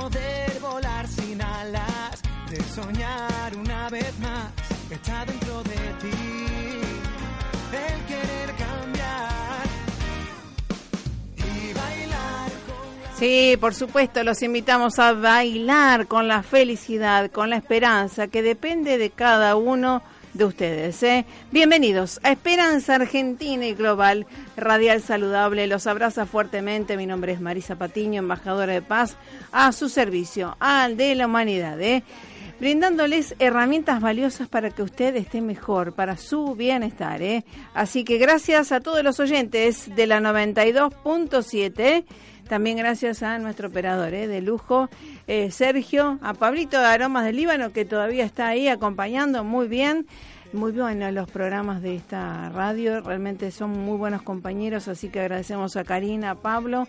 Poder 0.00 0.60
volar 0.60 1.08
sin 1.08 1.40
alas, 1.40 2.22
de 2.50 2.62
soñar 2.62 3.56
una 3.56 3.88
vez 3.88 4.18
más, 4.18 4.52
está 4.90 5.24
dentro 5.24 5.62
de 5.62 5.80
ti. 6.00 6.16
El 7.72 8.04
querer 8.06 8.50
cambiar 8.56 9.66
y 11.36 11.72
bailar 11.72 12.50
con 12.66 13.18
Sí, 13.18 13.56
por 13.58 13.74
supuesto, 13.74 14.22
los 14.22 14.42
invitamos 14.42 14.98
a 14.98 15.12
bailar 15.12 16.06
con 16.06 16.28
la 16.28 16.42
felicidad, 16.42 17.30
con 17.30 17.50
la 17.50 17.56
esperanza, 17.56 18.28
que 18.28 18.42
depende 18.42 18.98
de 18.98 19.10
cada 19.10 19.56
uno 19.56 20.02
de 20.36 20.44
ustedes. 20.44 21.02
¿eh? 21.02 21.24
Bienvenidos 21.50 22.20
a 22.22 22.32
Esperanza 22.32 22.96
Argentina 22.96 23.66
y 23.66 23.74
Global, 23.74 24.26
Radial 24.56 25.00
Saludable. 25.02 25.66
Los 25.66 25.86
abraza 25.86 26.26
fuertemente. 26.26 26.96
Mi 26.96 27.06
nombre 27.06 27.32
es 27.32 27.40
Marisa 27.40 27.76
Patiño, 27.76 28.18
embajadora 28.18 28.72
de 28.72 28.82
paz, 28.82 29.16
a 29.52 29.72
su 29.72 29.88
servicio, 29.88 30.56
al 30.60 30.96
de 30.96 31.14
la 31.14 31.26
humanidad. 31.26 31.80
¿eh? 31.80 32.02
brindándoles 32.58 33.34
herramientas 33.38 34.00
valiosas 34.00 34.48
para 34.48 34.70
que 34.70 34.82
usted 34.82 35.14
esté 35.16 35.42
mejor, 35.42 35.92
para 35.92 36.16
su 36.16 36.54
bienestar. 36.54 37.20
¿eh? 37.20 37.44
Así 37.74 38.02
que 38.04 38.16
gracias 38.18 38.72
a 38.72 38.80
todos 38.80 39.02
los 39.02 39.20
oyentes 39.20 39.94
de 39.94 40.06
la 40.06 40.20
92.7 40.20 42.04
también 42.48 42.76
gracias 42.76 43.22
a 43.22 43.38
nuestro 43.38 43.68
operador 43.68 44.14
¿eh? 44.14 44.26
de 44.26 44.40
lujo, 44.40 44.88
eh, 45.26 45.50
Sergio, 45.50 46.18
a 46.22 46.34
Pablito 46.34 46.78
de 46.78 46.86
Aromas 46.86 47.24
del 47.24 47.36
Líbano, 47.36 47.72
que 47.72 47.84
todavía 47.84 48.24
está 48.24 48.48
ahí 48.48 48.68
acompañando 48.68 49.44
muy 49.44 49.68
bien. 49.68 50.06
Muy 50.52 50.72
bueno 50.72 51.10
los 51.10 51.28
programas 51.28 51.82
de 51.82 51.96
esta 51.96 52.48
radio, 52.50 53.00
realmente 53.00 53.50
son 53.50 53.70
muy 53.70 53.98
buenos 53.98 54.22
compañeros, 54.22 54.86
así 54.86 55.08
que 55.08 55.20
agradecemos 55.20 55.76
a 55.76 55.84
Karina, 55.84 56.30
a 56.30 56.34
Pablo 56.36 56.86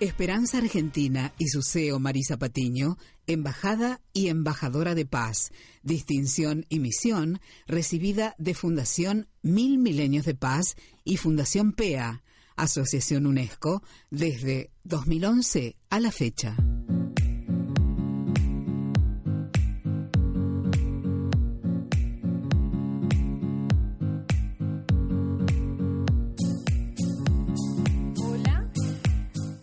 Esperanza 0.00 0.58
Argentina 0.58 1.34
y 1.36 1.48
su 1.48 1.62
CEO 1.62 2.00
Marisa 2.00 2.38
Patiño, 2.38 2.96
embajada 3.26 4.00
y 4.14 4.28
embajadora 4.28 4.94
de 4.94 5.04
paz, 5.04 5.52
distinción 5.82 6.64
y 6.70 6.80
misión 6.80 7.38
recibida 7.66 8.34
de 8.38 8.54
Fundación 8.54 9.28
Mil 9.42 9.78
Milenios 9.78 10.24
de 10.24 10.34
Paz 10.34 10.76
y 11.04 11.18
Fundación 11.18 11.72
PEA, 11.72 12.22
Asociación 12.56 13.26
UNESCO, 13.26 13.82
desde 14.10 14.70
2011 14.84 15.76
a 15.90 16.00
la 16.00 16.10
fecha. 16.10 16.56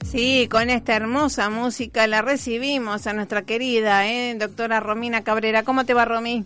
Sí, 0.09 0.47
con 0.49 0.69
esta 0.69 0.95
hermosa 0.95 1.49
música 1.49 2.07
la 2.07 2.21
recibimos 2.21 3.07
a 3.07 3.13
nuestra 3.13 3.41
querida 3.41 4.07
eh, 4.07 4.35
doctora 4.35 4.79
Romina 4.79 5.25
Cabrera. 5.25 5.63
¿Cómo 5.63 5.85
te 5.85 5.93
va, 5.93 6.05
Romy? 6.05 6.45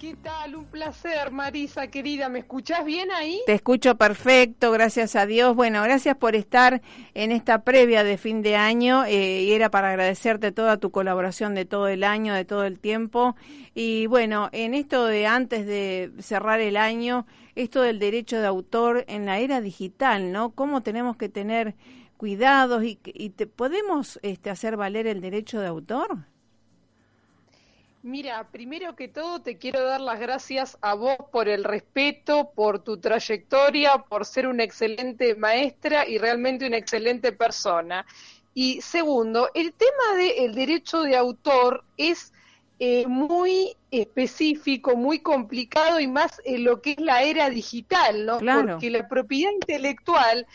¿Qué 0.00 0.16
tal? 0.16 0.56
Un 0.56 0.64
placer, 0.64 1.30
Marisa, 1.30 1.88
querida. 1.88 2.30
¿Me 2.30 2.38
escuchás 2.38 2.86
bien 2.86 3.10
ahí? 3.10 3.38
Te 3.44 3.52
escucho 3.52 3.96
perfecto, 3.96 4.72
gracias 4.72 5.14
a 5.14 5.26
Dios. 5.26 5.54
Bueno, 5.54 5.82
gracias 5.82 6.16
por 6.16 6.34
estar 6.34 6.80
en 7.12 7.32
esta 7.32 7.64
previa 7.64 8.02
de 8.02 8.16
fin 8.16 8.40
de 8.40 8.56
año 8.56 9.04
eh, 9.04 9.42
y 9.42 9.52
era 9.52 9.70
para 9.70 9.90
agradecerte 9.90 10.52
toda 10.52 10.78
tu 10.78 10.90
colaboración 10.90 11.54
de 11.54 11.66
todo 11.66 11.86
el 11.86 12.02
año, 12.02 12.32
de 12.32 12.46
todo 12.46 12.64
el 12.64 12.78
tiempo. 12.78 13.36
Y 13.74 14.06
bueno, 14.06 14.48
en 14.52 14.72
esto 14.72 15.04
de 15.04 15.26
antes 15.26 15.66
de 15.66 16.10
cerrar 16.20 16.60
el 16.60 16.78
año, 16.78 17.26
esto 17.54 17.82
del 17.82 17.98
derecho 17.98 18.40
de 18.40 18.46
autor 18.46 19.04
en 19.06 19.26
la 19.26 19.38
era 19.38 19.60
digital, 19.60 20.32
¿no? 20.32 20.52
¿Cómo 20.52 20.82
tenemos 20.82 21.18
que 21.18 21.28
tener 21.28 21.74
cuidados 22.16 22.82
y, 22.84 22.98
y 23.04 23.30
te, 23.30 23.46
podemos 23.46 24.18
este, 24.22 24.48
hacer 24.48 24.78
valer 24.78 25.06
el 25.06 25.20
derecho 25.20 25.60
de 25.60 25.66
autor? 25.66 26.29
Mira, 28.02 28.48
primero 28.50 28.96
que 28.96 29.08
todo 29.08 29.42
te 29.42 29.58
quiero 29.58 29.84
dar 29.84 30.00
las 30.00 30.18
gracias 30.18 30.78
a 30.80 30.94
vos 30.94 31.18
por 31.30 31.48
el 31.48 31.64
respeto, 31.64 32.50
por 32.54 32.82
tu 32.82 32.98
trayectoria, 32.98 33.98
por 33.98 34.24
ser 34.24 34.46
una 34.46 34.64
excelente 34.64 35.34
maestra 35.34 36.08
y 36.08 36.16
realmente 36.16 36.66
una 36.66 36.78
excelente 36.78 37.32
persona. 37.32 38.06
Y 38.54 38.80
segundo, 38.80 39.50
el 39.52 39.74
tema 39.74 40.16
del 40.16 40.54
derecho 40.54 41.02
de 41.02 41.14
autor 41.14 41.84
es 41.98 42.32
eh, 42.82 43.06
muy 43.06 43.76
específico, 43.90 44.96
muy 44.96 45.18
complicado 45.18 46.00
y 46.00 46.06
más 46.06 46.40
en 46.46 46.64
lo 46.64 46.80
que 46.80 46.92
es 46.92 46.98
la 46.98 47.22
era 47.22 47.50
digital, 47.50 48.24
¿no? 48.24 48.38
Porque 48.38 48.88
la 48.88 49.06
propiedad 49.06 49.52
intelectual 49.52 50.46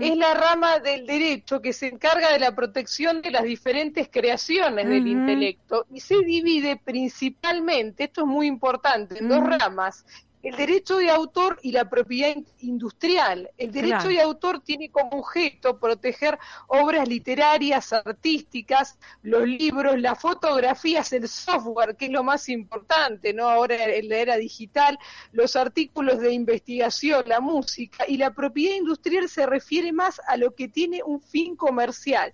es 0.00 0.16
la 0.16 0.32
rama 0.32 0.78
del 0.78 1.06
derecho 1.06 1.60
que 1.60 1.72
se 1.72 1.88
encarga 1.88 2.32
de 2.32 2.38
la 2.38 2.54
protección 2.54 3.20
de 3.20 3.32
las 3.32 3.42
diferentes 3.42 4.08
creaciones 4.08 4.88
del 4.88 5.08
intelecto 5.08 5.86
y 5.92 5.98
se 5.98 6.18
divide 6.20 6.76
principalmente, 6.76 8.04
esto 8.04 8.20
es 8.20 8.26
muy 8.28 8.46
importante, 8.46 9.18
en 9.18 9.28
dos 9.28 9.40
ramas 9.40 10.04
el 10.42 10.56
derecho 10.56 10.98
de 10.98 11.10
autor 11.10 11.58
y 11.62 11.72
la 11.72 11.88
propiedad 11.88 12.34
industrial. 12.60 13.50
El 13.56 13.70
derecho 13.70 14.08
de 14.08 14.20
autor 14.20 14.60
tiene 14.60 14.90
como 14.90 15.18
objeto 15.18 15.78
proteger 15.78 16.38
obras 16.66 17.08
literarias, 17.08 17.92
artísticas, 17.92 18.98
los 19.22 19.46
libros, 19.46 19.98
las 20.00 20.20
fotografías, 20.20 21.12
el 21.12 21.28
software, 21.28 21.96
que 21.96 22.06
es 22.06 22.10
lo 22.10 22.24
más 22.24 22.48
importante, 22.48 23.32
¿no? 23.32 23.48
Ahora 23.48 23.84
en 23.84 24.08
la 24.08 24.16
era 24.16 24.36
digital, 24.36 24.98
los 25.30 25.54
artículos 25.54 26.18
de 26.18 26.32
investigación, 26.32 27.22
la 27.26 27.40
música 27.40 28.04
y 28.08 28.16
la 28.16 28.32
propiedad 28.32 28.76
industrial 28.76 29.28
se 29.28 29.46
refiere 29.46 29.92
más 29.92 30.20
a 30.26 30.36
lo 30.36 30.54
que 30.54 30.68
tiene 30.68 31.02
un 31.04 31.20
fin 31.22 31.54
comercial. 31.54 32.32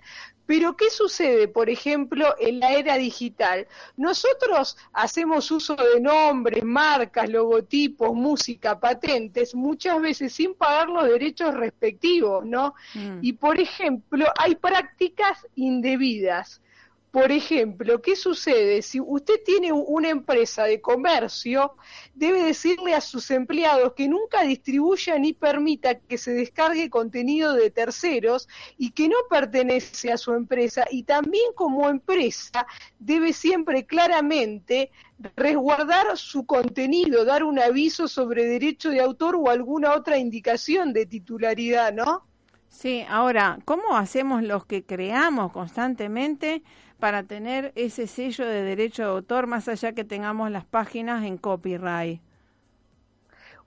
Pero 0.49 0.79
¿qué 0.79 0.89
sucede, 0.89 1.47
por 1.47 1.69
ejemplo, 1.69 2.35
en 2.41 2.59
la 2.59 2.73
era 2.73 2.97
digital? 2.97 3.67
Nosotros 3.99 4.79
hacemos 4.95 5.50
uso 5.50 5.77
de 5.77 6.00
nombres, 6.00 6.65
marcas, 6.65 7.29
logotipos, 7.29 8.15
música, 8.15 8.81
patentes, 8.81 9.55
muchas 9.55 10.00
veces 10.00 10.33
sin 10.33 10.55
pagar 10.55 10.89
los 10.89 11.05
derechos 11.05 11.53
respectivos, 11.53 12.47
¿no? 12.47 12.75
Mm. 12.95 13.19
Y, 13.21 13.35
por 13.35 13.61
ejemplo, 13.61 14.25
hay 14.39 14.55
prácticas 14.55 15.47
indebidas. 15.55 16.62
Por 17.10 17.32
ejemplo, 17.32 18.02
¿qué 18.02 18.16
sucede? 18.16 18.82
Si 18.82 19.00
usted 19.00 19.40
tiene 19.43 19.72
una 19.72 20.10
empresa 20.10 20.64
de 20.64 20.82
comercio, 20.82 21.75
debe 22.14 22.43
decirle 22.43 22.94
a 22.94 23.00
sus 23.00 23.31
empleados 23.31 23.94
que 23.94 24.08
nunca 24.08 24.43
distribuya 24.43 25.19
ni 25.19 25.32
permita 25.32 25.99
que 26.00 26.19
se 26.19 26.32
descargue 26.32 26.90
contenido 26.90 27.55
de 27.55 27.70
terceros 27.70 28.46
y 28.76 28.90
que 28.90 29.08
no 29.08 29.16
pertenece 29.31 30.12
a 30.12 30.19
su 30.19 30.34
empresa. 30.34 30.84
Y 30.90 31.05
también 31.05 31.52
como 31.55 31.88
empresa 31.88 32.66
debe 32.99 33.32
siempre 33.32 33.87
claramente 33.87 34.90
resguardar 35.34 36.19
su 36.19 36.44
contenido, 36.44 37.25
dar 37.25 37.43
un 37.43 37.58
aviso 37.58 38.06
sobre 38.06 38.44
derecho 38.44 38.90
de 38.90 39.00
autor 39.00 39.34
o 39.37 39.49
alguna 39.49 39.94
otra 39.94 40.19
indicación 40.19 40.93
de 40.93 41.06
titularidad, 41.06 41.93
¿no? 41.93 42.28
Sí, 42.69 43.04
ahora, 43.08 43.58
¿cómo 43.64 43.96
hacemos 43.96 44.43
los 44.43 44.66
que 44.66 44.84
creamos 44.84 45.52
constantemente 45.52 46.62
para 46.99 47.23
tener 47.23 47.73
ese 47.77 48.06
sello 48.06 48.47
de 48.47 48.62
derecho 48.62 49.03
de 49.03 49.09
autor 49.09 49.47
más 49.47 49.69
allá 49.69 49.93
que 49.93 50.05
tengamos 50.05 50.50
las 50.50 50.65
páginas 50.65 51.25
en 51.25 51.39
copyright? 51.39 52.21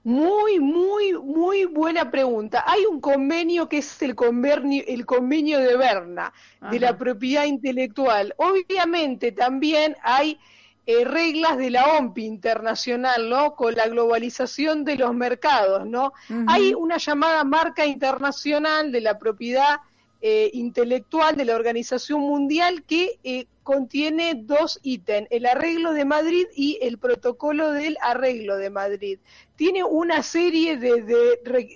Muy, 0.04 0.58
muy, 0.58 1.12
muy 1.12 1.64
buena 1.64 2.10
pregunta. 2.10 2.64
Hay 2.66 2.84
un 2.86 3.00
convenio 3.00 3.68
que 3.68 3.78
es 3.78 4.02
el 4.02 4.16
convenio, 4.16 4.82
el 4.86 5.06
convenio 5.06 5.60
de 5.60 5.76
Berna, 5.76 6.32
de 6.70 6.80
la 6.80 6.98
propiedad 6.98 7.44
intelectual. 7.44 8.34
Obviamente 8.36 9.30
también 9.30 9.96
hay 10.02 10.40
eh, 10.86 11.04
reglas 11.04 11.56
de 11.56 11.70
la 11.70 11.84
OMPI 11.84 12.24
internacional, 12.24 13.30
¿no? 13.30 13.54
Con 13.54 13.76
la 13.76 13.86
globalización 13.86 14.84
de 14.84 14.96
los 14.96 15.14
mercados, 15.14 15.86
¿no? 15.86 16.12
Hay 16.48 16.74
una 16.74 16.96
llamada 16.96 17.44
marca 17.44 17.86
internacional 17.86 18.90
de 18.90 19.02
la 19.02 19.18
propiedad 19.18 19.76
eh, 20.24 20.50
intelectual 20.52 21.36
de 21.36 21.44
la 21.44 21.56
Organización 21.56 22.20
Mundial 22.20 22.84
que 22.84 23.18
eh, 23.24 23.46
contiene 23.64 24.34
dos 24.36 24.78
ítems, 24.84 25.26
el 25.30 25.46
arreglo 25.46 25.92
de 25.92 26.04
Madrid 26.04 26.46
y 26.54 26.78
el 26.80 26.98
protocolo 26.98 27.72
del 27.72 27.98
arreglo 28.00 28.56
de 28.56 28.70
Madrid. 28.70 29.18
Tiene 29.56 29.82
una 29.82 30.22
serie 30.22 30.76
de, 30.76 31.02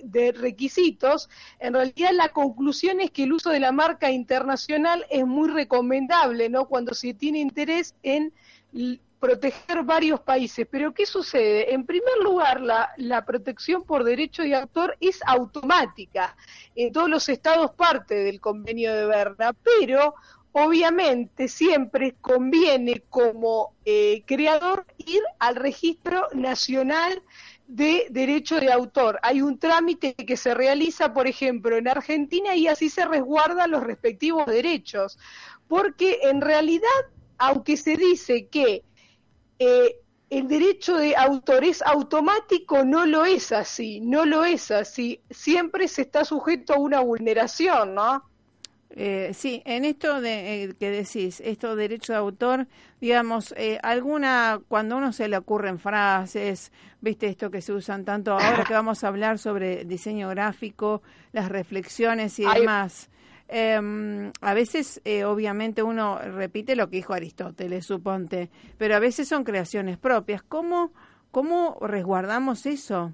de, 0.03 0.31
requisitos. 0.31 1.29
En 1.59 1.73
realidad 1.73 2.11
la 2.13 2.29
conclusión 2.29 3.01
es 3.01 3.11
que 3.11 3.23
el 3.23 3.33
uso 3.33 3.49
de 3.49 3.59
la 3.59 3.73
marca 3.73 4.11
internacional 4.11 5.05
es 5.09 5.25
muy 5.25 5.49
recomendable, 5.49 6.47
¿no? 6.47 6.69
Cuando 6.69 6.93
se 6.93 7.13
tiene 7.13 7.39
interés 7.39 7.95
en 8.01 8.31
proteger 9.19 9.83
varios 9.83 10.19
países. 10.21 10.67
Pero 10.69 10.93
¿qué 10.93 11.05
sucede? 11.05 11.73
En 11.73 11.85
primer 11.85 12.17
lugar, 12.23 12.61
la, 12.61 13.25
protección 13.25 13.83
por 13.83 14.03
derecho 14.03 14.43
de 14.43 14.55
autor 14.55 14.95
es 14.99 15.19
automática. 15.25 16.35
En 16.75 16.91
todos 16.91 17.09
los 17.09 17.27
estados 17.29 17.71
parte 17.71 18.15
del 18.15 18.39
convenio 18.39 18.93
de 18.93 19.05
Berna, 19.05 19.53
pero 19.53 20.15
obviamente 20.51 21.47
siempre 21.47 22.15
conviene 22.21 23.03
como 23.09 23.73
eh, 23.85 24.23
creador 24.25 24.85
ir 24.97 25.21
al 25.39 25.55
registro 25.55 26.27
nacional 26.33 27.21
de 27.67 28.07
derecho 28.09 28.59
de 28.59 28.71
autor. 28.71 29.19
Hay 29.21 29.41
un 29.41 29.59
trámite 29.59 30.13
que 30.15 30.37
se 30.37 30.53
realiza, 30.53 31.13
por 31.13 31.27
ejemplo, 31.27 31.75
en 31.75 31.87
Argentina 31.87 32.55
y 32.55 32.67
así 32.67 32.89
se 32.89 33.05
resguardan 33.05 33.71
los 33.71 33.83
respectivos 33.83 34.45
derechos. 34.45 35.19
Porque 35.67 36.19
en 36.23 36.39
realidad, 36.39 36.87
aunque 37.37 37.75
se 37.75 37.97
dice 37.97 38.47
que 38.47 38.83
eh, 39.59 39.95
el 40.29 40.47
derecho 40.47 40.97
de 40.97 41.15
autor 41.15 41.63
es 41.63 41.81
automático, 41.81 42.83
no 42.83 43.05
lo 43.05 43.25
es 43.25 43.51
así, 43.51 44.01
no 44.01 44.25
lo 44.25 44.43
es 44.43 44.71
así. 44.71 45.21
Siempre 45.29 45.87
se 45.87 46.01
está 46.01 46.25
sujeto 46.25 46.73
a 46.73 46.79
una 46.79 46.99
vulneración, 46.99 47.95
¿no? 47.95 48.23
Eh, 48.89 49.31
sí, 49.33 49.61
en 49.65 49.85
esto 49.85 50.21
de, 50.21 50.63
eh, 50.63 50.73
que 50.79 50.89
decís, 50.89 51.41
esto 51.45 51.75
derecho 51.75 52.13
de 52.13 52.19
autor, 52.19 52.67
digamos, 52.99 53.53
eh, 53.55 53.79
alguna, 53.83 54.59
cuando 54.67 54.97
uno 54.97 55.13
se 55.13 55.27
le 55.27 55.37
ocurren 55.37 55.77
frases, 55.77 56.71
viste 56.99 57.27
esto 57.27 57.51
que 57.51 57.61
se 57.61 57.73
usan 57.73 58.05
tanto 58.05 58.33
ahora 58.33 58.63
que 58.63 58.73
vamos 58.73 59.03
a 59.03 59.09
hablar 59.09 59.39
sobre 59.39 59.85
diseño 59.85 60.29
gráfico, 60.29 61.03
las 61.31 61.49
reflexiones 61.49 62.39
y 62.39 62.45
demás. 62.45 63.09
Eh, 63.49 64.31
a 64.41 64.53
veces, 64.53 65.01
eh, 65.05 65.23
obviamente, 65.23 65.83
uno 65.83 66.19
repite 66.19 66.75
lo 66.75 66.89
que 66.89 66.97
dijo 66.97 67.13
Aristóteles, 67.13 67.85
suponte, 67.85 68.49
pero 68.77 68.95
a 68.95 68.99
veces 68.99 69.27
son 69.27 69.43
creaciones 69.43 69.97
propias. 69.97 70.43
¿Cómo, 70.43 70.91
cómo 71.31 71.77
resguardamos 71.81 72.65
eso? 72.65 73.13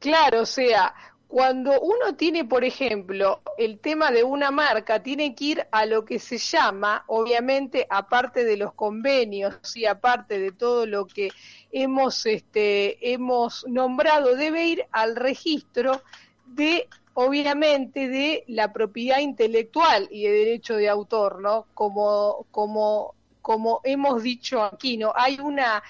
Claro, 0.00 0.42
o 0.42 0.46
sea, 0.46 0.94
cuando 1.28 1.78
uno 1.80 2.14
tiene, 2.16 2.44
por 2.46 2.64
ejemplo, 2.64 3.42
el 3.58 3.78
tema 3.80 4.10
de 4.10 4.24
una 4.24 4.50
marca, 4.50 5.02
tiene 5.02 5.34
que 5.34 5.44
ir 5.44 5.66
a 5.70 5.84
lo 5.84 6.04
que 6.04 6.18
se 6.18 6.38
llama, 6.38 7.04
obviamente, 7.06 7.86
aparte 7.90 8.44
de 8.44 8.56
los 8.56 8.72
convenios 8.72 9.76
y 9.76 9.84
aparte 9.84 10.38
de 10.38 10.52
todo 10.52 10.86
lo 10.86 11.06
que 11.06 11.30
hemos, 11.70 12.24
este, 12.24 13.12
hemos 13.12 13.66
nombrado, 13.68 14.36
debe 14.36 14.66
ir 14.66 14.86
al 14.90 15.16
registro 15.16 16.02
de 16.46 16.88
obviamente 17.20 18.06
de 18.06 18.44
la 18.46 18.72
propiedad 18.72 19.18
intelectual 19.18 20.06
y 20.08 20.22
de 20.22 20.30
derecho 20.30 20.76
de 20.76 20.88
autor, 20.88 21.40
¿no? 21.42 21.66
Como, 21.74 22.46
como, 22.52 23.16
como 23.42 23.80
hemos 23.82 24.22
dicho 24.22 24.62
aquí, 24.62 24.96
¿no? 24.96 25.12
Hay 25.16 25.40
una, 25.40 25.82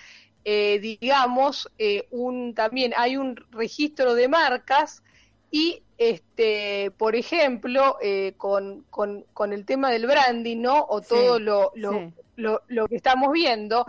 eh, 0.43 0.79
digamos, 0.79 1.71
eh, 1.77 2.09
un, 2.13 2.55
también 2.55 2.95
hay 2.97 3.19
un 3.19 3.37
registro 3.51 4.15
de 4.15 4.27
marcas 4.27 5.03
y, 5.51 5.83
este, 5.99 6.93
por 6.93 7.15
ejemplo, 7.15 7.99
eh, 8.01 8.33
con, 8.39 8.87
con, 8.89 9.27
con, 9.35 9.53
el 9.53 9.67
tema 9.67 9.91
del 9.91 10.07
branding, 10.07 10.63
¿no? 10.63 10.87
O 10.89 11.03
todo 11.03 11.39
lo, 11.39 11.73
lo, 11.75 12.11
lo, 12.37 12.63
lo, 12.69 12.89
que 12.89 12.97
estamos 12.97 13.33
viendo, 13.33 13.85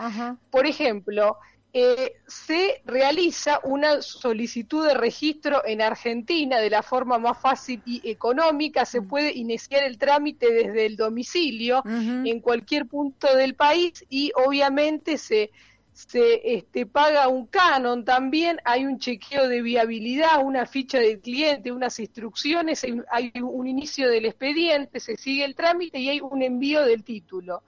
por 0.52 0.66
ejemplo, 0.66 1.38
eh, 1.72 2.14
se 2.28 2.82
realiza 2.86 3.60
una 3.64 4.02
solicitud 4.02 4.88
de 4.88 4.96
registro 4.96 5.64
en 5.66 5.82
Argentina 5.82 6.58
de 6.58 6.70
la 6.72 6.82
forma 6.82 7.20
más 7.20 7.40
fácil 7.40 7.82
y 7.86 8.02
económica. 8.10 8.86
Se 8.86 9.02
mm. 9.02 9.08
puede 9.08 9.34
iniciar 9.34 9.84
el 9.84 10.00
trámite 10.00 10.52
desde 10.52 10.88
el 10.88 10.96
domicilio 10.96 11.84
en 11.86 12.40
cualquier 12.40 12.88
punto 12.88 13.36
del 13.36 13.54
país 13.54 14.04
y 14.10 14.32
obviamente 14.36 15.20
se, 15.20 15.52
se 15.94 16.56
este, 16.56 16.88
paga 16.88 17.28
un 17.28 17.46
canon 17.46 18.04
también, 18.04 18.60
hay 18.64 18.86
un 18.86 18.98
chequeo 18.98 19.48
de 19.48 19.62
viabilidad, 19.62 20.44
una 20.44 20.66
ficha 20.66 20.98
del 20.98 21.20
cliente, 21.20 21.72
unas 21.72 22.00
instrucciones, 22.00 22.84
hay, 23.12 23.32
un 23.42 23.68
inicio 23.68 24.10
del 24.10 24.26
expediente, 24.26 25.00
se 25.00 25.18
sigue 25.18 25.46
el 25.46 25.54
trámite 25.54 26.00
y 26.00 26.10
hay 26.10 26.22
un 26.22 26.42
envío 26.42 26.84
del 26.84 27.04
título. 27.04 27.64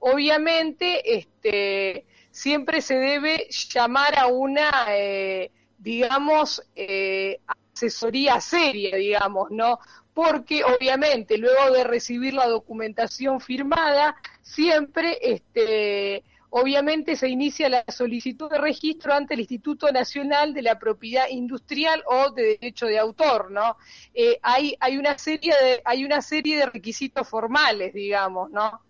Obviamente, 0.00 1.16
este, 1.16 2.04
siempre 2.36 2.82
se 2.82 2.96
debe 2.96 3.48
llamar 3.48 4.18
a 4.18 4.26
una, 4.26 4.70
eh, 4.90 5.50
digamos, 5.78 6.62
eh, 6.76 7.40
asesoría 7.72 8.40
seria, 8.42 8.94
digamos, 8.96 9.50
¿no? 9.50 9.78
Porque 10.12 10.62
obviamente 10.62 11.38
luego 11.38 11.70
de 11.72 11.84
recibir 11.84 12.34
la 12.34 12.46
documentación 12.46 13.40
firmada, 13.40 14.16
siempre, 14.42 15.18
este, 15.22 16.24
obviamente 16.50 17.16
se 17.16 17.28
inicia 17.30 17.70
la 17.70 17.84
solicitud 17.88 18.50
de 18.50 18.58
registro 18.58 19.14
ante 19.14 19.32
el 19.32 19.40
Instituto 19.40 19.90
Nacional 19.90 20.52
de 20.52 20.60
la 20.60 20.78
Propiedad 20.78 21.28
Industrial 21.30 22.02
o 22.06 22.32
de 22.32 22.58
Derecho 22.60 22.84
de 22.84 22.98
Autor, 22.98 23.50
¿no? 23.50 23.78
Eh, 24.12 24.38
hay, 24.42 24.76
hay 24.80 24.98
una 24.98 25.16
serie 25.16 25.54
de, 25.62 25.80
hay 25.86 26.04
una 26.04 26.20
serie 26.20 26.58
de 26.58 26.66
requisitos 26.66 27.26
formales, 27.26 27.94
digamos, 27.94 28.50
¿no? 28.50 28.82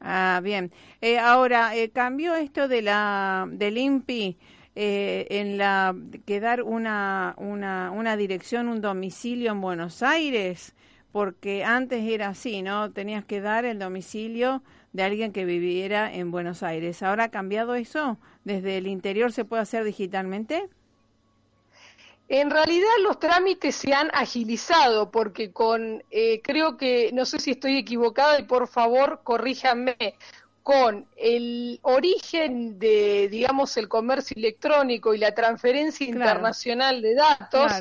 Ah, 0.00 0.40
bien. 0.42 0.72
Eh, 1.00 1.18
ahora, 1.18 1.74
eh, 1.76 1.90
cambió 1.90 2.34
esto 2.36 2.68
de 2.68 2.82
la, 2.82 3.46
del 3.50 3.78
INPI 3.78 4.38
eh, 4.76 5.26
en 5.30 5.58
la 5.58 5.94
que 6.24 6.40
dar 6.40 6.62
una, 6.62 7.34
una, 7.36 7.90
una 7.90 8.16
dirección, 8.16 8.68
un 8.68 8.80
domicilio 8.80 9.50
en 9.52 9.60
Buenos 9.60 10.02
Aires, 10.02 10.74
porque 11.10 11.64
antes 11.64 12.04
era 12.04 12.28
así, 12.28 12.62
¿no? 12.62 12.92
Tenías 12.92 13.24
que 13.24 13.40
dar 13.40 13.64
el 13.64 13.78
domicilio 13.80 14.62
de 14.92 15.02
alguien 15.02 15.32
que 15.32 15.44
viviera 15.44 16.14
en 16.14 16.30
Buenos 16.30 16.62
Aires. 16.62 17.02
¿Ahora 17.02 17.24
ha 17.24 17.30
cambiado 17.30 17.74
eso? 17.74 18.18
¿Desde 18.44 18.78
el 18.78 18.86
interior 18.86 19.32
se 19.32 19.44
puede 19.44 19.62
hacer 19.62 19.84
digitalmente? 19.84 20.68
En 22.28 22.50
realidad 22.50 22.90
los 23.02 23.18
trámites 23.18 23.74
se 23.74 23.94
han 23.94 24.10
agilizado 24.12 25.10
porque 25.10 25.50
con, 25.50 26.02
eh, 26.10 26.42
creo 26.42 26.76
que, 26.76 27.10
no 27.14 27.24
sé 27.24 27.38
si 27.38 27.52
estoy 27.52 27.78
equivocada 27.78 28.38
y 28.38 28.42
por 28.42 28.68
favor 28.68 29.20
corríjanme, 29.24 29.96
con 30.68 31.06
el 31.16 31.80
origen 31.80 32.78
de, 32.78 33.28
digamos, 33.30 33.78
el 33.78 33.88
comercio 33.88 34.34
electrónico 34.36 35.14
y 35.14 35.18
la 35.18 35.32
transferencia 35.34 36.06
internacional 36.06 37.00
de 37.00 37.14
datos, 37.14 37.72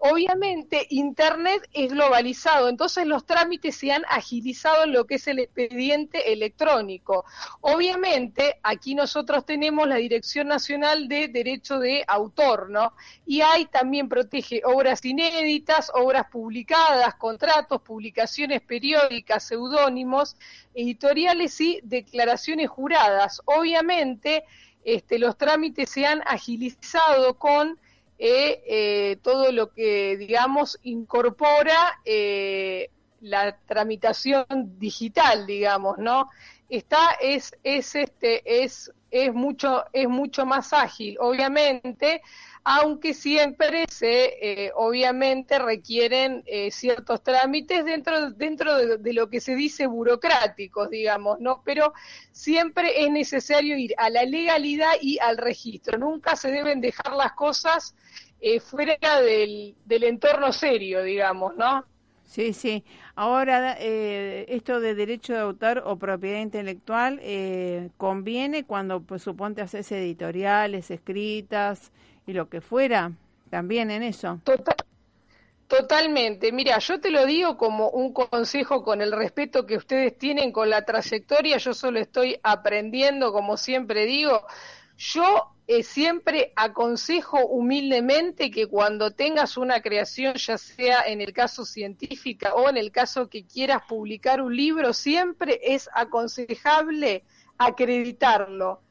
obviamente 0.00 0.86
Internet 0.90 1.68
es 1.72 1.92
globalizado, 1.92 2.68
entonces 2.68 3.06
los 3.06 3.24
trámites 3.26 3.76
se 3.76 3.92
han 3.92 4.02
agilizado 4.08 4.84
en 4.84 4.92
lo 4.92 5.06
que 5.06 5.16
es 5.16 5.26
el 5.28 5.38
expediente 5.38 6.32
electrónico. 6.32 7.24
Obviamente 7.60 8.58
aquí 8.62 8.94
nosotros 8.94 9.44
tenemos 9.44 9.86
la 9.86 9.96
Dirección 9.96 10.48
Nacional 10.48 11.08
de 11.08 11.28
Derecho 11.28 11.78
de 11.78 12.04
Autor, 12.08 12.70
¿no? 12.70 12.94
Y 13.26 13.42
ahí 13.42 13.66
también 13.66 14.08
protege 14.08 14.62
obras 14.64 15.04
inéditas, 15.04 15.90
obras 15.94 16.26
publicadas, 16.30 17.14
contratos, 17.16 17.82
publicaciones 17.82 18.62
periódicas, 18.62 19.44
seudónimos, 19.44 20.36
editoriales 20.74 21.60
y 21.60 21.80
declaraciones 21.82 22.68
juradas. 22.70 23.42
Obviamente, 23.44 24.44
este, 24.84 25.18
los 25.18 25.36
trámites 25.36 25.90
se 25.90 26.06
han 26.06 26.22
agilizado 26.26 27.34
con 27.34 27.78
eh, 28.22 28.62
eh, 28.66 29.16
todo 29.22 29.50
lo 29.50 29.72
que, 29.72 30.18
digamos, 30.18 30.78
incorpora 30.82 32.02
eh, 32.04 32.90
la 33.22 33.56
tramitación 33.56 34.44
digital, 34.78 35.46
digamos, 35.46 35.96
¿no? 35.96 36.28
Está, 36.68 37.12
es, 37.18 37.56
es, 37.64 37.94
este, 37.94 38.62
es, 38.62 38.92
es 39.10 39.32
mucho, 39.32 39.86
es 39.94 40.06
mucho 40.06 40.44
más 40.44 40.74
ágil. 40.74 41.16
Obviamente, 41.18 42.20
aunque 42.64 43.14
siempre 43.14 43.86
se, 43.90 44.34
eh, 44.42 44.72
obviamente, 44.74 45.58
requieren 45.58 46.42
eh, 46.46 46.70
ciertos 46.70 47.22
trámites 47.22 47.84
dentro, 47.84 48.30
dentro 48.32 48.98
de, 48.98 49.12
lo 49.12 49.30
que 49.30 49.40
se 49.40 49.54
dice 49.54 49.86
burocráticos, 49.86 50.90
digamos, 50.90 51.40
¿no? 51.40 51.62
Pero 51.64 51.94
siempre 52.32 53.04
es 53.04 53.10
necesario 53.10 53.78
ir 53.78 53.94
a 53.96 54.10
la 54.10 54.24
legalidad 54.24 54.92
y 55.00 55.18
al 55.20 55.38
registro. 55.38 55.98
Nunca 55.98 56.36
se 56.36 56.50
deben 56.50 56.80
dejar 56.80 57.14
las 57.14 57.32
cosas 57.32 57.94
eh, 58.40 58.60
fuera 58.60 59.20
del, 59.22 59.74
del 59.86 60.04
entorno 60.04 60.52
serio, 60.52 61.02
digamos, 61.02 61.56
¿no? 61.56 61.84
Sí, 62.24 62.52
sí. 62.52 62.84
Ahora, 63.16 63.72
esto 63.72 64.78
de 64.78 64.94
derecho 64.94 65.32
de 65.32 65.40
autor 65.40 65.82
o 65.84 65.96
propiedad 65.96 66.40
intelectual 66.40 67.20
conviene 67.96 68.62
cuando, 68.64 69.00
pues, 69.02 69.22
suponte, 69.22 69.62
haces 69.62 69.90
editoriales, 69.90 70.92
escritas, 70.92 71.90
y 72.30 72.32
lo 72.32 72.48
que 72.48 72.60
fuera, 72.60 73.12
también 73.50 73.90
en 73.90 74.02
eso. 74.02 74.40
totalmente. 75.66 76.52
Mira, 76.52 76.78
yo 76.78 77.00
te 77.00 77.10
lo 77.10 77.26
digo 77.26 77.56
como 77.56 77.90
un 77.90 78.12
consejo 78.12 78.82
con 78.82 79.02
el 79.02 79.12
respeto 79.12 79.66
que 79.66 79.76
ustedes 79.76 80.16
tienen 80.16 80.52
con 80.52 80.70
la 80.70 80.84
trayectoria. 80.84 81.58
Yo 81.58 81.74
solo 81.74 81.98
estoy 81.98 82.38
aprendiendo, 82.42 83.32
como 83.32 83.56
siempre 83.56 84.06
digo. 84.06 84.46
Yo 84.96 85.54
eh, 85.66 85.82
siempre 85.82 86.52
aconsejo 86.56 87.46
humildemente 87.46 88.50
que 88.50 88.66
cuando 88.66 89.12
tengas 89.12 89.56
una 89.56 89.80
creación, 89.80 90.34
ya 90.34 90.58
sea 90.58 91.02
en 91.02 91.20
el 91.20 91.32
caso 91.32 91.64
científica 91.64 92.54
o 92.54 92.68
en 92.68 92.76
el 92.76 92.92
caso 92.92 93.28
que 93.28 93.44
quieras 93.44 93.82
publicar 93.88 94.40
un 94.40 94.54
libro, 94.54 94.92
siempre 94.92 95.60
es 95.62 95.88
aconsejable 95.94 97.24
acreditarlo. 97.58 98.82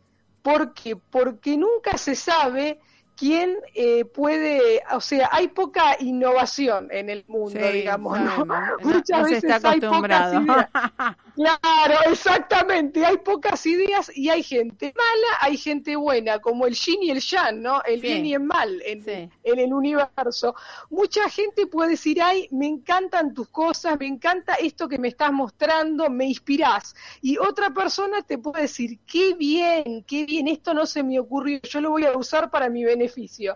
¿Por 0.42 0.74
qué? 0.74 0.96
Porque 0.96 1.58
nunca 1.58 1.98
se 1.98 2.16
sabe 2.16 2.80
quién 3.20 3.58
eh, 3.76 4.06
puede, 4.06 4.82
o 4.94 5.02
sea, 5.02 5.30
hay 5.32 5.50
poca 5.50 5.98
innovación 6.00 6.88
en 6.90 7.10
el 7.10 7.26
mundo, 7.28 7.60
digamos, 7.72 8.18
¿no? 8.20 8.46
Muchas 8.82 9.24
veces 9.24 9.44
está 9.44 9.72
hay 9.72 9.82
pocas 9.82 10.34
ideas. 10.34 10.68
Claro, 11.40 12.12
exactamente, 12.12 13.06
hay 13.06 13.18
pocas 13.18 13.66
ideas 13.66 14.12
y 14.14 14.28
hay 14.28 14.44
gente 14.44 14.94
mala, 14.94 15.38
hay 15.40 15.56
gente 15.56 15.96
buena, 15.96 16.40
como 16.40 16.68
el 16.68 16.74
yin 16.74 17.02
y 17.02 17.12
el 17.12 17.22
yang, 17.22 17.62
¿no? 17.62 17.82
El 17.84 18.02
bien, 18.02 18.26
y 18.26 18.34
el 18.34 18.42
mal 18.42 18.82
en, 18.86 19.08
en, 19.08 19.60
el 19.60 19.74
universo. 19.74 20.54
Mucha 20.90 21.30
gente 21.30 21.66
puede 21.68 21.92
decir, 21.92 22.22
ay, 22.22 22.50
me 22.52 22.68
encantan 22.68 23.34
tus 23.34 23.48
cosas, 23.48 23.98
me 23.98 24.08
encanta 24.08 24.56
esto 24.56 24.90
que 24.90 24.98
me 24.98 25.08
estás 25.08 25.32
mostrando, 25.32 26.10
me 26.10 26.26
inspirás. 26.26 26.94
Y 27.22 27.38
otra 27.38 27.70
persona 27.70 28.22
te 28.22 28.38
puede 28.38 28.64
decir, 28.64 29.00
qué 29.08 29.34
bien, 29.34 30.04
qué 30.06 30.26
bien, 30.26 30.50
esto 30.50 30.74
no 30.74 30.86
se 30.86 31.04
me 31.04 31.20
ocurrió, 31.22 31.62
yo 31.62 31.80
lo 31.80 31.92
voy 31.92 32.04
a 32.04 32.18
usar 32.18 32.52
para 32.52 32.70
mi 32.70 32.84
beneficio 32.84 33.56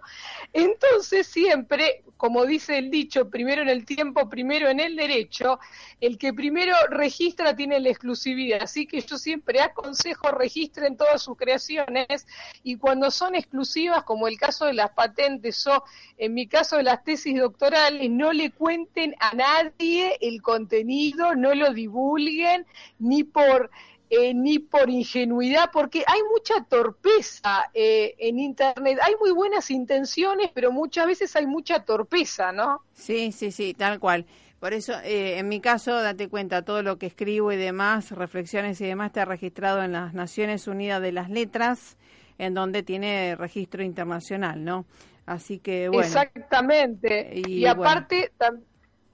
entonces 0.52 1.28
siempre, 1.28 2.04
como 2.18 2.46
dice 2.46 2.78
el 2.78 2.90
dicho, 2.90 3.30
primero 3.30 3.62
en 3.62 3.70
el 3.70 3.86
tiempo, 3.86 4.30
primero 4.30 4.70
en 4.70 4.80
el 4.80 4.96
derecho, 4.96 5.60
el 6.00 6.18
que 6.18 6.34
primero 6.34 6.76
registra 6.90 7.56
tiene 7.56 7.73
la 7.80 7.90
exclusividad. 7.90 8.62
Así 8.62 8.86
que 8.86 9.02
yo 9.02 9.18
siempre 9.18 9.62
aconsejo 9.62 10.32
registren 10.32 10.98
todas 10.98 11.22
sus 11.22 11.38
creaciones 11.38 12.28
y 12.64 12.78
cuando 12.78 13.12
son 13.12 13.36
exclusivas, 13.36 14.04
como 14.04 14.28
el 14.28 14.38
caso 14.38 14.66
de 14.66 14.74
las 14.74 14.92
patentes 14.92 15.66
o 15.68 15.84
en 16.18 16.34
mi 16.34 16.48
caso 16.48 16.78
de 16.78 16.84
las 16.84 17.04
tesis 17.04 17.38
doctorales, 17.38 18.10
no 18.10 18.34
le 18.34 18.52
cuenten 18.52 19.16
a 19.20 19.36
nadie 19.36 20.18
el 20.22 20.42
contenido, 20.42 21.36
no 21.36 21.54
lo 21.54 21.74
divulguen 21.74 22.66
ni 23.00 23.24
por 23.24 23.70
eh, 24.16 24.32
ni 24.36 24.60
por 24.60 24.92
ingenuidad, 24.92 25.72
porque 25.74 26.04
hay 26.06 26.20
mucha 26.32 26.64
torpeza 26.66 27.72
eh, 27.74 28.14
en 28.20 28.38
Internet. 28.38 29.00
Hay 29.02 29.16
muy 29.20 29.32
buenas 29.32 29.72
intenciones, 29.72 30.52
pero 30.54 30.72
muchas 30.72 31.08
veces 31.08 31.36
hay 31.36 31.48
mucha 31.48 31.84
torpeza, 31.84 32.52
¿no? 32.52 32.84
Sí, 32.94 33.32
sí, 33.32 33.52
sí, 33.52 33.74
tal 33.74 34.00
cual. 34.00 34.28
Por 34.64 34.74
eso, 34.74 34.94
eh, 35.04 35.40
en 35.40 35.50
mi 35.50 35.60
caso, 35.60 35.92
date 36.02 36.30
cuenta, 36.30 36.62
todo 36.62 36.84
lo 36.84 36.98
que 36.98 37.08
escribo 37.08 37.52
y 37.52 37.58
demás, 37.58 38.12
reflexiones 38.12 38.80
y 38.80 38.86
demás, 38.86 39.08
está 39.08 39.26
registrado 39.26 39.84
en 39.84 39.92
las 39.92 40.14
Naciones 40.14 40.70
Unidas 40.70 41.02
de 41.02 41.12
las 41.12 41.30
Letras, 41.30 41.98
en 42.38 42.54
donde 42.54 42.82
tiene 42.82 43.36
registro 43.36 43.84
internacional, 43.84 44.64
¿no? 44.64 44.86
Así 45.26 45.60
que, 45.60 45.90
bueno. 45.90 46.06
Exactamente. 46.06 47.42
Y, 47.46 47.66
aparte, 47.66 48.32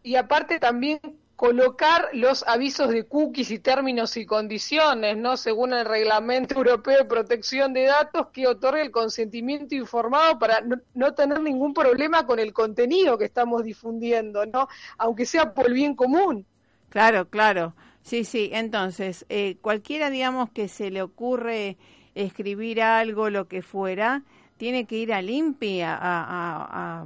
y 0.04 0.18
aparte 0.18 0.60
también 0.60 1.00
colocar 1.40 2.10
los 2.12 2.46
avisos 2.46 2.90
de 2.90 3.06
cookies 3.06 3.50
y 3.50 3.60
términos 3.60 4.18
y 4.18 4.26
condiciones, 4.26 5.16
¿no? 5.16 5.38
Según 5.38 5.72
el 5.72 5.86
Reglamento 5.86 6.56
Europeo 6.56 6.98
de 6.98 7.06
Protección 7.06 7.72
de 7.72 7.84
Datos 7.84 8.28
que 8.34 8.46
otorga 8.46 8.82
el 8.82 8.92
consentimiento 8.92 9.74
informado 9.74 10.38
para 10.38 10.62
no, 10.94 11.14
tener 11.14 11.40
ningún 11.40 11.74
problema 11.74 12.26
con 12.26 12.40
el 12.40 12.52
contenido 12.52 13.18
que 13.18 13.24
estamos 13.24 13.64
difundiendo, 13.64 14.46
¿no? 14.48 14.68
Aunque 14.98 15.26
sea 15.26 15.54
por 15.54 15.68
el 15.68 15.76
bien 15.76 15.96
común. 15.96 16.46
Claro, 16.90 17.30
claro. 17.30 17.74
Sí, 18.02 18.26
sí. 18.26 18.50
Entonces, 18.52 19.26
eh, 19.30 19.56
cualquiera, 19.62 20.10
digamos, 20.10 20.50
que 20.50 20.68
se 20.68 20.92
le 20.92 21.02
ocurre 21.02 21.78
escribir 22.16 22.82
algo, 22.82 23.30
lo 23.30 23.48
que 23.48 23.62
fuera, 23.62 24.24
tiene 24.58 24.84
que 24.84 24.98
ir 24.98 25.14
al 25.14 25.30
INPI 25.30 25.84
a... 25.86 27.06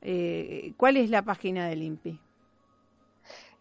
eh, 0.00 0.74
¿Cuál 0.76 0.96
es 0.96 1.10
la 1.10 1.22
página 1.22 1.66
del 1.66 1.82
INPI? 1.82 2.20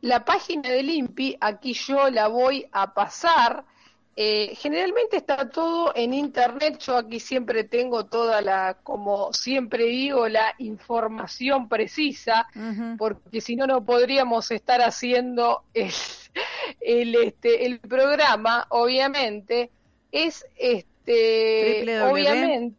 La 0.01 0.23
página 0.23 0.69
del 0.69 0.89
INPI, 0.89 1.37
aquí 1.41 1.73
yo 1.73 2.09
la 2.09 2.27
voy 2.27 2.67
a 2.71 2.93
pasar, 2.93 3.65
eh, 4.19 4.55
generalmente 4.55 5.17
está 5.17 5.47
todo 5.47 5.91
en 5.95 6.11
internet. 6.11 6.79
Yo 6.79 6.97
aquí 6.97 7.19
siempre 7.19 7.63
tengo 7.63 8.07
toda 8.07 8.41
la, 8.41 8.77
como 8.81 9.31
siempre 9.31 9.85
digo, 9.85 10.27
la 10.27 10.55
información 10.57 11.69
precisa, 11.69 12.47
porque 12.97 13.41
si 13.41 13.55
no, 13.55 13.67
no 13.67 13.85
podríamos 13.85 14.49
estar 14.49 14.81
haciendo 14.81 15.63
el, 15.75 15.91
el, 16.81 17.13
este, 17.15 17.67
el 17.67 17.79
programa, 17.79 18.65
obviamente. 18.69 19.69
Es 20.11 20.47
este, 20.55 22.01
obviamente. 22.01 22.75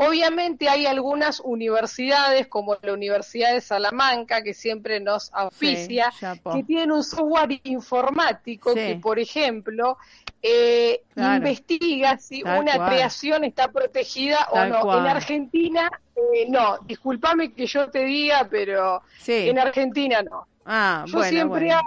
Obviamente 0.00 0.68
hay 0.68 0.86
algunas 0.86 1.40
universidades, 1.40 2.46
como 2.46 2.76
la 2.80 2.92
Universidad 2.92 3.52
de 3.52 3.60
Salamanca, 3.60 4.44
que 4.44 4.54
siempre 4.54 5.00
nos 5.00 5.28
auspicia, 5.32 6.12
que 6.52 6.62
tienen 6.62 6.92
un 6.92 7.02
software 7.02 7.60
informático 7.64 8.74
que, 8.74 8.96
por 9.02 9.18
ejemplo, 9.18 9.98
eh, 10.40 11.02
investiga 11.16 12.16
si 12.16 12.44
una 12.44 12.88
creación 12.88 13.42
está 13.42 13.72
protegida 13.72 14.46
o 14.52 14.64
no. 14.66 14.98
En 15.00 15.06
Argentina, 15.08 15.90
eh, 16.14 16.46
no, 16.48 16.78
discúlpame 16.86 17.52
que 17.52 17.66
yo 17.66 17.90
te 17.90 18.04
diga, 18.04 18.46
pero 18.48 19.02
en 19.26 19.58
Argentina 19.58 20.22
no. 20.22 20.46
Ah, 20.64 21.06
yo 21.08 21.24
siempre 21.24 21.70
no, 21.70 21.82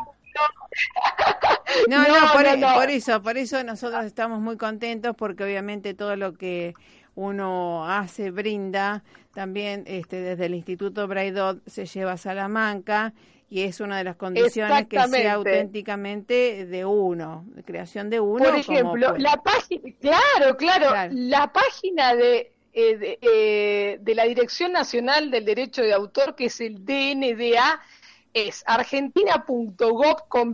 no, 1.88 2.20
no, 2.20 2.34
por, 2.34 2.90
eso, 2.90 3.22
por 3.22 3.38
eso 3.38 3.64
nosotros 3.64 4.04
estamos 4.06 4.42
muy 4.42 4.58
contentos 4.58 5.16
porque 5.16 5.44
obviamente 5.46 5.94
todo 5.94 6.16
lo 6.16 6.34
que 6.34 6.74
uno 7.16 7.88
hace, 7.88 8.32
brinda, 8.32 9.04
también 9.34 9.84
este, 9.88 10.22
desde 10.22 10.46
el 10.46 10.56
Instituto 10.56 11.08
Braidot 11.08 11.62
se 11.68 11.86
lleva 11.86 12.14
a 12.14 12.18
Salamanca 12.18 13.14
y 13.50 13.64
es 13.64 13.82
una 13.82 13.98
de 13.98 14.06
las 14.06 14.16
condiciones 14.16 14.88
que 14.88 14.98
sea 15.10 15.34
auténticamente 15.34 16.66
de 16.66 16.86
uno, 16.86 17.44
de 17.48 17.64
creación 17.64 18.10
de 18.10 18.22
uno. 18.22 18.46
Por 18.46 18.56
ejemplo, 18.56 19.18
la 19.18 19.36
página, 19.44 19.94
claro, 20.00 20.56
claro, 20.56 21.10
la 21.12 21.52
página 21.52 22.16
de, 22.16 22.54
eh, 22.74 23.20
eh, 23.22 23.98
de, 24.00 24.16
la 24.16 24.24
Dirección 24.24 24.72
Nacional 24.72 25.30
del 25.30 25.44
Derecho 25.44 25.82
de 25.82 25.92
Autor, 25.92 26.36
que 26.36 26.46
es 26.46 26.62
el 26.62 26.86
DNDA, 26.86 27.82
es 28.34 28.64
argentina.gov 28.66 30.30
con 30.30 30.54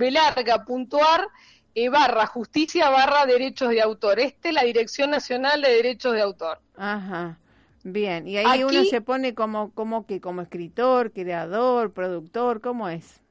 eh, 1.79 1.89
barra 1.89 2.25
justicia 2.25 2.89
barra 2.89 3.27
derechos 3.27 3.69
de 3.69 3.81
autor. 3.81 4.19
Esta 4.19 4.49
es 4.49 4.55
la 4.55 4.63
Dirección 4.63 5.11
Nacional 5.11 5.61
de 5.61 5.69
Derechos 5.69 6.13
de 6.13 6.21
Autor. 6.21 6.59
Ajá. 6.75 7.37
Bien, 7.83 8.27
y 8.27 8.37
ahí 8.37 8.63
uno 8.63 8.83
se 8.83 8.99
pone 8.99 9.35
como, 9.35 9.71
como 9.73 10.07
que 10.07 10.19
como 10.19 10.41
escritor, 10.41 11.11
creador, 11.11 11.93
productor, 11.93 12.61
¿cómo 12.61 12.89
es? 12.89 13.21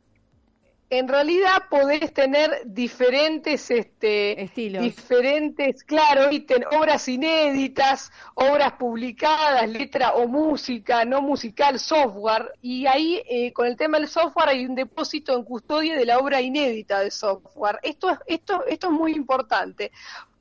En 0.88 1.08
realidad 1.08 1.64
podés 1.68 2.12
tener 2.14 2.62
diferentes 2.64 3.70
este, 3.70 4.40
estilos, 4.40 4.82
diferentes, 4.82 5.82
claro, 5.82 6.30
obras 6.78 7.08
inéditas, 7.08 8.12
obras 8.34 8.72
publicadas, 8.74 9.68
letra 9.68 10.12
o 10.12 10.28
música, 10.28 11.04
no 11.04 11.22
musical, 11.22 11.80
software, 11.80 12.52
y 12.62 12.86
ahí 12.86 13.20
eh, 13.28 13.52
con 13.52 13.66
el 13.66 13.76
tema 13.76 13.98
del 13.98 14.08
software 14.08 14.50
hay 14.50 14.64
un 14.64 14.76
depósito 14.76 15.36
en 15.36 15.42
custodia 15.42 15.96
de 15.96 16.06
la 16.06 16.18
obra 16.18 16.40
inédita 16.40 17.00
de 17.00 17.10
software. 17.10 17.80
Esto 17.82 18.10
es, 18.10 18.18
esto, 18.26 18.64
esto 18.66 18.86
es 18.86 18.92
muy 18.92 19.12
importante, 19.12 19.90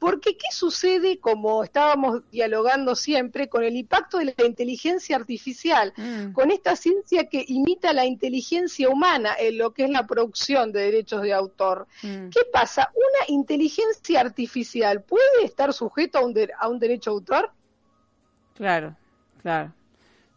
porque 0.06 0.38
¿qué 0.38 0.52
sucede, 0.52 1.20
como 1.20 1.64
estábamos 1.64 2.22
dialogando 2.30 2.94
siempre, 2.94 3.50
con 3.50 3.64
el 3.64 3.76
impacto 3.76 4.20
de 4.20 4.36
la 4.38 4.46
inteligencia 4.46 5.16
artificial, 5.16 5.94
mm. 5.98 6.32
con 6.32 6.52
esta 6.52 6.76
ciencia 6.76 7.28
que 7.28 7.44
imita 7.48 7.92
la 7.92 8.06
inteligencia 8.06 8.88
humana 8.88 9.36
en 9.40 9.58
lo 9.58 9.74
que 9.74 9.86
es 9.86 9.90
la 9.90 10.06
producción 10.06 10.72
de 10.72 10.82
derechos 10.82 11.24
de 11.24 11.34
autor? 11.34 11.88
Mm. 12.04 12.30
¿Qué 12.30 12.42
pasa? 12.54 12.92
¿Una 12.94 13.36
inteligencia 13.36 14.22
artificial 14.22 15.02
puede 15.02 15.44
estar 15.44 15.74
sujeta 15.74 16.20
a 16.20 16.22
un, 16.24 16.36
a 16.60 16.68
un 16.68 16.78
derecho 16.78 17.10
de 17.10 17.16
autor? 17.16 17.52
Claro, 18.54 18.96
claro. 19.42 19.74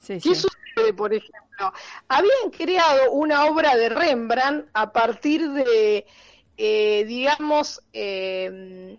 ¿Qué 0.07 0.19
sucede, 0.19 0.95
por 0.97 1.13
ejemplo? 1.13 1.75
Habían 2.09 2.51
creado 2.57 3.13
una 3.13 3.45
obra 3.45 3.77
de 3.77 3.91
Rembrandt 3.91 4.71
a 4.73 4.95
partir 4.95 5.47
de, 5.51 6.07
eh, 6.57 7.05
digamos, 7.05 7.83
eh, 7.93 8.97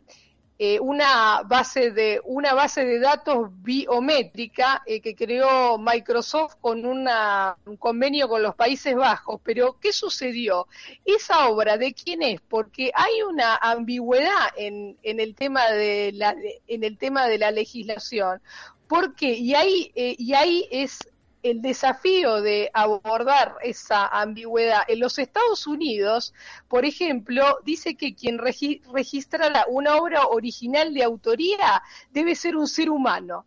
eh, 0.61 0.77
una 0.81 1.43
base 1.43 1.91
de 1.91 2.19
una 2.25 2.53
base 2.53 2.83
de 2.83 2.99
datos 2.99 3.47
biométrica 3.63 4.83
eh, 4.85 4.99
que 4.99 5.15
creó 5.15 5.77
Microsoft 5.77 6.55
con 6.59 6.85
una, 6.85 7.55
un 7.65 7.77
convenio 7.77 8.27
con 8.27 8.43
los 8.43 8.55
Países 8.55 8.93
Bajos. 8.93 9.39
Pero 9.41 9.77
¿qué 9.79 9.93
sucedió? 9.93 10.67
Esa 11.05 11.47
obra 11.47 11.77
de 11.77 11.93
quién 11.93 12.21
es? 12.23 12.41
Porque 12.41 12.91
hay 12.93 13.21
una 13.21 13.55
ambigüedad 13.55 14.49
en, 14.57 14.97
en 15.01 15.21
el 15.21 15.33
tema 15.33 15.65
de 15.71 16.11
la 16.13 16.35
en 16.67 16.83
el 16.83 16.97
tema 16.97 17.27
de 17.27 17.37
la 17.37 17.51
legislación. 17.51 18.41
¿Por 18.89 19.15
qué? 19.15 19.31
Y 19.35 19.55
ahí 19.55 19.93
eh, 19.95 20.15
y 20.17 20.33
ahí 20.33 20.67
es 20.71 20.99
el 21.43 21.61
desafío 21.61 22.41
de 22.41 22.69
abordar 22.73 23.55
esa 23.61 24.07
ambigüedad. 24.07 24.83
En 24.87 24.99
los 24.99 25.19
Estados 25.19 25.67
Unidos, 25.67 26.33
por 26.67 26.85
ejemplo, 26.85 27.59
dice 27.63 27.95
que 27.95 28.15
quien 28.15 28.37
registra 28.37 29.65
una 29.67 29.97
obra 29.97 30.27
original 30.27 30.93
de 30.93 31.03
autoría 31.03 31.81
debe 32.11 32.35
ser 32.35 32.55
un 32.55 32.67
ser 32.67 32.89
humano. 32.89 33.45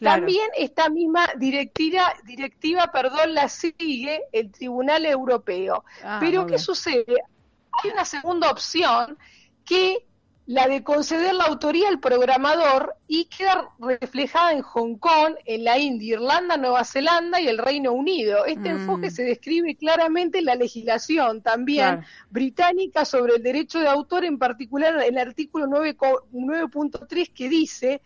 También 0.00 0.48
esta 0.56 0.88
misma 0.88 1.28
directiva, 1.36 2.12
directiva 2.24 2.90
perdón, 2.90 3.34
la 3.34 3.48
sigue 3.48 4.22
el 4.32 4.50
Tribunal 4.50 5.06
Europeo. 5.06 5.84
Ah, 6.02 6.18
Pero 6.20 6.46
¿qué 6.46 6.58
sucede? 6.58 7.22
Hay 7.70 7.90
una 7.90 8.04
segunda 8.04 8.50
opción 8.50 9.16
que 9.64 10.04
la 10.46 10.66
de 10.66 10.82
conceder 10.82 11.34
la 11.34 11.44
autoría 11.44 11.88
al 11.88 12.00
programador 12.00 12.96
y 13.06 13.26
queda 13.26 13.70
reflejada 13.78 14.52
en 14.52 14.62
Hong 14.62 14.96
Kong, 14.96 15.34
en 15.44 15.64
la 15.64 15.78
India, 15.78 16.14
Irlanda, 16.14 16.56
Nueva 16.56 16.84
Zelanda 16.84 17.40
y 17.40 17.46
el 17.46 17.58
Reino 17.58 17.92
Unido. 17.92 18.44
Este 18.44 18.72
mm. 18.72 18.78
enfoque 18.78 19.10
se 19.10 19.22
describe 19.22 19.76
claramente 19.76 20.38
en 20.38 20.46
la 20.46 20.56
legislación 20.56 21.42
también 21.42 22.04
británica 22.30 23.04
sobre 23.04 23.36
el 23.36 23.42
derecho 23.42 23.78
de 23.78 23.88
autor, 23.88 24.24
en 24.24 24.38
particular 24.38 24.94
en 25.02 25.16
el 25.16 25.28
artículo 25.28 25.66
9.3 25.66 27.32
que 27.32 27.48
dice 27.48 28.02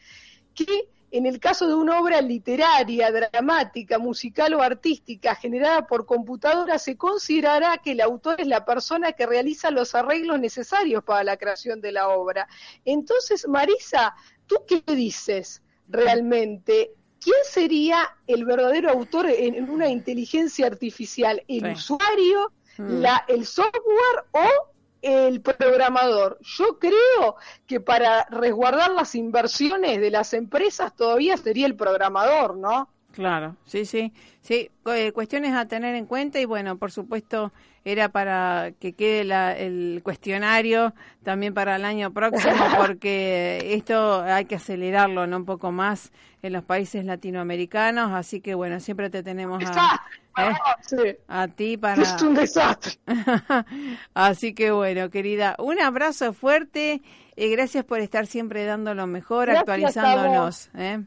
que 0.54 0.88
en 1.16 1.24
el 1.24 1.40
caso 1.40 1.66
de 1.66 1.74
una 1.74 1.98
obra 1.98 2.20
literaria, 2.20 3.10
dramática, 3.10 3.98
musical 3.98 4.52
o 4.54 4.62
artística 4.62 5.34
generada 5.34 5.86
por 5.86 6.04
computadora, 6.04 6.78
se 6.78 6.96
considerará 6.96 7.78
que 7.78 7.92
el 7.92 8.02
autor 8.02 8.40
es 8.40 8.46
la 8.46 8.64
persona 8.64 9.12
que 9.12 9.24
realiza 9.24 9.70
los 9.70 9.94
arreglos 9.94 10.38
necesarios 10.38 11.02
para 11.04 11.24
la 11.24 11.36
creación 11.38 11.80
de 11.80 11.92
la 11.92 12.08
obra. 12.08 12.46
Entonces, 12.84 13.48
Marisa, 13.48 14.14
¿tú 14.46 14.56
qué 14.66 14.82
dices 14.94 15.62
realmente? 15.88 16.92
¿Quién 17.18 17.36
sería 17.44 17.98
el 18.26 18.44
verdadero 18.44 18.90
autor 18.90 19.26
en 19.30 19.70
una 19.70 19.88
inteligencia 19.88 20.66
artificial? 20.66 21.42
¿El 21.48 21.72
usuario, 21.72 22.52
mm. 22.76 23.00
la, 23.00 23.24
el 23.28 23.46
software 23.46 24.24
o 24.32 24.75
el 25.06 25.40
programador. 25.40 26.38
Yo 26.40 26.78
creo 26.78 27.36
que 27.66 27.80
para 27.80 28.24
resguardar 28.24 28.90
las 28.90 29.14
inversiones 29.14 30.00
de 30.00 30.10
las 30.10 30.34
empresas 30.34 30.94
todavía 30.94 31.36
sería 31.36 31.66
el 31.66 31.76
programador, 31.76 32.56
¿no? 32.56 32.88
Claro, 33.16 33.56
sí, 33.64 33.86
sí, 33.86 34.12
sí, 34.42 34.70
eh, 34.94 35.10
cuestiones 35.12 35.54
a 35.54 35.64
tener 35.64 35.94
en 35.94 36.04
cuenta 36.04 36.38
y 36.38 36.44
bueno, 36.44 36.76
por 36.76 36.92
supuesto 36.92 37.50
era 37.82 38.10
para 38.10 38.72
que 38.78 38.92
quede 38.92 39.22
el 39.64 40.02
cuestionario 40.02 40.92
también 41.22 41.54
para 41.54 41.76
el 41.76 41.86
año 41.86 42.12
próximo 42.12 42.52
porque 42.78 43.72
esto 43.72 44.20
hay 44.20 44.44
que 44.44 44.56
acelerarlo 44.56 45.26
¿no? 45.26 45.38
un 45.38 45.44
poco 45.46 45.72
más 45.72 46.12
en 46.42 46.52
los 46.52 46.62
países 46.62 47.06
latinoamericanos, 47.06 48.12
así 48.12 48.42
que 48.42 48.54
bueno, 48.54 48.80
siempre 48.80 49.08
te 49.08 49.22
tenemos 49.22 49.64
a, 49.64 50.02
¿eh? 50.36 51.18
a 51.26 51.48
ti 51.48 51.78
para... 51.78 52.02
Es 52.02 52.20
un 52.20 52.34
desastre. 52.34 52.98
así 54.12 54.52
que 54.52 54.72
bueno, 54.72 55.08
querida, 55.08 55.56
un 55.58 55.80
abrazo 55.80 56.34
fuerte 56.34 57.00
y 57.34 57.48
gracias 57.48 57.82
por 57.86 58.00
estar 58.00 58.26
siempre 58.26 58.66
dando 58.66 58.92
lo 58.92 59.06
mejor, 59.06 59.48
actualizándonos. 59.48 60.68
¿eh? 60.74 61.02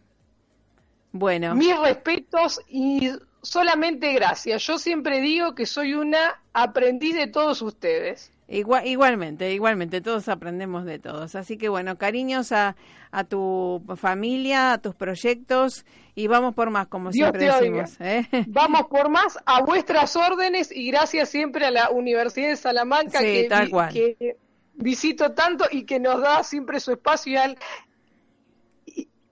Bueno. 1.12 1.56
Mis 1.56 1.78
respetos 1.78 2.62
y 2.68 3.12
solamente 3.42 4.14
gracias. 4.14 4.66
Yo 4.66 4.78
siempre 4.78 5.22
digo 5.22 5.56
que 5.56 5.66
soy 5.66 5.94
una 5.94 6.42
aprendiz 6.54 7.16
de 7.16 7.28
todos 7.28 7.62
ustedes. 7.62 8.32
Igual, 8.48 8.88
igualmente, 8.88 9.54
igualmente, 9.54 10.02
todos 10.02 10.28
aprendemos 10.28 10.84
de 10.84 10.98
todos. 10.98 11.36
Así 11.36 11.58
que 11.58 11.70
bueno, 11.70 11.98
cariños 12.00 12.52
a, 12.52 12.76
a 13.12 13.24
tu 13.24 13.84
familia, 13.96 14.74
a 14.74 14.78
tus 14.80 14.96
proyectos 14.96 15.86
y 16.16 16.28
vamos 16.28 16.56
por 16.56 16.72
más, 16.72 16.88
como 16.88 17.12
siempre 17.12 17.46
decimos. 17.46 17.96
¿eh? 18.00 18.28
Vamos 18.48 18.88
por 18.90 19.10
más, 19.10 19.38
a 19.46 19.62
vuestras 19.62 20.16
órdenes 20.16 20.70
y 20.70 20.88
gracias 20.92 21.30
siempre 21.30 21.66
a 21.66 21.72
la 21.72 21.92
Universidad 21.92 22.50
de 22.50 22.56
Salamanca 22.58 23.20
que, 23.20 23.48
que 23.94 24.38
visito 24.74 25.32
tanto 25.32 25.66
y 25.72 25.84
que 25.84 26.00
nos 26.00 26.20
da 26.20 26.44
siempre 26.44 26.80
su 26.80 26.92
espacio 26.92 27.40
al 27.42 27.58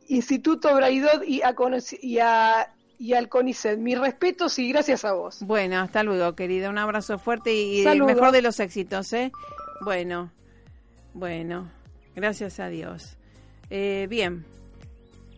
Instituto 0.07 0.73
Braidot 0.75 1.23
y, 1.27 1.41
a, 1.41 2.73
y, 2.99 3.13
al 3.13 3.29
CONICET. 3.29 3.77
Mis 3.79 3.99
respetos 3.99 4.57
y 4.59 4.69
gracias 4.69 5.05
a 5.05 5.13
vos. 5.13 5.39
Bueno, 5.41 5.79
hasta 5.79 6.03
luego, 6.03 6.35
querida. 6.35 6.69
Un 6.69 6.77
abrazo 6.77 7.19
fuerte 7.19 7.53
y, 7.53 7.85
el 7.85 8.03
mejor 8.03 8.31
de 8.31 8.41
los 8.41 8.59
éxitos, 8.59 9.11
¿eh? 9.13 9.31
Bueno, 9.83 10.31
bueno, 11.13 11.69
gracias 12.15 12.59
a 12.59 12.67
Dios. 12.67 13.17
Eh, 13.69 14.07
bien. 14.09 14.45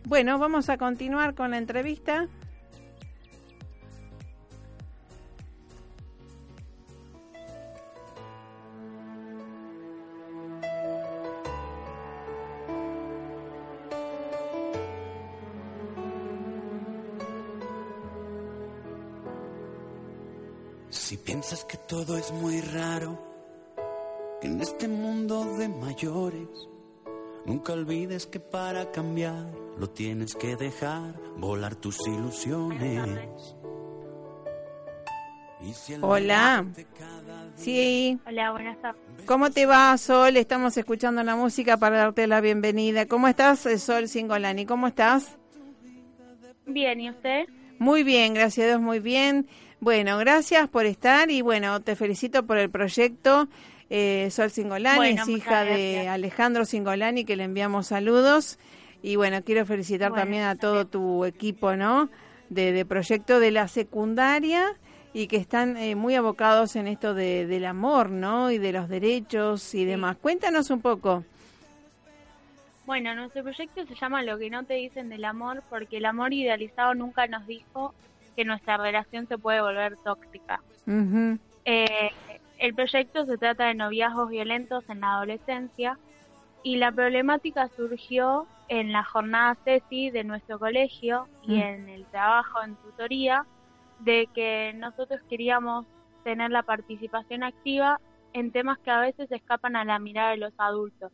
Bueno, 0.04 0.38
vamos 0.38 0.68
a 0.68 0.78
continuar 0.78 1.34
con 1.34 1.50
la 1.50 1.58
entrevista. 1.58 2.28
Si 21.10 21.16
piensas 21.16 21.64
que 21.64 21.76
todo 21.76 22.16
es 22.16 22.30
muy 22.30 22.60
raro, 22.60 23.18
en 24.42 24.60
este 24.60 24.86
mundo 24.86 25.56
de 25.56 25.68
mayores, 25.68 26.46
nunca 27.44 27.72
olvides 27.72 28.28
que 28.28 28.38
para 28.38 28.92
cambiar 28.92 29.44
lo 29.76 29.90
tienes 29.90 30.36
que 30.36 30.54
dejar 30.54 31.20
volar 31.36 31.74
tus 31.74 31.98
ilusiones. 32.06 33.56
Hola. 36.00 36.64
Sí. 37.56 38.16
Hola, 38.24 38.52
buenas 38.52 38.80
tardes. 38.80 39.02
¿Cómo 39.26 39.50
te 39.50 39.66
va, 39.66 39.98
Sol? 39.98 40.36
Estamos 40.36 40.76
escuchando 40.76 41.24
la 41.24 41.34
música 41.34 41.76
para 41.76 41.96
darte 41.96 42.28
la 42.28 42.40
bienvenida. 42.40 43.06
¿Cómo 43.06 43.26
estás, 43.26 43.66
Sol 43.82 44.06
Singolani? 44.06 44.64
¿Cómo 44.64 44.86
estás? 44.86 45.36
Bien, 46.66 47.00
¿y 47.00 47.10
usted? 47.10 47.46
Muy 47.80 48.04
bien, 48.04 48.34
gracias 48.34 48.64
a 48.64 48.68
Dios, 48.68 48.80
muy 48.80 49.00
bien. 49.00 49.48
Bueno, 49.80 50.18
gracias 50.18 50.68
por 50.68 50.84
estar 50.84 51.30
y 51.30 51.40
bueno, 51.40 51.80
te 51.80 51.96
felicito 51.96 52.44
por 52.44 52.58
el 52.58 52.68
proyecto. 52.68 53.48
Eh, 53.88 54.28
Sol 54.30 54.50
Singolani 54.50 55.18
es 55.18 55.26
hija 55.26 55.64
de 55.64 56.06
Alejandro 56.06 56.66
Singolani, 56.66 57.24
que 57.24 57.34
le 57.34 57.44
enviamos 57.44 57.86
saludos. 57.86 58.58
Y 59.02 59.16
bueno, 59.16 59.42
quiero 59.42 59.64
felicitar 59.64 60.12
también 60.12 60.42
a 60.42 60.56
todo 60.56 60.86
tu 60.86 61.24
equipo, 61.24 61.76
¿no? 61.76 62.10
De, 62.50 62.84
proyecto 62.84 63.40
de 63.40 63.52
la 63.52 63.68
secundaria 63.68 64.66
y 65.14 65.28
que 65.28 65.36
están 65.36 65.78
eh, 65.78 65.94
muy 65.94 66.14
abocados 66.14 66.76
en 66.76 66.86
esto 66.86 67.14
de, 67.14 67.46
del 67.46 67.64
amor, 67.64 68.10
¿no? 68.10 68.50
Y 68.50 68.58
de 68.58 68.72
los 68.72 68.88
derechos 68.90 69.74
y 69.74 69.86
demás. 69.86 70.18
Cuéntanos 70.20 70.68
un 70.68 70.82
poco. 70.82 71.24
Bueno, 72.84 73.14
nuestro 73.14 73.42
proyecto 73.42 73.86
se 73.86 73.94
llama 73.94 74.22
Lo 74.22 74.36
que 74.36 74.50
no 74.50 74.62
te 74.64 74.74
dicen 74.74 75.08
del 75.08 75.24
amor, 75.24 75.62
porque 75.70 75.96
el 75.96 76.04
amor 76.04 76.34
idealizado 76.34 76.94
nunca 76.94 77.26
nos 77.28 77.46
dijo 77.46 77.94
que 78.36 78.44
nuestra 78.44 78.76
relación 78.76 79.26
se 79.26 79.38
puede 79.38 79.60
volver 79.60 79.96
tóxica. 80.04 80.60
Eh, 81.64 82.10
el 82.58 82.74
proyecto 82.74 83.26
se 83.26 83.38
trata 83.38 83.66
de 83.66 83.74
noviazgos 83.74 84.28
violentos 84.30 84.88
en 84.88 85.00
la 85.00 85.14
adolescencia 85.14 85.98
y 86.62 86.76
la 86.76 86.92
problemática 86.92 87.68
surgió 87.76 88.46
en 88.68 88.92
la 88.92 89.02
jornada 89.04 89.56
CESI 89.64 90.10
de 90.10 90.24
nuestro 90.24 90.58
colegio 90.58 91.26
y 91.42 91.56
mm. 91.56 91.62
en 91.62 91.88
el 91.88 92.04
trabajo 92.06 92.62
en 92.62 92.76
tutoría 92.76 93.46
de 94.00 94.28
que 94.34 94.72
nosotros 94.76 95.20
queríamos 95.28 95.86
tener 96.24 96.50
la 96.50 96.62
participación 96.62 97.42
activa 97.42 98.00
en 98.32 98.52
temas 98.52 98.78
que 98.78 98.90
a 98.90 99.00
veces 99.00 99.30
escapan 99.32 99.76
a 99.76 99.84
la 99.84 99.98
mirada 99.98 100.30
de 100.30 100.36
los 100.36 100.52
adultos. 100.58 101.12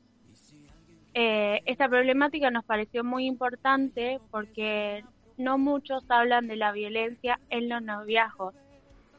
Eh, 1.14 1.62
esta 1.64 1.88
problemática 1.88 2.50
nos 2.50 2.64
pareció 2.64 3.02
muy 3.02 3.26
importante 3.26 4.20
porque 4.30 5.02
no 5.36 5.58
muchos 5.58 6.04
hablan 6.08 6.46
de 6.46 6.56
la 6.56 6.72
violencia 6.72 7.38
en 7.50 7.68
los 7.68 7.82
noviazgos. 7.82 8.54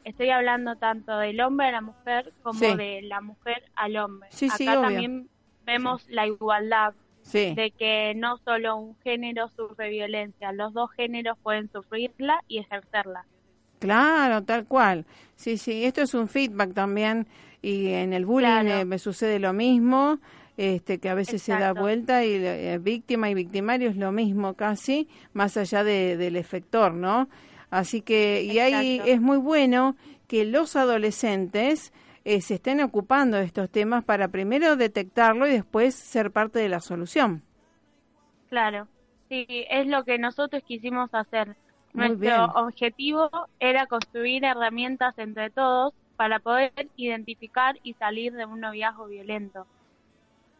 Estoy 0.04 0.30
hablando 0.30 0.76
tanto 0.76 1.18
del 1.18 1.40
hombre 1.40 1.66
a 1.66 1.72
la 1.72 1.80
mujer 1.80 2.32
como 2.42 2.60
de 2.76 3.02
la 3.02 3.20
mujer 3.20 3.64
al 3.74 3.96
hombre. 3.96 4.28
Acá 4.50 4.80
también 4.80 5.28
vemos 5.66 6.08
la 6.08 6.26
igualdad 6.26 6.94
de 7.32 7.72
que 7.76 8.14
no 8.16 8.38
solo 8.38 8.76
un 8.76 8.96
género 9.02 9.50
sufre 9.54 9.90
violencia, 9.90 10.52
los 10.52 10.72
dos 10.72 10.90
géneros 10.92 11.36
pueden 11.42 11.70
sufrirla 11.70 12.42
y 12.48 12.58
ejercerla. 12.58 13.26
Claro, 13.80 14.42
tal 14.42 14.66
cual. 14.66 15.04
Sí, 15.36 15.58
sí, 15.58 15.84
esto 15.84 16.02
es 16.02 16.14
un 16.14 16.28
feedback 16.28 16.72
también 16.72 17.26
y 17.60 17.88
en 17.88 18.12
el 18.12 18.24
bullying 18.24 18.66
eh, 18.66 18.84
me 18.84 18.98
sucede 18.98 19.38
lo 19.38 19.52
mismo 19.52 20.18
este, 20.58 20.98
que 20.98 21.08
a 21.08 21.14
veces 21.14 21.40
se 21.40 21.52
da 21.52 21.72
vuelta 21.72 22.24
y 22.24 22.34
eh, 22.34 22.78
víctima 22.78 23.30
y 23.30 23.34
victimario 23.34 23.88
es 23.88 23.96
lo 23.96 24.10
mismo 24.10 24.54
casi, 24.54 25.08
más 25.32 25.56
allá 25.56 25.84
de, 25.84 26.16
del 26.16 26.34
efector, 26.34 26.94
¿no? 26.94 27.28
Así 27.70 28.02
que, 28.02 28.42
y 28.42 28.58
ahí 28.58 29.00
es 29.06 29.20
muy 29.20 29.38
bueno 29.38 29.94
que 30.26 30.44
los 30.44 30.74
adolescentes 30.74 31.92
eh, 32.24 32.40
se 32.40 32.54
estén 32.54 32.80
ocupando 32.80 33.36
de 33.36 33.44
estos 33.44 33.70
temas 33.70 34.02
para 34.02 34.28
primero 34.28 34.74
detectarlo 34.74 35.46
y 35.46 35.52
después 35.52 35.94
ser 35.94 36.32
parte 36.32 36.58
de 36.58 36.68
la 36.68 36.80
solución. 36.80 37.44
Claro, 38.48 38.88
sí, 39.28 39.46
es 39.70 39.86
lo 39.86 40.02
que 40.02 40.18
nosotros 40.18 40.64
quisimos 40.66 41.14
hacer. 41.14 41.54
Nuestro 41.92 42.46
objetivo 42.56 43.30
era 43.60 43.86
construir 43.86 44.44
herramientas 44.44 45.16
entre 45.18 45.50
todos 45.50 45.94
para 46.16 46.40
poder 46.40 46.72
identificar 46.96 47.78
y 47.84 47.94
salir 47.94 48.32
de 48.32 48.44
un 48.44 48.58
noviazgo 48.58 49.06
violento. 49.06 49.68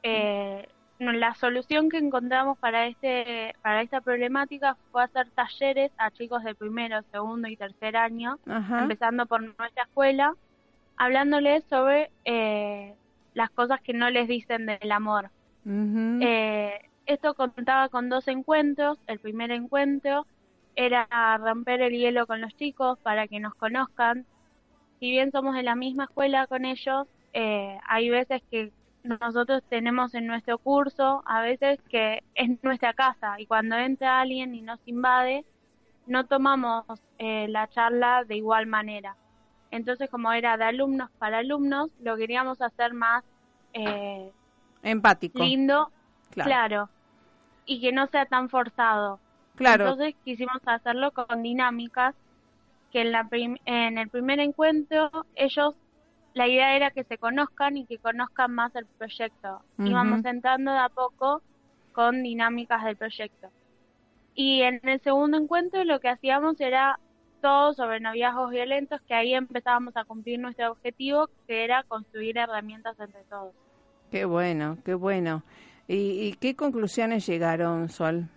Eh, 0.03 0.67
la 0.99 1.35
solución 1.35 1.89
que 1.89 1.99
encontramos 1.99 2.59
para 2.59 2.87
este 2.87 3.55
para 3.63 3.83
esta 3.83 4.01
problemática 4.01 4.77
fue 4.91 5.05
hacer 5.05 5.29
talleres 5.31 5.93
a 5.97 6.11
chicos 6.11 6.43
de 6.43 6.55
primero, 6.55 7.01
segundo 7.13 7.49
y 7.49 7.57
tercer 7.57 7.97
año, 7.97 8.39
empezando 8.47 9.27
por 9.27 9.41
nuestra 9.43 9.85
escuela, 9.85 10.35
hablándoles 10.97 11.63
sobre 11.65 12.11
eh, 12.25 12.95
las 13.35 13.51
cosas 13.51 13.81
que 13.81 13.93
no 13.93 14.11
les 14.11 14.27
dicen 14.27 14.67
del 14.67 14.91
amor. 14.91 15.31
eh, 16.23 16.81
esto 17.07 17.35
contaba 17.35 17.89
con 17.89 18.09
dos 18.09 18.27
encuentros. 18.29 18.99
El 19.07 19.19
primer 19.19 19.51
encuentro 19.51 20.27
era 20.77 21.07
romper 21.39 21.81
el 21.81 21.93
hielo 21.93 22.27
con 22.27 22.41
los 22.41 22.55
chicos 22.57 22.99
para 23.01 23.27
que 23.29 23.41
nos 23.41 23.55
conozcan. 23.55 24.27
Si 25.01 25.11
bien 25.11 25.31
somos 25.31 25.55
de 25.55 25.63
la 25.63 25.75
misma 25.75 26.05
escuela 26.05 26.47
con 26.49 26.65
ellos, 26.65 27.07
eh, 27.33 27.79
hay 27.87 28.11
veces 28.11 28.43
que 28.51 28.73
nosotros 29.21 29.63
tenemos 29.69 30.15
en 30.15 30.27
nuestro 30.27 30.59
curso 30.59 31.23
a 31.27 31.41
veces 31.41 31.81
que 31.89 32.23
es 32.35 32.63
nuestra 32.63 32.93
casa 32.93 33.41
y 33.41 33.47
cuando 33.47 33.77
entra 33.77 34.21
alguien 34.21 34.55
y 34.55 34.63
nos 34.63 34.81
invade, 34.87 35.45
no 36.07 36.27
tomamos 36.27 36.85
eh, 37.19 37.47
la 37.49 37.69
charla 37.69 38.25
de 38.25 38.37
igual 38.37 38.67
manera. 38.67 39.17
Entonces, 39.71 40.09
como 40.09 40.33
era 40.33 40.57
de 40.57 40.65
alumnos 40.65 41.11
para 41.19 41.39
alumnos, 41.39 41.91
lo 42.01 42.17
queríamos 42.17 42.61
hacer 42.63 42.95
más 42.95 43.25
eh, 43.75 44.31
empático. 44.83 45.43
Lindo, 45.43 45.91
claro. 46.31 46.89
Y 47.67 47.81
que 47.81 47.93
no 47.93 48.07
sea 48.07 48.25
tan 48.27 48.49
forzado. 48.49 49.21
Claro. 49.57 49.89
Entonces 49.89 50.15
quisimos 50.25 50.61
hacerlo 50.65 51.11
con 51.13 51.43
dinámicas 51.43 52.15
que 52.93 53.03
en, 53.03 53.13
la 53.13 53.29
en 53.31 53.99
el 53.99 54.09
primer 54.09 54.41
encuentro 54.41 55.11
ellos 55.35 55.75
la 56.35 56.47
idea 56.47 56.77
era 56.77 56.91
que 56.91 57.05
se 57.05 57.19
conozcan 57.19 57.77
y 57.77 57.87
que 57.87 57.99
conozcan 57.99 58.55
más 58.55 58.75
el 58.77 58.87
proyecto. 58.87 59.63
Íbamos 59.79 60.25
entrando 60.25 60.73
de 60.73 60.79
a 60.79 60.89
poco 60.89 61.43
con 61.93 62.23
dinámicas 62.23 62.85
del 62.85 62.97
proyecto. 62.97 63.49
Y 64.35 64.63
en 64.63 64.81
el 64.85 65.01
segundo 65.01 65.37
encuentro 65.37 65.83
lo 65.85 65.99
que 66.01 66.09
hacíamos 66.09 66.61
era 66.61 67.01
todo 67.41 67.73
sobre 67.75 68.01
noviazgos 68.01 68.51
violentos, 68.51 69.01
que 69.03 69.15
ahí 69.15 69.35
empezábamos 69.35 69.97
a 69.97 70.05
cumplir 70.05 70.39
nuestro 70.39 70.73
objetivo, 70.73 71.29
que 71.47 71.65
era 71.65 71.83
construir 71.85 72.39
herramientas 72.39 72.99
entre 73.01 73.23
todos. 73.25 73.53
Qué 74.11 74.25
bueno, 74.25 74.79
qué 74.85 74.95
bueno. 74.95 75.43
¿Y, 75.89 76.35
qué 76.35 76.55
conclusiones 76.55 77.27
llegaron, 77.27 77.89
Sol? 77.89 78.29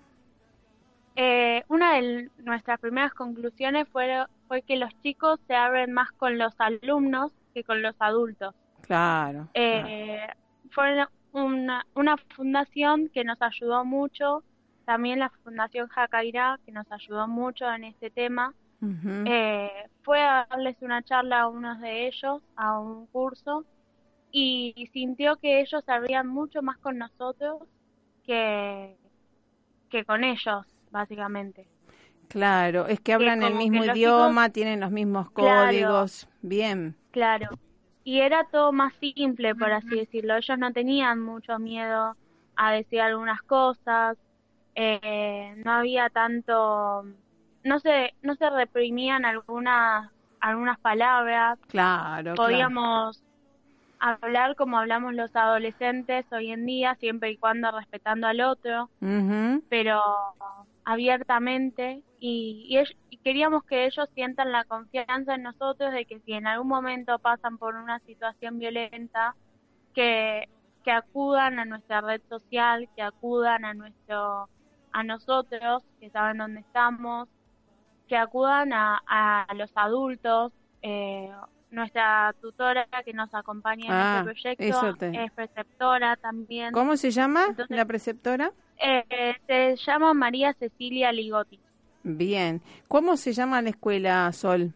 Eh, 1.18 1.64
una 1.68 1.96
de 1.96 2.30
nuestras 2.40 2.80
primeras 2.80 3.14
conclusiones 3.14 3.88
fue, 3.90 4.26
fue 4.48 4.62
que 4.62 4.78
los 4.78 4.90
chicos 5.02 5.40
se 5.48 5.54
abren 5.54 5.92
más 5.92 6.12
con 6.14 6.38
los 6.38 6.54
alumnos 6.60 7.34
que 7.54 7.64
con 7.64 7.82
los 7.82 7.96
adultos. 8.00 8.56
Claro. 8.82 9.50
Eh, 9.54 10.28
Fue 10.72 11.06
una, 11.34 11.86
una 11.96 12.18
fundación 12.36 13.10
que 13.14 13.24
nos 13.24 13.42
ayudó 13.42 13.86
mucho, 13.86 14.44
también 14.86 15.20
la 15.20 15.30
Fundación 15.44 15.88
Jacairá, 15.88 16.60
que 16.66 16.72
nos 16.72 16.92
ayudó 16.92 17.28
mucho 17.28 17.70
en 17.72 17.86
este 17.86 18.10
tema. 18.10 18.54
eh, 19.26 19.70
fue 20.02 20.20
a 20.20 20.48
darles 20.50 20.76
una 20.82 21.04
charla 21.04 21.42
a 21.42 21.48
unos 21.48 21.80
de 21.82 22.08
ellos, 22.08 22.42
a 22.56 22.80
un 22.80 23.06
curso, 23.08 23.64
y, 24.32 24.90
sintió 24.92 25.36
que 25.38 25.62
ellos 25.62 25.84
sabían 25.86 26.28
mucho 26.28 26.62
más 26.62 26.78
con 26.78 26.98
nosotros 26.98 27.64
que, 28.26 28.96
que 29.90 30.04
con 30.04 30.24
ellos, 30.24 30.66
básicamente. 30.90 31.68
Claro, 32.28 32.88
es 32.88 33.00
que 33.02 33.14
hablan 33.14 33.44
el 33.44 33.56
mismo 33.56 33.84
idioma, 33.84 34.50
tienen 34.50 34.80
los 34.80 34.92
mismos 34.92 35.30
códigos, 35.32 36.28
bien. 36.42 36.96
Claro, 37.12 37.50
y 38.04 38.22
era 38.22 38.46
todo 38.46 38.72
más 38.72 38.94
simple, 39.00 39.54
por 39.56 39.72
así 39.72 39.96
decirlo. 39.96 40.36
Ellos 40.36 40.58
no 40.58 40.72
tenían 40.74 41.20
mucho 41.20 41.60
miedo 41.60 42.16
a 42.56 42.72
decir 42.72 43.02
algunas 43.02 43.42
cosas, 43.44 44.18
eh, 44.76 45.54
no 45.64 45.72
había 45.72 46.10
tanto, 46.10 47.04
no 47.64 47.80
se, 47.80 48.14
no 48.22 48.36
se 48.36 48.50
reprimían 48.50 49.26
algunas, 49.26 50.10
algunas 50.40 50.80
palabras. 50.80 51.60
Claro. 51.68 52.36
Podíamos 52.36 53.22
hablar 54.00 54.56
como 54.56 54.80
hablamos 54.80 55.14
los 55.14 55.36
adolescentes 55.36 56.26
hoy 56.32 56.52
en 56.52 56.66
día, 56.66 56.96
siempre 56.96 57.32
y 57.32 57.38
cuando 57.38 57.72
respetando 57.72 58.26
al 58.28 58.42
otro, 58.42 58.90
pero 59.70 60.02
abiertamente 60.84 62.02
y, 62.20 62.78
queríamos 63.24 63.64
que 63.64 63.86
ellos 63.86 64.10
sientan 64.14 64.52
la 64.52 64.64
confianza 64.66 65.36
en 65.36 65.44
nosotros 65.44 65.92
de 65.92 66.06
que 66.06 66.20
si 66.22 66.34
en 66.34 66.48
algún 66.48 66.68
momento 66.68 67.20
pasan 67.20 67.58
por 67.58 67.76
una 67.76 68.00
situación 68.00 68.60
violenta, 68.60 69.36
que, 69.94 70.50
que 70.84 70.92
acudan 70.92 71.60
a 71.60 71.66
nuestra 71.66 72.02
red 72.02 72.22
social, 72.30 72.90
que 72.96 73.02
acudan 73.02 73.66
a 73.66 73.74
nuestro 73.74 74.50
a 74.94 75.04
nosotros, 75.04 75.84
que 76.00 76.10
saben 76.10 76.38
dónde 76.38 76.60
estamos, 76.62 77.30
que 78.10 78.18
acudan 78.18 78.74
a, 78.74 78.98
a 79.08 79.54
los 79.54 79.72
adultos. 79.76 80.52
Eh, 80.82 81.32
nuestra 81.70 82.36
tutora 82.42 82.86
que 83.06 83.14
nos 83.14 83.34
acompaña 83.34 83.86
en 83.86 83.92
este 83.92 83.96
ah, 83.96 84.22
proyecto 84.26 85.08
es 85.14 85.32
preceptora 85.32 86.18
también. 86.18 86.74
¿Cómo 86.74 86.98
se 86.98 87.12
llama 87.12 87.46
la 87.70 87.86
preceptora? 87.86 88.52
Eh, 88.78 89.36
se 89.48 89.76
llama 89.78 90.14
María 90.14 90.54
Cecilia 90.54 91.14
Ligotti. 91.14 91.60
Bien. 92.04 92.62
¿Cómo 92.88 93.18
se 93.18 93.34
llama 93.34 93.62
la 93.62 93.70
escuela, 93.70 94.32
Sol? 94.32 94.74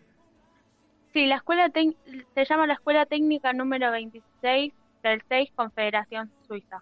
Sí, 1.14 1.26
la 1.26 1.38
escuela 1.38 1.72
se 1.74 2.46
llama 2.46 2.68
la 2.68 2.74
Escuela 2.74 3.06
Técnica 3.06 3.54
número 3.54 3.90
26 3.92 4.74
del 5.02 5.22
6 5.30 5.50
Confederación 5.56 6.30
Suiza. 6.46 6.82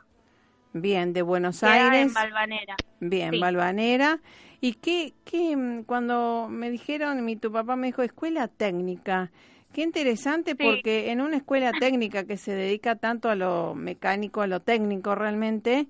Bien, 0.73 1.13
de 1.13 1.21
Buenos 1.21 1.63
Aires. 1.63 2.07
En 2.07 2.13
Balvanera. 2.13 2.75
Bien, 2.99 3.39
Balvanera. 3.39 4.19
¿Y 4.59 4.73
qué, 4.73 5.13
qué, 5.23 5.55
mm, 5.55 5.83
cuando 5.83 6.47
me 6.49 6.71
dijeron, 6.71 7.23
mi 7.23 7.35
tu 7.35 7.51
papá 7.51 7.75
me 7.75 7.87
dijo 7.87 8.01
escuela 8.01 8.47
técnica, 8.47 9.29
qué 9.71 9.81
interesante 9.81 10.55
porque 10.55 11.11
en 11.11 11.21
una 11.21 11.37
escuela 11.37 11.71
técnica 11.73 12.23
que 12.23 12.37
se 12.37 12.53
dedica 12.55 12.95
tanto 12.95 13.29
a 13.29 13.35
lo 13.35 13.75
mecánico, 13.75 14.41
a 14.41 14.47
lo 14.47 14.61
técnico 14.61 15.13
realmente, 15.15 15.87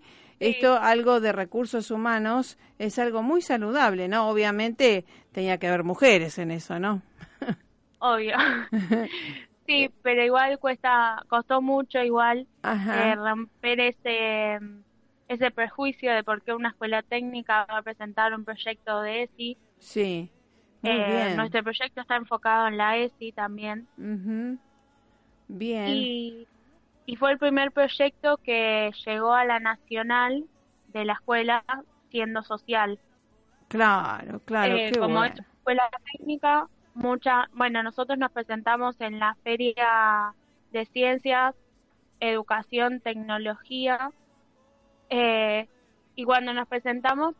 esto, 0.50 0.78
algo 0.78 1.20
de 1.20 1.32
recursos 1.32 1.92
humanos, 1.92 2.58
es 2.80 3.00
algo 3.00 3.24
muy 3.24 3.42
saludable, 3.42 4.08
¿no? 4.08 4.30
Obviamente 4.30 5.06
tenía 5.32 5.58
que 5.58 5.68
haber 5.68 5.84
mujeres 5.84 6.38
en 6.38 6.52
eso, 6.52 6.80
¿no? 6.80 7.02
Obvio. 8.00 8.36
sí, 9.68 9.90
pero 10.02 10.24
igual 10.24 10.60
cuesta, 10.60 11.24
costó 11.28 11.62
mucho 11.62 12.00
igual 12.00 12.48
eh, 12.64 13.16
romper 13.16 13.80
ese 13.80 14.60
ese 15.28 15.52
prejuicio 15.52 16.14
de 16.14 16.24
por 16.24 16.42
qué 16.42 16.54
una 16.54 16.70
escuela 16.70 17.02
técnica 17.02 17.66
va 17.66 17.78
a 17.80 17.82
presentar 17.82 18.34
un 18.34 18.44
proyecto 18.44 19.02
de 19.02 19.24
ESI. 19.24 19.58
Sí. 19.80 20.32
Eh, 20.84 21.34
nuestro 21.36 21.64
proyecto 21.64 22.02
está 22.02 22.18
enfocado 22.18 22.68
en 22.68 22.78
la 22.78 22.98
ESI 22.98 23.32
también. 23.32 23.88
Bien. 25.48 25.88
Y 25.88 26.48
y 27.06 27.16
fue 27.16 27.32
el 27.32 27.38
primer 27.38 27.72
proyecto 27.72 28.38
que 28.38 28.92
llegó 29.06 29.34
a 29.34 29.46
la 29.46 29.60
nacional 29.60 30.46
de 30.88 31.06
la 31.06 31.14
escuela 31.14 31.64
siendo 32.10 32.44
social. 32.44 33.00
Claro, 33.68 34.40
claro. 34.46 34.76
Eh, 34.76 34.92
como 34.98 35.24
escuela 35.24 35.90
técnica, 36.12 36.68
mucha, 36.94 37.50
bueno, 37.54 37.84
nosotros 37.84 38.18
nos 38.18 38.32
presentamos 38.32 39.00
en 39.02 39.20
la 39.20 39.36
feria 39.44 40.34
de 40.72 40.86
ciencias, 40.86 41.56
educación, 42.20 43.00
tecnología, 43.02 44.12
eh, 45.10 45.68
y 46.16 46.24
cuando 46.24 46.54
nos 46.54 46.68
presentamos 46.68 47.36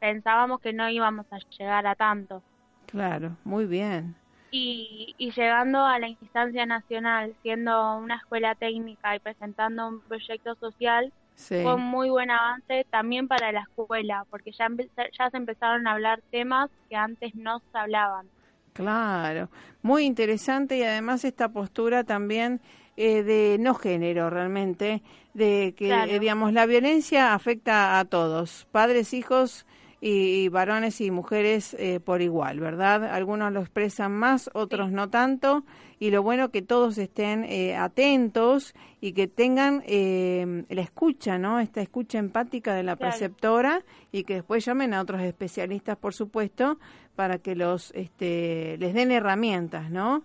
pensábamos 0.00 0.60
que 0.60 0.72
no 0.72 0.88
íbamos 0.88 1.26
a 1.32 1.38
llegar 1.58 1.86
a 1.86 1.94
tanto. 1.94 2.42
Claro, 2.86 3.36
muy 3.44 3.66
bien 3.66 4.14
y, 4.50 5.14
llegando 5.18 5.84
a 5.84 5.98
la 5.98 6.08
instancia 6.08 6.66
nacional, 6.66 7.34
siendo 7.42 7.96
una 7.96 8.16
escuela 8.16 8.54
técnica 8.54 9.14
y 9.14 9.20
presentando 9.20 9.88
un 9.88 10.00
proyecto 10.00 10.54
social, 10.56 11.12
fue 11.36 11.74
un 11.74 11.84
muy 11.84 12.10
buen 12.10 12.30
avance 12.30 12.84
también 12.90 13.28
para 13.28 13.52
la 13.52 13.60
escuela, 13.60 14.24
porque 14.28 14.50
ya, 14.52 14.68
ya 15.16 15.30
se 15.30 15.36
empezaron 15.36 15.86
a 15.86 15.92
hablar 15.92 16.20
temas 16.30 16.68
que 16.88 16.96
antes 16.96 17.34
no 17.36 17.60
se 17.70 17.78
hablaban. 17.78 18.26
Claro, 18.72 19.48
muy 19.82 20.04
interesante 20.04 20.78
y 20.78 20.82
además 20.82 21.24
esta 21.24 21.48
postura 21.48 22.04
también 22.04 22.60
eh, 22.96 23.22
de 23.22 23.56
no 23.60 23.74
género 23.74 24.30
realmente, 24.30 25.02
de 25.34 25.74
que 25.76 25.90
eh, 25.90 26.18
digamos 26.18 26.52
la 26.52 26.66
violencia 26.66 27.34
afecta 27.34 28.00
a 28.00 28.04
todos, 28.04 28.66
padres, 28.72 29.14
hijos, 29.14 29.66
y, 30.00 30.48
varones 30.48 31.00
y 31.00 31.10
mujeres 31.10 31.74
eh, 31.74 32.00
por 32.00 32.22
igual, 32.22 32.60
¿verdad? 32.60 33.04
Algunos 33.04 33.52
lo 33.52 33.60
expresan 33.60 34.12
más, 34.12 34.48
otros 34.54 34.92
no 34.92 35.10
tanto, 35.10 35.64
y 35.98 36.10
lo 36.10 36.22
bueno 36.22 36.50
que 36.50 36.62
todos 36.62 36.98
estén 36.98 37.44
eh, 37.44 37.76
atentos 37.76 38.74
y 39.00 39.12
que 39.12 39.26
tengan 39.26 39.82
eh, 39.86 40.64
la 40.68 40.82
escucha, 40.82 41.38
¿no? 41.38 41.58
Esta 41.58 41.80
escucha 41.80 42.18
empática 42.18 42.74
de 42.74 42.84
la 42.84 42.96
preceptora 42.96 43.82
y 44.12 44.22
que 44.22 44.34
después 44.34 44.64
llamen 44.64 44.94
a 44.94 45.00
otros 45.00 45.20
especialistas, 45.22 45.96
por 45.96 46.14
supuesto, 46.14 46.78
para 47.16 47.38
que 47.38 47.56
los 47.56 47.90
este, 47.94 48.76
les 48.78 48.94
den 48.94 49.10
herramientas, 49.10 49.90
¿no? 49.90 50.22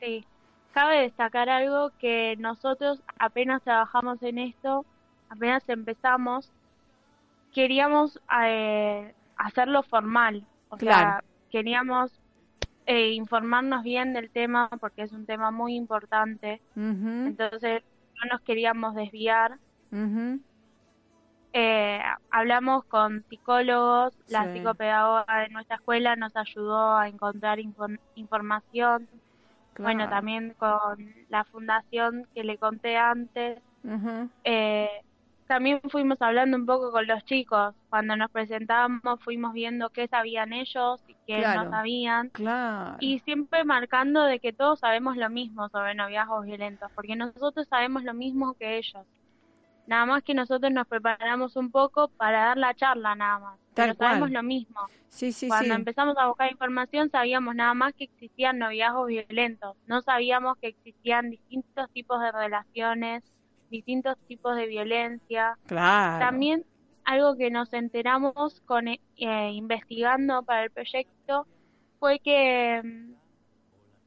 Sí. 0.00 0.24
Cabe 0.72 1.00
destacar 1.00 1.48
algo 1.48 1.90
que 1.98 2.36
nosotros 2.36 3.00
apenas 3.18 3.62
trabajamos 3.62 4.22
en 4.22 4.36
esto, 4.36 4.84
apenas 5.30 5.66
empezamos, 5.70 6.52
queríamos 7.56 8.20
eh, 8.44 9.14
hacerlo 9.38 9.82
formal, 9.82 10.46
o 10.68 10.76
sea, 10.76 11.24
queríamos 11.50 12.12
eh, 12.84 13.12
informarnos 13.12 13.82
bien 13.82 14.12
del 14.12 14.28
tema 14.28 14.68
porque 14.78 15.00
es 15.00 15.12
un 15.12 15.24
tema 15.24 15.50
muy 15.50 15.74
importante, 15.74 16.60
entonces 16.76 17.82
no 18.14 18.30
nos 18.30 18.42
queríamos 18.42 18.94
desviar. 18.94 19.56
Eh, 21.54 22.02
hablamos 22.30 22.84
con 22.84 23.24
psicólogos, 23.30 24.12
la 24.28 24.52
psicopedagoga 24.52 25.40
de 25.40 25.48
nuestra 25.48 25.76
escuela 25.76 26.14
nos 26.14 26.36
ayudó 26.36 26.94
a 26.94 27.08
encontrar 27.08 27.58
información, 28.16 29.08
bueno, 29.78 30.10
también 30.10 30.54
con 30.58 31.14
la 31.30 31.44
fundación 31.44 32.26
que 32.34 32.44
le 32.44 32.58
conté 32.58 32.98
antes, 32.98 33.62
eh, 34.44 34.90
también 35.46 35.80
fuimos 35.88 36.20
hablando 36.20 36.56
un 36.56 36.66
poco 36.66 36.90
con 36.90 37.06
los 37.06 37.24
chicos. 37.24 37.74
Cuando 37.88 38.16
nos 38.16 38.30
presentábamos 38.30 39.20
fuimos 39.20 39.52
viendo 39.52 39.90
qué 39.90 40.08
sabían 40.08 40.52
ellos 40.52 41.02
y 41.08 41.16
qué 41.26 41.40
no 41.40 41.70
sabían. 41.70 42.30
Claro. 42.30 42.96
Y 43.00 43.20
siempre 43.20 43.64
marcando 43.64 44.24
de 44.24 44.40
que 44.40 44.52
todos 44.52 44.80
sabemos 44.80 45.16
lo 45.16 45.30
mismo 45.30 45.68
sobre 45.68 45.94
noviazgos 45.94 46.44
violentos, 46.44 46.90
porque 46.94 47.16
nosotros 47.16 47.66
sabemos 47.68 48.02
lo 48.04 48.14
mismo 48.14 48.54
que 48.54 48.78
ellos. 48.78 49.04
Nada 49.86 50.04
más 50.04 50.22
que 50.24 50.34
nosotros 50.34 50.72
nos 50.72 50.86
preparamos 50.88 51.54
un 51.54 51.70
poco 51.70 52.08
para 52.08 52.46
dar 52.46 52.56
la 52.56 52.74
charla 52.74 53.14
nada 53.14 53.38
más. 53.38 53.60
Pero 53.74 53.94
sabemos 53.94 54.30
lo 54.30 54.42
mismo. 54.42 54.80
Sí, 55.08 55.32
sí, 55.32 55.48
Cuando 55.48 55.74
empezamos 55.74 56.16
a 56.18 56.26
buscar 56.26 56.50
información 56.50 57.08
sabíamos 57.10 57.54
nada 57.54 57.72
más 57.74 57.94
que 57.94 58.04
existían 58.04 58.58
noviazgos 58.58 59.06
violentos. 59.06 59.76
No 59.86 60.02
sabíamos 60.02 60.56
que 60.58 60.68
existían 60.68 61.30
distintos 61.30 61.88
tipos 61.92 62.20
de 62.20 62.32
relaciones, 62.32 63.22
distintos 63.70 64.16
tipos 64.28 64.56
de 64.56 64.66
violencia. 64.66 65.58
Claro. 65.66 66.24
También 66.24 66.64
algo 67.04 67.36
que 67.36 67.50
nos 67.50 67.72
enteramos 67.72 68.60
con 68.66 68.88
eh, 68.88 68.98
investigando 69.16 70.42
para 70.42 70.64
el 70.64 70.70
proyecto 70.70 71.46
fue 71.98 72.18
que 72.18 72.82
mm, 72.84 73.14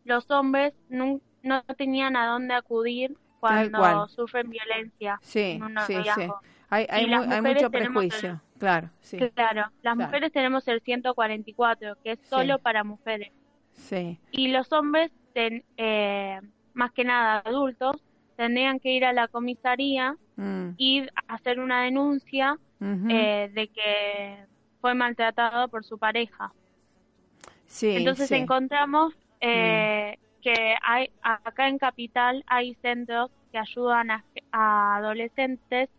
los 0.04 0.30
hombres 0.32 0.74
no, 0.90 1.22
no 1.44 1.64
tenían 1.78 2.16
a 2.16 2.28
dónde 2.28 2.54
acudir 2.54 3.18
cuando 3.40 4.08
sufren 4.10 4.50
violencia. 4.50 5.18
Sí, 5.22 5.60
sí, 5.88 5.96
sí. 6.16 6.28
Hay, 6.70 6.86
hay, 6.90 7.08
mucho 7.42 7.72
prejuicio, 7.72 8.42
claro. 8.60 8.90
Sí. 9.00 9.18
Claro, 9.34 9.72
las 9.82 9.96
mujeres 9.96 10.32
tenemos 10.32 10.68
el 10.68 10.82
144, 10.82 11.98
que 12.04 12.12
es 12.12 12.20
solo 12.28 12.60
para 12.60 12.84
mujeres. 12.84 13.32
Sí. 13.74 14.20
Y 14.32 14.50
los 14.50 14.72
hombres, 14.72 15.12
eh, 15.34 16.40
más 16.74 16.92
que 16.92 17.06
nada 17.06 17.42
adultos, 17.44 17.96
tendrían 18.40 18.80
que 18.80 18.94
ir 18.94 19.04
a 19.04 19.12
la 19.12 19.28
comisaría 19.28 20.16
mm. 20.38 20.70
y 20.78 21.06
hacer 21.28 21.60
una 21.60 21.84
denuncia 21.84 22.58
eh, 22.80 23.52
de 23.54 23.68
que 23.68 24.46
fue 24.80 24.94
maltratado 24.94 25.68
por 25.68 25.84
su 25.84 25.98
pareja. 25.98 26.54
Sí, 27.66 27.98
Entonces 27.98 28.32
encontramos 28.32 29.14
eh, 29.42 30.16
mm 30.18 30.30
que 30.42 30.76
hay 30.82 31.12
acá 31.22 31.68
en 31.68 31.78
Capital 31.78 32.44
hay 32.48 32.74
centros 32.76 33.32
que 33.52 33.58
ayudan 33.58 34.12
a, 34.12 34.24
adolescentes 34.52 35.90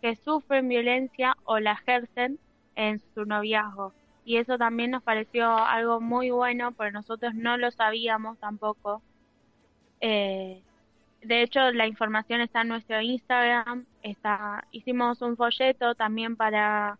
que 0.00 0.14
sufren 0.16 0.68
violencia 0.68 1.36
o 1.44 1.58
la 1.58 1.72
ejercen 1.72 2.38
en 2.76 3.00
su 3.14 3.24
noviazgo. 3.24 3.92
Y 4.24 4.36
eso 4.36 4.58
también 4.58 4.92
nos 4.92 5.02
pareció 5.02 5.50
algo 5.56 6.00
muy 6.00 6.30
bueno, 6.30 6.72
porque 6.72 6.92
nosotros 6.92 7.34
no 7.34 7.56
lo 7.56 7.70
sabíamos 7.70 8.38
tampoco. 8.38 9.02
Eh, 10.00 10.62
de 11.22 11.42
hecho, 11.42 11.70
la 11.72 11.86
información 11.86 12.40
está 12.40 12.62
en 12.62 12.68
nuestro 12.68 13.00
Instagram. 13.00 13.86
Está, 14.02 14.64
hicimos 14.70 15.20
un 15.22 15.36
folleto 15.36 15.94
también 15.94 16.36
para, 16.36 16.98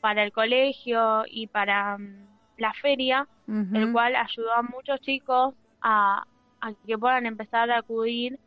para 0.00 0.22
el 0.24 0.32
colegio 0.32 1.24
y 1.26 1.46
para 1.46 1.96
mm, 1.98 2.26
la 2.58 2.72
feria, 2.74 3.26
el 3.46 3.92
cual 3.92 4.16
ayudó 4.16 4.52
a 4.52 4.62
muchos 4.62 5.00
chicos 5.00 5.54
a, 5.82 6.26
que 6.86 6.96
puedan 6.96 7.26
empezar 7.26 7.70
a 7.70 7.78
acudir 7.78 8.38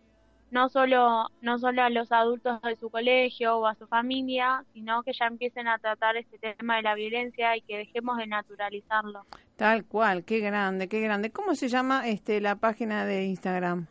no 0.50 0.70
solo, 0.70 1.28
no 1.42 1.60
solo 1.60 1.84
a 1.84 1.90
los 1.90 2.12
adultos 2.12 2.62
de 2.62 2.76
su 2.78 2.90
colegio 2.90 3.58
o 3.58 3.68
a 3.68 3.76
su 3.76 3.86
familia, 3.88 4.64
sino 4.74 5.04
que 5.04 5.12
ya 5.12 5.26
empiecen 5.26 5.68
a 5.68 5.78
tratar 5.78 6.16
este 6.16 6.40
tema 6.40 6.78
de 6.78 6.84
la 6.84 6.96
violencia 6.96 7.58
y 7.58 7.62
que 7.62 7.78
dejemos 7.78 8.18
de 8.18 8.28
naturalizarlo. 8.28 9.26
Tal 9.58 9.86
cual, 9.86 10.24
qué 10.24 10.40
grande, 10.40 10.88
qué 10.88 11.02
grande. 11.02 11.32
¿Cómo 11.32 11.54
se 11.54 11.68
llama 11.68 12.08
este 12.08 12.40
la 12.40 12.56
página 12.56 13.06
de 13.06 13.26
Instagram? 13.26 13.88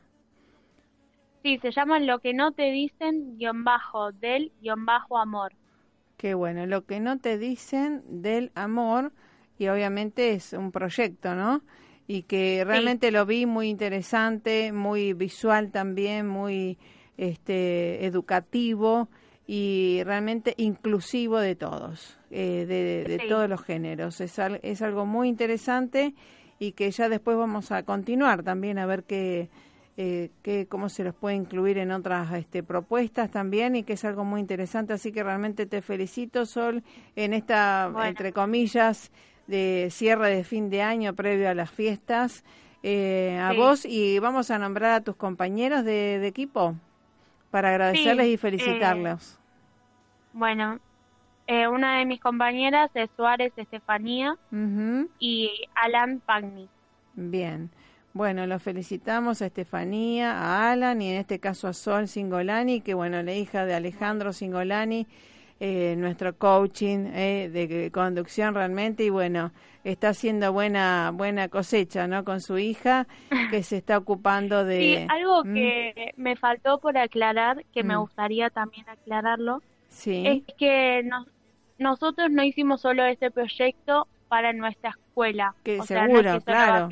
Sí, 1.46 1.61
se 1.62 1.70
llama 1.70 2.00
Lo 2.00 2.18
que 2.18 2.35
no 2.35 2.50
te 2.50 2.72
dicen, 2.72 3.38
guion 3.38 3.62
bajo, 3.62 4.11
del, 4.11 4.50
guion 4.61 4.85
bajo, 4.85 5.16
amor. 5.16 5.52
Qué 6.16 6.35
bueno, 6.35 6.66
lo 6.66 6.85
que 6.87 6.98
no 6.98 7.20
te 7.20 7.38
dicen 7.38 8.02
del 8.09 8.50
amor, 8.56 9.12
y 9.56 9.68
obviamente 9.68 10.32
es 10.32 10.54
un 10.54 10.72
proyecto, 10.72 11.37
¿no? 11.37 11.62
y 12.09 12.22
que 12.22 12.64
realmente 12.64 13.12
lo 13.12 13.26
vi 13.26 13.46
muy 13.46 13.68
interesante, 13.68 14.72
muy 14.72 15.12
visual 15.12 15.70
también, 15.70 16.26
muy 16.26 16.78
este, 17.16 18.04
educativo 18.06 19.09
y 19.46 20.02
realmente 20.02 20.52
inclusivo 20.56 21.38
de 21.38 21.54
todos, 21.54 22.18
eh, 22.32 22.66
de, 22.66 23.24
todos 23.28 23.48
los 23.48 23.62
géneros. 23.62 24.20
Es, 24.20 24.37
es 24.62 24.82
algo 24.82 25.06
muy 25.06 25.28
interesante 25.28 26.12
y 26.59 26.72
que 26.72 26.90
ya 26.90 27.09
después 27.09 27.37
vamos 27.37 27.70
a 27.70 27.85
continuar 27.85 28.42
también 28.42 28.80
a 28.80 28.87
ver 28.87 29.04
qué, 29.04 29.48
eh, 29.96 30.66
cómo 30.68 30.88
se 30.88 31.04
los 31.04 31.14
puede 31.14 31.37
incluir 31.37 31.78
en 31.78 31.90
otras 31.90 32.32
este, 32.35 32.62
propuestas 32.62 33.30
también 33.30 33.76
y 33.76 33.82
que 33.82 33.94
es 33.94 34.04
algo 34.04 34.24
muy 34.24 34.40
interesante. 34.40 34.92
Así 34.92 35.12
que 35.12 35.22
realmente 35.22 35.66
te 35.66 35.80
felicito, 35.82 36.44
Sol, 36.44 36.82
en 37.14 37.32
esta, 37.32 37.90
entre 38.04 38.32
comillas, 38.32 39.11
de 39.46 39.88
cierre 39.90 40.35
de 40.35 40.44
fin 40.44 40.70
de 40.70 40.82
año 40.82 41.14
previo 41.14 41.48
a 41.48 41.54
las 41.54 41.70
fiestas. 41.70 42.44
Eh, 42.82 43.38
a 43.40 43.52
vos 43.52 43.85
y 43.85 44.18
vamos 44.18 44.50
a 44.50 44.59
nombrar 44.59 44.92
a 44.92 45.00
tus 45.00 45.16
compañeros 45.16 45.85
de, 45.85 46.24
equipo 46.26 46.76
para 47.50 47.70
agradecerles 47.70 48.28
y 48.28 48.37
felicitarlos. 48.37 49.35
Eh, 49.35 49.38
bueno, 50.35 50.78
eh, 51.46 51.66
una 51.66 51.98
de 51.98 52.04
mis 52.04 52.20
compañeras 52.20 52.90
es 52.94 53.09
Suárez 53.16 53.52
Estefanía 53.56 54.37
y 55.18 55.50
Alan 55.74 56.20
Pagni. 56.24 56.68
Bien. 57.14 57.70
Bueno, 58.16 58.46
los 58.46 58.62
felicitamos 58.62 59.42
a 59.42 59.46
Estefanía, 59.46 60.33
a 60.33 60.72
Alan 60.72 61.02
y 61.02 61.11
en 61.11 61.16
este 61.18 61.38
caso 61.38 61.68
a 61.68 61.74
Sol 61.74 62.09
Singolani, 62.09 62.81
que 62.81 62.94
bueno, 62.94 63.22
la 63.22 63.35
hija 63.35 63.66
de 63.66 63.74
Alejandro 63.74 64.33
Singolani 64.33 65.07
eh, 65.61 65.96
nuestro 65.98 66.35
coaching 66.35 67.11
eh, 67.12 67.50
de 67.52 67.90
conducción 67.90 68.55
realmente 68.55 69.05
y 69.05 69.11
bueno, 69.11 69.52
está 69.85 70.09
haciendo 70.09 70.50
buena 70.50 71.11
buena 71.12 71.48
cosecha, 71.48 72.07
¿no? 72.07 72.24
Con 72.24 72.40
su 72.40 72.57
hija 72.57 73.07
que 73.50 73.62
se 73.62 73.76
está 73.76 73.98
ocupando 73.98 74.64
de... 74.64 74.79
Sí, 74.81 75.07
algo 75.11 75.44
¿Mm? 75.44 75.55
que 75.55 76.12
me 76.16 76.37
faltó 76.37 76.79
por 76.79 76.96
aclarar, 76.96 77.66
que 77.74 77.85
me 77.85 77.98
mm. 77.98 78.00
gustaría 78.00 78.48
también 78.48 78.88
aclararlo, 78.88 79.61
sí. 79.88 80.26
es 80.26 80.55
que 80.57 81.07
nosotros 81.79 82.31
no 82.31 82.42
hicimos 82.42 82.81
solo 82.81 83.05
este 83.05 83.31
proyecto 83.31 84.09
para 84.28 84.52
nuestra 84.52 84.90
escuela. 84.90 85.54
Que 85.62 85.82
seguro, 85.82 86.40
claro. 86.42 86.88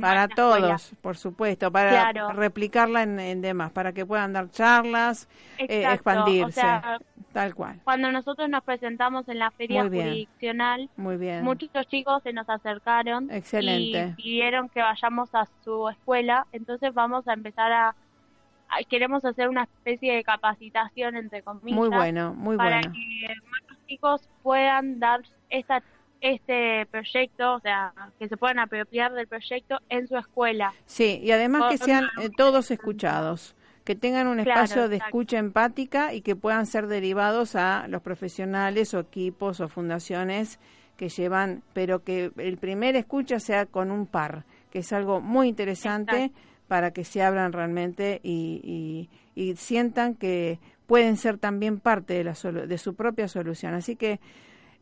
para 0.00 0.28
todos, 0.28 0.92
por 1.00 1.16
supuesto, 1.16 1.70
para 1.70 2.12
replicarla 2.32 3.02
en, 3.02 3.40
demás, 3.40 3.70
para 3.72 3.92
que 3.92 4.04
puedan 4.04 4.32
dar 4.32 4.50
charlas, 4.50 5.28
eh, 5.58 5.84
expandirse. 5.92 6.62
tal 7.32 7.54
cual. 7.54 7.80
Cuando 7.84 8.10
nosotros 8.10 8.48
nos 8.48 8.64
presentamos 8.64 9.28
en 9.28 9.38
la 9.38 9.50
feria 9.50 9.84
jurisdiccional, 9.84 10.88
Muy 10.96 11.16
bien. 11.16 11.44
muchos 11.44 11.86
chicos 11.88 12.22
se 12.22 12.32
nos 12.32 12.48
acercaron 12.48 13.30
Excelente. 13.30 14.14
y 14.16 14.22
pidieron 14.22 14.68
que 14.68 14.80
vayamos 14.80 15.34
a 15.34 15.46
su 15.62 15.88
escuela, 15.88 16.46
entonces 16.52 16.92
vamos 16.94 17.28
a 17.28 17.34
empezar 17.34 17.72
a 17.72 17.94
queremos 18.88 19.24
hacer 19.24 19.48
una 19.48 19.62
especie 19.62 20.14
de 20.14 20.22
capacitación 20.22 21.16
entre 21.16 21.42
comillas 21.42 21.74
muy 21.74 21.88
bueno 21.88 22.34
muy 22.34 22.54
para 22.58 22.82
que 22.82 22.90
más 23.50 23.78
chicos 23.86 24.28
puedan 24.42 25.00
dar 25.00 25.22
esta 25.48 25.82
este 26.20 26.86
proyecto, 26.86 27.54
o 27.54 27.60
sea, 27.60 27.92
que 28.18 28.28
se 28.28 28.36
puedan 28.36 28.58
apropiar 28.58 29.12
del 29.12 29.26
proyecto 29.26 29.78
en 29.88 30.08
su 30.08 30.16
escuela. 30.16 30.72
Sí, 30.86 31.20
y 31.22 31.30
además 31.30 31.70
que 31.70 31.78
sean 31.78 32.04
eh, 32.20 32.30
todos 32.36 32.70
escuchados, 32.70 33.54
que 33.84 33.94
tengan 33.94 34.26
un 34.26 34.40
espacio 34.40 34.88
de 34.88 34.96
escucha 34.96 35.38
empática 35.38 36.12
y 36.12 36.20
que 36.20 36.36
puedan 36.36 36.66
ser 36.66 36.88
derivados 36.88 37.56
a 37.56 37.86
los 37.88 38.02
profesionales 38.02 38.92
o 38.94 39.00
equipos 39.00 39.60
o 39.60 39.68
fundaciones 39.68 40.58
que 40.96 41.08
llevan, 41.08 41.62
pero 41.72 42.02
que 42.02 42.32
el 42.36 42.58
primer 42.58 42.96
escucha 42.96 43.38
sea 43.38 43.66
con 43.66 43.90
un 43.90 44.06
par, 44.06 44.44
que 44.70 44.80
es 44.80 44.92
algo 44.92 45.20
muy 45.20 45.48
interesante 45.48 46.32
para 46.66 46.90
que 46.90 47.04
se 47.04 47.22
abran 47.22 47.52
realmente 47.52 48.20
y, 48.22 49.08
y, 49.34 49.56
sientan 49.56 50.14
que 50.14 50.58
pueden 50.86 51.16
ser 51.16 51.38
también 51.38 51.78
parte 51.78 52.14
de, 52.14 52.24
la 52.24 52.32
de 52.32 52.78
su 52.78 52.94
propia 52.94 53.28
solución. 53.28 53.74
Así 53.74 53.94
que 53.94 54.20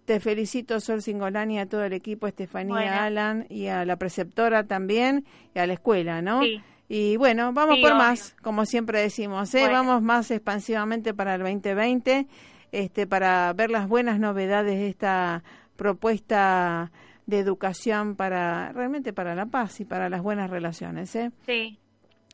te 0.07 0.21
felicito, 0.21 0.81
Sol 0.81 1.03
Singolani, 1.03 1.59
a 1.59 1.67
todo 1.67 1.85
el 1.85 1.93
equipo, 1.93 2.27
Estefanía, 2.27 3.05
Alan 3.05 3.45
y 3.51 3.67
a 3.67 3.85
la 3.85 3.97
preceptora 3.97 4.65
también 4.65 5.27
y 5.55 5.59
a 5.59 5.67
la 5.67 5.75
escuela, 5.75 6.23
¿no? 6.23 6.43
Sí. 6.43 6.63
Y 6.89 7.17
bueno, 7.17 7.53
vamos 7.53 7.79
por 7.81 7.97
más, 7.97 8.37
como 8.41 8.65
siempre 8.65 9.01
decimos, 9.01 9.53
¿eh? 9.57 9.69
vamos 9.69 10.03
más 10.03 10.31
expansivamente 10.31 11.13
para 11.13 11.35
el 11.35 11.41
2020, 11.43 12.29
este, 12.71 13.07
para 13.09 13.53
ver 13.53 13.71
las 13.71 13.89
buenas 13.89 14.21
novedades 14.21 14.79
de 14.79 14.89
esta 14.89 15.43
propuesta 15.75 16.93
de 17.27 17.41
educación 17.41 18.15
para 18.15 18.71
realmente 18.73 19.13
para 19.13 19.35
la 19.35 19.47
paz 19.47 19.81
y 19.81 19.85
para 19.85 20.09
las 20.09 20.23
buenas 20.23 20.49
relaciones. 20.49 21.15
¿eh? 21.17 21.33
Sí. 21.45 21.81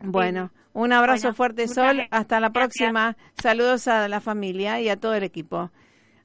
Bueno, 0.03 0.53
un 0.75 0.93
abrazo 0.93 1.33
fuerte, 1.33 1.67
Sol. 1.67 2.07
Hasta 2.11 2.39
la 2.39 2.53
próxima. 2.53 3.17
Saludos 3.43 3.89
a 3.89 4.07
la 4.09 4.21
familia 4.21 4.79
y 4.83 4.91
a 4.91 4.99
todo 4.99 5.15
el 5.15 5.23
equipo. 5.23 5.71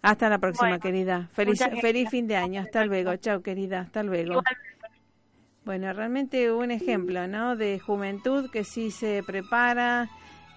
Hasta 0.01 0.29
la 0.29 0.37
próxima, 0.37 0.79
querida. 0.79 1.29
Feliz, 1.33 1.59
feliz 1.81 2.09
fin 2.09 2.27
de 2.27 2.35
año. 2.35 2.61
Hasta 2.61 2.85
luego. 2.85 3.15
Chao, 3.17 3.41
querida. 3.41 3.81
Hasta 3.81 4.03
luego. 4.03 4.41
Bueno, 5.65 5.91
realmente 5.91 6.51
un 6.51 6.71
ejemplo, 6.71 7.27
¿no? 7.27 7.57
De 7.57 7.79
juventud 7.79 8.49
que 8.49 8.63
sí 8.63 8.89
se 8.89 9.21
prepara, 9.25 10.07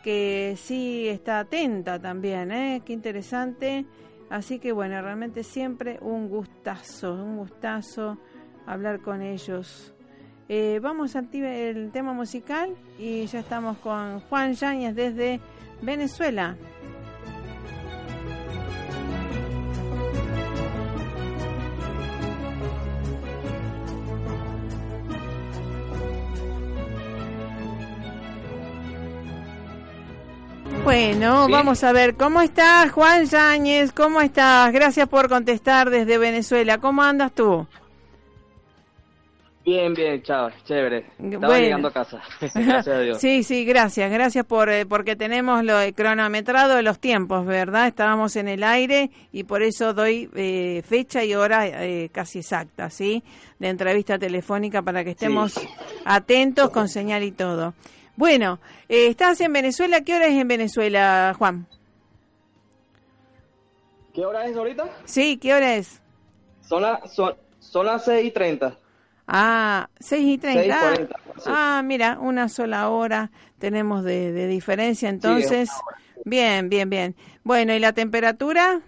que 0.04 0.54
sí 0.56 1.08
está 1.08 1.40
atenta 1.40 1.98
también, 1.98 2.52
¿eh? 2.52 2.82
Qué 2.84 2.92
interesante. 2.92 3.86
Así 4.28 4.60
que 4.60 4.70
bueno, 4.70 5.02
realmente 5.02 5.42
siempre 5.42 5.98
un 6.00 6.28
gustazo, 6.28 7.14
un 7.14 7.38
gustazo 7.38 8.18
hablar 8.66 9.00
con 9.00 9.22
ellos. 9.22 9.92
Eh, 10.48 10.78
vamos 10.80 11.16
a 11.16 11.24
el 11.32 11.90
tema 11.90 12.12
musical 12.12 12.74
y 12.98 13.26
ya 13.26 13.40
estamos 13.40 13.78
con 13.78 14.20
Juan 14.20 14.54
Yáñez 14.54 14.94
desde 14.94 15.40
Venezuela. 15.82 16.56
Bueno, 30.84 31.46
vamos 31.48 31.84
a 31.84 31.92
ver, 31.92 32.16
¿cómo 32.16 32.40
estás 32.40 32.90
Juan 32.90 33.26
Yáñez? 33.26 33.92
¿Cómo 33.92 34.20
estás? 34.22 34.72
Gracias 34.72 35.06
por 35.08 35.28
contestar 35.28 35.90
desde 35.90 36.16
Venezuela. 36.16 36.78
¿Cómo 36.78 37.02
andas 37.02 37.32
tú? 37.32 37.66
Bien, 39.64 39.92
bien, 39.92 40.22
chao, 40.22 40.48
chévere. 40.64 41.04
Estaba 41.22 41.58
llegando 41.58 41.88
a 41.88 41.92
casa. 41.92 42.22
gracias 42.40 42.88
a 42.88 43.00
Dios. 43.00 43.20
Sí, 43.20 43.42
sí, 43.42 43.66
gracias, 43.66 44.10
gracias 44.10 44.46
por 44.46 44.70
eh, 44.70 44.86
porque 44.86 45.16
tenemos 45.16 45.62
lo 45.62 45.76
cronometrado 45.94 46.76
de 46.76 46.82
los 46.82 46.98
tiempos, 46.98 47.44
¿verdad? 47.44 47.86
Estábamos 47.86 48.34
en 48.36 48.48
el 48.48 48.64
aire 48.64 49.10
y 49.32 49.44
por 49.44 49.62
eso 49.62 49.92
doy 49.92 50.30
eh, 50.34 50.82
fecha 50.84 51.22
y 51.22 51.34
hora 51.34 51.66
eh, 51.66 52.08
casi 52.10 52.38
exacta, 52.38 52.88
¿sí? 52.88 53.22
De 53.58 53.68
entrevista 53.68 54.18
telefónica 54.18 54.80
para 54.80 55.04
que 55.04 55.10
estemos 55.10 55.60
atentos 56.06 56.70
con 56.70 56.88
señal 56.88 57.22
y 57.22 57.32
todo. 57.32 57.74
Bueno, 58.16 58.60
eh, 58.88 59.06
estás 59.08 59.40
en 59.40 59.52
Venezuela. 59.52 60.02
¿Qué 60.02 60.14
hora 60.14 60.26
es 60.26 60.34
en 60.34 60.48
Venezuela, 60.48 61.34
Juan? 61.38 61.66
¿Qué 64.12 64.24
hora 64.24 64.46
es 64.46 64.56
ahorita? 64.56 64.84
Sí, 65.04 65.38
¿qué 65.38 65.54
hora 65.54 65.76
es? 65.76 66.02
Son, 66.62 66.84
son, 67.08 67.34
son 67.58 67.86
las 67.86 68.04
6 68.04 68.26
y 68.26 68.30
30. 68.30 68.76
Ah, 69.26 69.88
6 70.00 70.26
y 70.26 70.38
30. 70.38 70.94
Ah, 71.46 71.82
mira, 71.84 72.18
una 72.20 72.48
sola 72.48 72.88
hora 72.88 73.30
tenemos 73.58 74.02
de, 74.02 74.46
diferencia 74.48 75.08
entonces. 75.08 75.70
bien, 76.24 76.68
bien, 76.68 76.90
bien. 76.90 77.16
Bueno, 77.44 77.72
¿y 77.74 77.78
la 77.78 77.92
temperatura? 77.92 78.80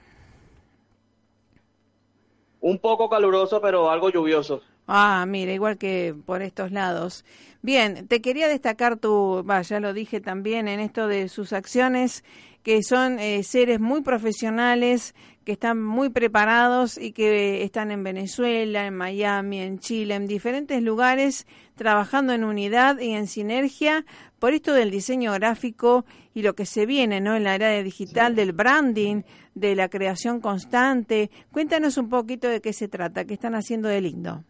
Un 2.61 2.79
poco 2.79 3.09
caluroso, 3.09 3.61
pero 3.61 3.91
algo 3.91 4.11
lluvioso. 4.11 4.62
Ah, 4.89 5.25
mira, 5.29 5.53
igual 5.53 5.79
que 5.79 6.14
por 6.27 6.43
estos 6.43 6.73
lados. 6.73 7.25
Bien, 7.64 8.08
te 8.08 8.20
quería 8.20 8.48
destacar 8.48 8.96
tu, 8.96 9.44
va, 9.48 9.62
ya 9.62 9.78
lo 9.78 9.92
dije 9.92 10.20
también 10.20 10.66
en 10.66 10.80
esto 10.80 11.06
de 11.06 11.28
sus 11.28 11.52
acciones, 11.52 12.24
que 12.64 12.82
son 12.82 13.20
eh, 13.20 13.44
seres 13.44 13.78
muy 13.78 14.02
profesionales, 14.02 15.14
que 15.44 15.52
están 15.52 15.80
muy 15.80 16.08
preparados 16.08 16.98
y 16.98 17.12
que 17.12 17.62
están 17.62 17.92
en 17.92 18.02
Venezuela, 18.02 18.84
en 18.84 18.96
Miami, 18.96 19.60
en 19.60 19.78
Chile, 19.78 20.16
en 20.16 20.26
diferentes 20.26 20.82
lugares, 20.82 21.46
trabajando 21.76 22.32
en 22.32 22.42
unidad 22.42 22.98
y 22.98 23.12
en 23.12 23.28
sinergia 23.28 24.04
por 24.40 24.54
esto 24.54 24.72
del 24.74 24.90
diseño 24.90 25.32
gráfico 25.32 26.04
y 26.34 26.42
lo 26.42 26.56
que 26.56 26.66
se 26.66 26.84
viene, 26.84 27.20
¿no? 27.20 27.36
En 27.36 27.44
la 27.44 27.54
era 27.54 27.80
digital, 27.80 28.34
del 28.34 28.52
branding, 28.52 29.22
de 29.54 29.76
la 29.76 29.88
creación 29.88 30.40
constante. 30.40 31.30
Cuéntanos 31.52 31.96
un 31.96 32.08
poquito 32.08 32.48
de 32.48 32.60
qué 32.60 32.72
se 32.72 32.88
trata, 32.88 33.24
qué 33.24 33.34
están 33.34 33.54
haciendo 33.54 33.88
de 33.88 34.00
lindo. 34.00 34.44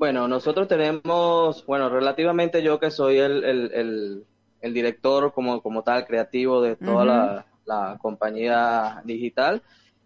Bueno, 0.00 0.26
nosotros 0.26 0.66
tenemos, 0.66 1.66
bueno, 1.66 1.90
relativamente 1.90 2.62
yo 2.62 2.80
que 2.80 2.90
soy 2.90 3.18
el, 3.18 3.44
el, 3.44 4.24
el, 4.62 4.72
director 4.72 5.30
como, 5.34 5.60
como 5.60 5.82
tal 5.82 6.06
creativo 6.06 6.62
de 6.62 6.76
toda 6.76 7.44
la, 7.66 7.98
compañía 8.00 9.02
digital, 9.04 9.60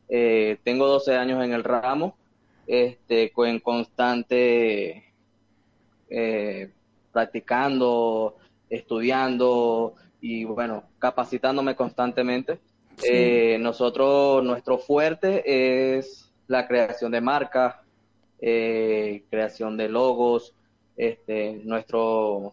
eh, 0.09 0.59
tengo 0.65 0.89
12 0.89 1.17
años 1.17 1.45
en 1.45 1.53
el 1.53 1.63
ramo, 1.63 2.17
este, 2.67 3.33
en 3.37 3.61
constante 3.61 5.15
eh, 6.11 6.73
practicando, 7.13 8.35
estudiando 8.69 9.95
y 10.21 10.43
bueno, 10.43 10.83
capacitándome 10.99 11.77
constantemente. 11.77 12.59
Eh, 13.05 13.59
nosotros, 13.61 14.43
nuestro 14.43 14.77
fuerte 14.79 15.99
es 15.99 16.33
la 16.49 16.67
creación 16.67 17.13
de 17.13 17.21
marcas, 17.21 17.77
eh, 18.47 19.25
creación 19.31 19.79
de 19.79 19.89
logos. 19.89 20.55
Este, 20.99 21.63
nuestro, 21.65 22.53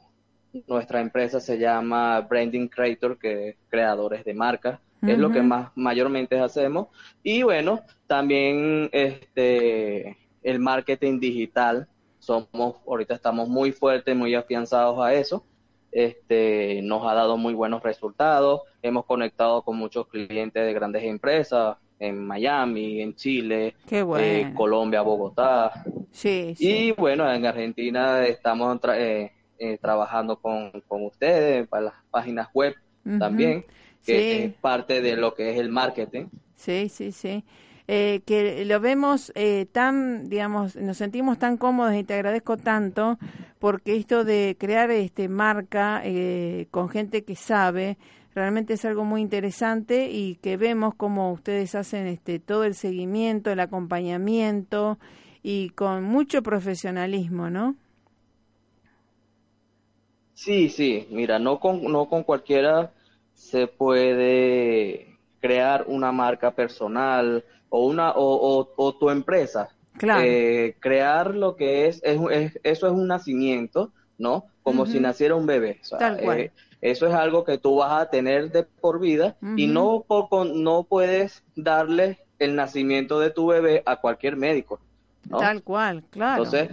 nuestra 0.67 1.01
empresa 1.01 1.41
se 1.41 1.59
llama 1.59 2.21
Branding 2.21 2.69
Creator, 2.69 3.19
que 3.19 3.49
es 3.49 3.55
creadores 3.67 4.23
de 4.23 4.33
marcas. 4.33 4.79
Es 5.01 5.17
lo 5.17 5.31
que 5.31 5.41
más 5.41 5.71
mayormente 5.75 6.39
hacemos. 6.39 6.89
Y 7.23 7.41
bueno, 7.41 7.81
también 8.05 8.87
este 8.91 10.15
el 10.43 10.59
marketing 10.59 11.19
digital. 11.19 11.87
Somos, 12.19 12.75
ahorita 12.87 13.15
estamos 13.15 13.49
muy 13.49 13.71
fuertes, 13.71 14.15
muy 14.15 14.35
afianzados 14.35 14.99
a 15.03 15.13
eso. 15.13 15.43
Este, 15.91 16.81
nos 16.83 17.03
ha 17.05 17.15
dado 17.15 17.35
muy 17.35 17.53
buenos 17.53 17.83
resultados. 17.83 18.61
Hemos 18.81 19.05
conectado 19.05 19.63
con 19.63 19.75
muchos 19.75 20.07
clientes 20.07 20.63
de 20.63 20.73
grandes 20.73 21.03
empresas, 21.03 21.77
en 22.01 22.25
Miami, 22.25 22.99
en 22.99 23.13
Chile, 23.13 23.75
eh, 23.91 24.51
Colombia, 24.55 25.03
Bogotá. 25.03 25.71
Sí, 26.11 26.55
Y 26.57 26.91
bueno, 26.93 27.31
en 27.31 27.45
Argentina 27.45 28.25
estamos 28.25 28.79
eh, 28.95 29.31
eh, 29.59 29.77
trabajando 29.79 30.37
con, 30.37 30.71
con, 30.87 31.05
ustedes 31.05 31.67
para 31.67 31.83
las 31.83 31.93
páginas 32.09 32.49
web 32.55 32.75
también, 33.19 33.65
que 34.03 34.45
es 34.45 34.53
parte 34.55 35.01
de 35.01 35.15
lo 35.15 35.35
que 35.35 35.51
es 35.51 35.59
el 35.59 35.69
marketing. 35.69 36.25
Sí, 36.55 36.89
sí, 36.89 37.11
sí. 37.11 37.43
que 37.85 38.63
lo 38.65 38.79
vemos 38.79 39.31
tan, 39.71 40.27
digamos, 40.27 40.75
nos 40.75 40.97
sentimos 40.97 41.37
tan 41.37 41.57
cómodos 41.57 41.93
y 41.93 42.03
te 42.03 42.15
agradezco 42.15 42.57
tanto 42.57 43.19
porque 43.59 43.95
esto 43.95 44.23
de 44.23 44.57
crear 44.59 44.89
este 44.89 45.29
marca 45.29 46.01
con 46.71 46.89
gente 46.89 47.23
que 47.23 47.35
sabe, 47.35 47.97
realmente 48.33 48.73
es 48.73 48.85
algo 48.85 49.03
muy 49.03 49.21
interesante 49.21 50.09
y 50.09 50.35
que 50.35 50.57
vemos 50.57 50.95
cómo 50.95 51.31
ustedes 51.31 51.75
hacen 51.75 52.07
este 52.07 52.39
todo 52.39 52.63
el 52.63 52.75
seguimiento, 52.75 53.51
el 53.51 53.59
acompañamiento 53.59 54.97
y 55.43 55.69
con 55.71 56.03
mucho 56.03 56.41
profesionalismo, 56.41 57.49
¿no? 57.49 57.75
Sí, 60.33 60.69
sí, 60.69 61.07
mira, 61.11 61.39
no 61.39 61.59
con, 61.59 61.83
no 61.83 62.07
con 62.07 62.23
cualquiera 62.23 62.91
se 63.33 63.67
puede 63.67 65.17
crear 65.39 65.85
una 65.87 66.11
marca 66.11 66.51
personal 66.51 67.43
o 67.69 67.85
una 67.85 68.11
o, 68.11 68.67
o, 68.75 68.93
tu 68.95 69.09
empresa. 69.09 69.69
Claro. 69.97 70.21
Eh, 70.23 70.75
crear 70.79 71.35
lo 71.35 71.55
que 71.55 71.87
es, 71.87 72.01
es, 72.03 72.59
eso 72.63 72.87
es 72.87 72.93
un 72.93 73.07
nacimiento, 73.07 73.91
¿no? 74.17 74.45
Como 74.63 74.85
si 74.85 74.99
naciera 74.99 75.35
un 75.35 75.45
bebé. 75.45 75.79
Tal 75.99 76.19
cual. 76.19 76.39
Eh, 76.39 76.51
eso 76.81 77.07
es 77.07 77.13
algo 77.13 77.43
que 77.43 77.59
tú 77.59 77.75
vas 77.75 78.01
a 78.01 78.09
tener 78.09 78.51
de 78.51 78.63
por 78.63 78.99
vida 78.99 79.37
y 79.55 79.67
no, 79.67 80.05
no 80.53 80.83
puedes 80.83 81.43
darle 81.55 82.19
el 82.39 82.55
nacimiento 82.55 83.19
de 83.19 83.29
tu 83.29 83.47
bebé 83.47 83.83
a 83.85 83.97
cualquier 83.97 84.35
médico. 84.35 84.79
Tal 85.29 85.61
cual, 85.61 86.03
claro. 86.09 86.43
Entonces, 86.43 86.69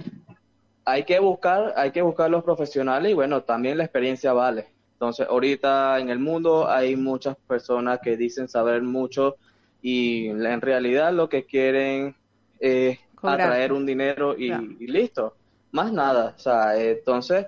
hay 0.87 1.05
que 1.05 1.19
buscar, 1.19 1.75
hay 1.77 1.91
que 1.91 2.01
buscar 2.01 2.31
los 2.31 2.43
profesionales 2.43 3.13
y 3.13 3.15
bueno, 3.15 3.43
también 3.43 3.77
la 3.77 3.85
experiencia 3.85 4.33
vale. 4.33 4.69
Entonces, 4.95 5.27
ahorita 5.29 5.99
en 5.99 6.09
el 6.09 6.19
mundo 6.19 6.69
hay 6.69 6.97
muchas 6.97 7.37
personas 7.47 8.01
que 8.03 8.17
dicen 8.17 8.49
saber 8.49 8.83
mucho 8.83 9.37
y 9.83 10.29
en 10.29 10.61
realidad 10.63 11.13
lo 11.13 11.29
que 11.29 11.45
quieren 11.45 12.17
es 12.59 12.99
atraer 13.23 13.75
un 13.75 13.85
dinero 13.85 14.37
y, 14.37 14.51
y, 14.51 14.87
listo. 14.87 15.37
Más 15.71 15.93
nada. 15.93 16.35
O 16.35 16.39
sea, 16.39 16.83
entonces, 16.83 17.47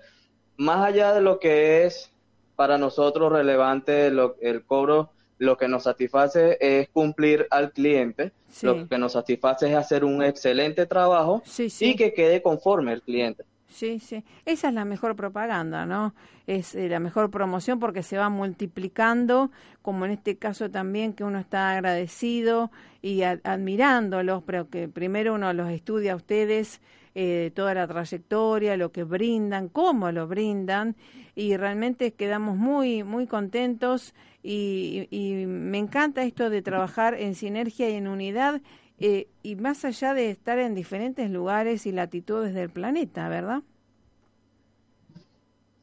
más 0.59 0.87
allá 0.87 1.15
de 1.15 1.23
lo 1.23 1.41
que 1.41 1.87
es 1.87 2.13
para 2.61 2.77
nosotros 2.77 3.33
relevante 3.33 4.09
el 4.09 4.65
cobro, 4.67 5.13
lo 5.39 5.57
que 5.57 5.67
nos 5.67 5.85
satisface 5.85 6.59
es 6.61 6.91
cumplir 6.91 7.47
al 7.51 7.73
cliente, 7.73 8.33
lo 8.61 8.87
que 8.87 8.99
nos 8.99 9.13
satisface 9.13 9.71
es 9.71 9.75
hacer 9.75 10.05
un 10.05 10.23
excelente 10.23 10.85
trabajo 10.85 11.43
y 11.57 11.97
que 11.97 12.13
quede 12.13 12.43
conforme 12.43 12.93
el 12.93 13.01
cliente. 13.01 13.45
Sí, 13.71 13.99
sí. 13.99 14.23
Esa 14.45 14.69
es 14.69 14.75
la 14.75 14.85
mejor 14.85 15.17
propaganda, 15.17 15.87
¿no? 15.87 16.15
Es 16.47 16.75
eh, 16.75 16.91
la 16.91 17.01
mejor 17.01 17.31
promoción 17.31 17.81
porque 17.81 18.03
se 18.03 18.19
va 18.19 18.29
multiplicando, 18.29 19.51
como 19.81 20.05
en 20.05 20.11
este 20.11 20.37
caso 20.37 20.71
también 20.71 21.15
que 21.15 21.25
uno 21.25 21.39
está 21.39 21.71
agradecido 21.71 22.71
y 23.01 23.23
admirándolos, 23.23 24.43
pero 24.43 24.69
que 24.69 24.87
primero 24.87 25.33
uno 25.33 25.51
los 25.55 25.71
estudia 25.71 26.13
a 26.13 26.17
ustedes, 26.17 26.83
eh, 27.23 27.51
toda 27.51 27.75
la 27.75 27.87
trayectoria, 27.87 28.79
lo 28.79 28.93
que 28.93 29.05
brindan, 29.05 29.69
cómo 29.69 30.11
lo 30.11 30.27
brindan, 30.27 30.97
y 31.37 31.55
realmente 31.59 32.13
quedamos 32.15 32.57
muy, 32.57 33.05
muy 33.05 33.27
contentos 33.27 34.15
y, 34.43 35.07
me 35.47 35.77
encanta 35.77 36.23
esto 36.23 36.49
de 36.49 36.63
trabajar 36.63 37.13
en 37.13 37.35
sinergia 37.35 37.91
y 37.91 37.97
en 37.97 38.09
unidad 38.09 38.63
eh, 38.99 39.29
y 39.43 39.57
más 39.57 39.85
allá 39.85 40.15
de 40.15 40.31
estar 40.31 40.59
en 40.59 40.75
diferentes 40.75 41.31
lugares 41.31 41.85
y 41.85 41.93
latitudes 41.93 42.55
del 42.55 42.71
planeta, 42.71 43.29
¿verdad? 43.29 43.65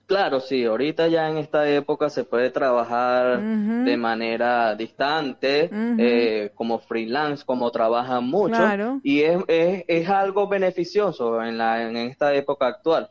Claro, 0.07 0.39
sí, 0.39 0.63
ahorita 0.63 1.09
ya 1.09 1.29
en 1.29 1.37
esta 1.37 1.69
época 1.69 2.09
se 2.09 2.23
puede 2.23 2.49
trabajar 2.49 3.41
de 3.41 3.97
manera 3.97 4.73
distante, 4.73 5.69
eh, 5.71 6.49
como 6.55 6.79
freelance, 6.79 7.43
como 7.45 7.69
trabajan 7.71 8.23
mucho, 8.23 8.57
y 9.03 9.23
es, 9.23 9.37
es, 9.49 9.83
es, 9.85 10.09
algo 10.09 10.47
beneficioso 10.47 11.43
en, 11.43 11.57
la, 11.57 11.89
en 11.89 11.97
esta 11.97 12.33
época 12.33 12.67
actual. 12.67 13.09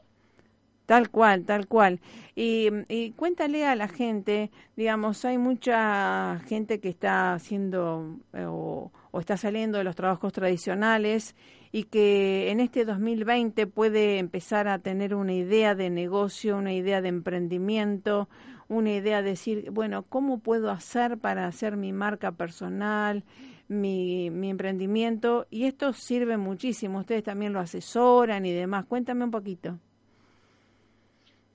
Tal 0.87 1.11
cual, 1.11 1.45
tal 1.45 1.67
cual. 1.67 2.01
Y, 2.35 2.71
y, 2.89 3.11
cuéntale 3.11 3.67
a 3.67 3.75
la 3.75 3.89
gente, 3.89 4.51
digamos, 4.77 5.25
hay 5.25 5.37
mucha 5.37 6.41
gente 6.47 6.81
que 6.81 6.89
está 6.89 7.35
haciendo 7.35 8.17
eh, 8.33 8.47
o, 8.49 8.91
o, 9.11 9.21
está 9.21 9.37
saliendo 9.37 9.79
de 9.79 9.85
los 9.85 9.97
trabajos 9.97 10.33
tradicionales 10.33 11.35
y 11.73 11.85
que 11.85 12.51
en 12.51 12.61
este 12.61 12.85
2020 12.85 13.67
puede 13.67 14.19
empezar 14.19 14.69
a 14.69 14.79
tener 14.79 15.15
una 15.15 15.35
idea 15.35 15.75
de 15.75 15.91
negocio, 15.91 16.57
una 16.57 16.73
idea 16.73 17.01
de 17.01 17.09
emprendimiento, 17.09 18.29
una 18.69 18.93
idea 18.93 19.23
de 19.23 19.31
decir, 19.31 19.71
bueno, 19.71 20.05
¿cómo 20.09 20.39
puedo 20.39 20.71
hacer 20.71 21.19
para 21.19 21.47
hacer 21.47 21.77
mi 21.77 21.93
marca 21.93 22.33
personal, 22.33 23.25
mi, 23.69 24.31
mi 24.31 24.51
emprendimiento? 24.51 25.47
Y 25.51 25.65
esto 25.65 25.93
sirve 25.93 26.37
muchísimo, 26.37 27.01
ustedes 27.01 27.23
también 27.23 27.53
lo 27.53 27.61
asesoran 27.61 28.47
y 28.47 28.53
demás. 28.53 28.87
Cuéntame 28.87 29.25
un 29.25 29.31
poquito. 29.31 29.79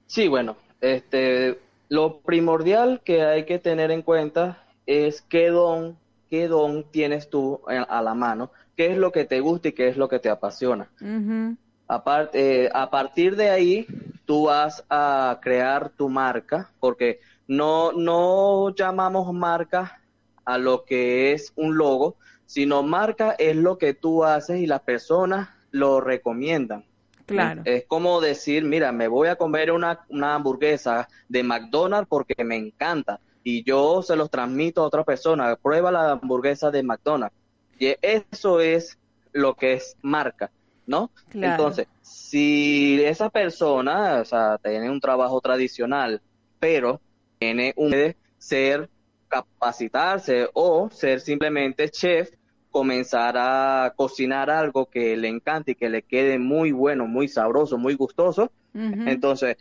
Sí, 0.08 0.28
bueno, 0.28 0.58
este, 0.82 1.60
lo 1.88 2.20
primordial 2.20 3.02
que 3.04 3.22
hay 3.24 3.46
que 3.46 3.60
tener 3.60 3.92
en 3.92 4.02
cuenta 4.02 4.64
es 4.86 5.22
qué 5.22 5.48
don, 5.48 5.98
qué 6.32 6.48
don 6.48 6.90
tienes 6.90 7.30
tú 7.30 7.62
a 7.68 8.02
la 8.02 8.14
mano 8.16 8.52
qué 8.76 8.94
es 8.94 8.98
lo 8.98 9.12
que 9.12 9.26
te 9.26 9.42
gusta 9.42 9.68
y 9.68 9.72
qué 9.74 9.90
es 9.90 9.98
lo 9.98 10.08
que 10.08 10.18
te 10.18 10.30
apasiona. 10.30 10.90
Eh, 12.34 12.70
a 12.74 12.90
partir 12.90 13.36
de 13.36 13.50
ahí, 13.50 13.86
tú 14.26 14.46
vas 14.46 14.84
a 14.90 15.40
crear 15.42 15.90
tu 15.90 16.10
marca, 16.10 16.72
porque 16.80 17.20
no, 17.48 17.92
no 17.92 18.74
llamamos 18.74 19.32
marca 19.34 20.02
a 20.46 20.58
lo 20.58 20.86
que 20.86 21.34
es 21.34 21.54
un 21.56 21.78
logo, 21.78 22.16
sino 22.46 22.82
marca 22.82 23.36
es 23.38 23.56
lo 23.56 23.78
que 23.78 23.94
tú 23.94 24.24
haces 24.24 24.62
y 24.62 24.68
las 24.68 24.82
personas 24.82 25.50
lo 25.72 26.02
recomiendan. 26.02 26.86
Claro. 27.26 27.62
Es 27.66 27.86
como 27.86 28.20
decir, 28.20 28.64
mira, 28.64 28.92
me 28.92 29.08
voy 29.08 29.28
a 29.28 29.36
comer 29.36 29.72
una, 29.72 30.06
una 30.10 30.36
hamburguesa 30.36 31.08
de 31.30 31.44
McDonald's 31.44 32.08
porque 32.10 32.44
me 32.44 32.56
encanta 32.56 33.20
y 33.44 33.64
yo 33.64 34.02
se 34.02 34.16
los 34.16 34.30
transmito 34.30 34.82
a 34.82 34.88
otra 34.88 35.04
persona, 35.04 35.56
prueba 35.56 35.92
la 35.92 36.12
hamburguesa 36.12 36.72
de 36.72 36.84
McDonald's. 36.84 37.36
Y 37.80 37.96
eso 38.02 38.60
es 38.60 38.98
lo 39.34 39.56
que 39.56 39.74
es 39.74 39.98
marca, 40.02 40.52
¿no? 40.86 41.10
Entonces, 41.34 41.88
si 42.02 43.02
esa 43.04 43.30
persona, 43.30 44.20
o 44.22 44.26
sea, 44.26 44.60
tiene 44.60 44.90
un 44.90 45.00
trabajo 45.00 45.42
tradicional, 45.42 46.22
pero 46.60 47.02
tiene 47.40 47.74
un 47.76 47.92
de 47.92 48.16
ser 48.38 48.90
capacitarse 49.28 50.50
o 50.54 50.90
ser 50.92 51.22
simplemente 51.22 51.90
chef, 51.90 52.30
comenzar 52.70 53.36
a 53.38 53.94
cocinar 53.96 54.50
algo 54.50 54.86
que 54.86 55.18
le 55.18 55.28
encante 55.28 55.72
y 55.72 55.76
que 55.76 55.90
le 55.90 56.04
quede 56.04 56.38
muy 56.38 56.72
bueno, 56.72 57.08
muy 57.08 57.28
sabroso, 57.28 57.78
muy 57.78 57.96
gustoso, 57.96 58.52
entonces 58.74 59.58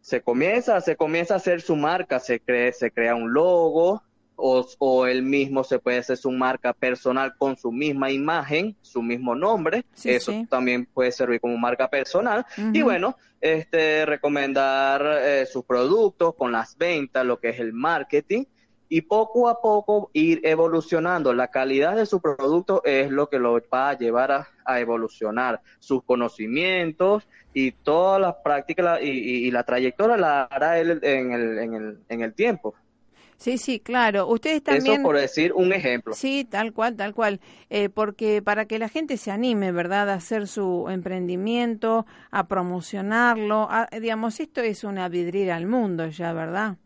se 0.00 0.22
comienza, 0.22 0.80
se 0.80 0.96
comienza 0.96 1.34
a 1.34 1.36
hacer 1.38 1.60
su 1.60 1.76
marca, 1.76 2.18
se 2.20 2.40
cree, 2.40 2.72
se 2.72 2.90
crea 2.90 3.14
un 3.14 3.32
logo, 3.32 4.02
o, 4.40 4.64
o, 4.78 5.06
él 5.06 5.22
mismo 5.22 5.64
se 5.64 5.80
puede 5.80 5.98
hacer 5.98 6.16
su 6.16 6.30
marca 6.30 6.72
personal 6.72 7.34
con 7.36 7.56
su 7.56 7.72
misma 7.72 8.12
imagen, 8.12 8.76
su 8.82 9.02
mismo 9.02 9.34
nombre, 9.34 9.84
eso 10.04 10.32
también 10.48 10.86
puede 10.86 11.10
servir 11.10 11.40
como 11.40 11.58
marca 11.58 11.90
personal. 11.90 12.46
Y 12.72 12.82
bueno, 12.82 13.16
este, 13.40 14.06
recomendar 14.06 15.02
eh, 15.22 15.46
sus 15.46 15.64
productos 15.64 16.36
con 16.36 16.52
las 16.52 16.78
ventas, 16.78 17.26
lo 17.26 17.40
que 17.40 17.48
es 17.48 17.58
el 17.58 17.72
marketing, 17.72 18.44
y 18.88 19.02
poco 19.02 19.48
a 19.48 19.60
poco 19.60 20.10
ir 20.12 20.40
evolucionando. 20.44 21.34
La 21.34 21.48
calidad 21.48 21.96
de 21.96 22.06
su 22.06 22.20
producto 22.20 22.82
es 22.84 23.10
lo 23.10 23.28
que 23.28 23.38
lo 23.38 23.60
va 23.72 23.90
a 23.90 23.98
llevar 23.98 24.32
a, 24.32 24.48
evolucionar. 24.76 25.60
Sus 25.78 26.02
conocimientos 26.04 27.28
y 27.54 27.72
todas 27.72 28.20
las 28.20 28.34
prácticas 28.44 29.00
y, 29.02 29.50
la 29.50 29.64
trayectoria 29.64 30.16
la 30.16 30.42
hará 30.44 30.78
él 30.78 31.00
en 31.02 31.32
el, 31.32 31.58
en 31.58 31.74
el, 31.74 31.98
en 32.08 32.20
el 32.22 32.34
tiempo. 32.34 32.74
Sí, 33.38 33.56
sí, 33.56 33.78
claro. 33.78 34.26
Ustedes 34.26 34.64
también. 34.64 34.94
Eso 34.94 35.02
por 35.02 35.16
decir 35.16 35.52
un 35.52 35.72
ejemplo. 35.72 36.12
Sí, 36.12 36.44
tal 36.44 36.72
cual, 36.72 36.96
tal 36.96 37.14
cual. 37.14 37.40
Eh, 37.70 37.88
porque 37.88 38.42
para 38.42 38.66
que 38.66 38.80
la 38.80 38.88
gente 38.88 39.16
se 39.16 39.30
anime, 39.30 39.70
¿verdad?, 39.70 40.10
a 40.10 40.14
hacer 40.14 40.48
su 40.48 40.88
emprendimiento, 40.90 42.04
a 42.32 42.48
promocionarlo, 42.48 43.68
digamos, 44.00 44.40
esto 44.40 44.60
es 44.60 44.82
una 44.82 45.08
vidriera 45.08 45.54
al 45.54 45.66
mundo 45.66 46.08
ya, 46.08 46.32
¿verdad? 46.32 46.78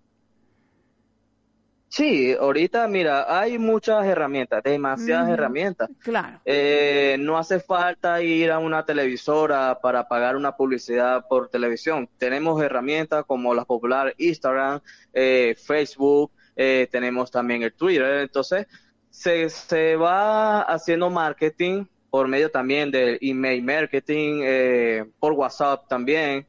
Sí, 1.93 2.33
ahorita, 2.33 2.89
mira, 2.89 3.27
hay 3.29 3.59
muchas 3.59 4.07
herramientas, 4.07 4.63
demasiadas 4.63 5.29
herramientas. 5.29 5.91
Claro. 5.99 6.41
Eh, 6.47 7.19
no 7.21 7.37
hace 7.37 7.61
falta 7.61 8.23
ir 8.23 8.51
a 8.51 8.59
una 8.59 8.87
televisora 8.87 9.79
para 9.79 10.09
pagar 10.09 10.35
una 10.35 10.57
publicidad 10.57 11.27
por 11.29 11.51
televisión. 11.51 12.09
Tenemos 12.17 12.63
herramientas 12.63 13.27
como 13.27 13.53
las 13.53 13.67
populares 13.67 14.15
Instagram, 14.17 14.81
eh, 15.13 15.55
Facebook, 15.63 16.33
eh, 16.57 16.89
tenemos 16.91 17.31
también 17.31 17.63
el 17.63 17.75
Twitter, 17.75 18.21
entonces 18.23 18.67
se, 19.11 19.51
se 19.51 19.95
va 19.97 20.63
haciendo 20.63 21.11
marketing 21.11 21.85
por 22.09 22.27
medio 22.27 22.51
también 22.51 22.91
del 22.91 23.19
email 23.21 23.63
marketing, 23.63 24.41
eh, 24.43 25.05
por 25.21 25.35
WhatsApp 25.35 25.87
también. 25.89 26.47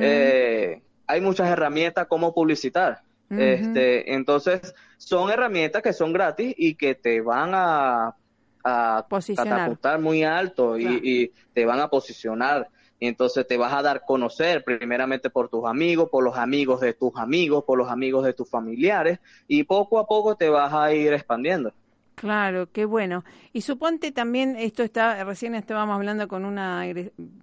Eh, 0.00 0.80
hay 1.06 1.20
muchas 1.20 1.50
herramientas 1.50 2.06
como 2.06 2.32
publicitar. 2.32 3.02
Este, 3.30 4.14
entonces, 4.14 4.74
son 4.98 5.30
herramientas 5.30 5.82
que 5.82 5.92
son 5.92 6.12
gratis 6.12 6.54
y 6.56 6.74
que 6.74 6.94
te 6.94 7.20
van 7.20 7.50
a, 7.54 8.16
a 8.64 9.06
catapultar 9.36 10.00
muy 10.00 10.24
alto 10.24 10.78
y, 10.78 11.00
y, 11.02 11.32
te 11.52 11.64
van 11.64 11.80
a 11.80 11.88
posicionar 11.88 12.68
y 12.98 13.06
entonces 13.06 13.46
te 13.46 13.56
vas 13.56 13.72
a 13.72 13.82
dar 13.82 14.02
conocer 14.06 14.64
primeramente 14.64 15.30
por 15.30 15.48
tus 15.48 15.66
amigos, 15.66 16.08
por 16.10 16.24
los 16.24 16.36
amigos 16.36 16.80
de 16.80 16.94
tus 16.94 17.14
amigos, 17.16 17.64
por 17.64 17.78
los 17.78 17.90
amigos 17.90 18.24
de 18.24 18.32
tus 18.32 18.48
familiares 18.48 19.18
y 19.46 19.64
poco 19.64 19.98
a 19.98 20.06
poco 20.06 20.36
te 20.36 20.48
vas 20.48 20.72
a 20.72 20.92
ir 20.92 21.12
expandiendo. 21.12 21.72
Claro, 22.14 22.70
qué 22.72 22.86
bueno. 22.86 23.24
Y 23.52 23.60
suponte 23.60 24.10
también, 24.10 24.56
esto 24.56 24.82
está, 24.82 25.22
recién 25.24 25.54
estábamos 25.54 25.96
hablando 25.96 26.28
con 26.28 26.46
una 26.46 26.82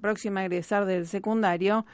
próxima 0.02 0.44
egresar 0.44 0.86
del 0.86 1.06
secundario 1.06 1.86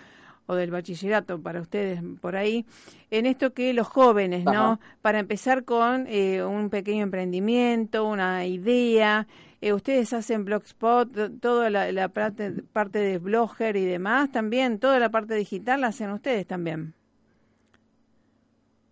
o 0.49 0.55
del 0.55 0.71
bachillerato 0.71 1.39
para 1.39 1.61
ustedes 1.61 2.01
por 2.21 2.35
ahí, 2.35 2.65
en 3.11 3.27
esto 3.27 3.53
que 3.53 3.71
los 3.71 3.87
jóvenes, 3.87 4.45
¿no? 4.45 4.79
Para 5.03 5.19
empezar 5.19 5.63
con 5.63 6.07
eh, 6.07 6.43
un 6.43 6.71
pequeño 6.71 7.03
emprendimiento, 7.03 8.03
una 8.03 8.47
idea, 8.47 9.27
eh, 9.61 9.73
ustedes 9.73 10.11
hacen 10.11 10.45
blogspot, 10.45 11.39
toda 11.39 11.69
la, 11.69 12.09
parte, 12.09 12.51
parte 12.73 12.97
de 12.97 13.19
blogger 13.19 13.75
y 13.75 13.85
demás 13.85 14.31
también, 14.31 14.79
toda 14.79 14.97
la 14.97 15.09
parte 15.09 15.35
digital 15.35 15.81
la 15.81 15.87
hacen 15.87 16.09
ustedes 16.09 16.47
también. 16.47 16.95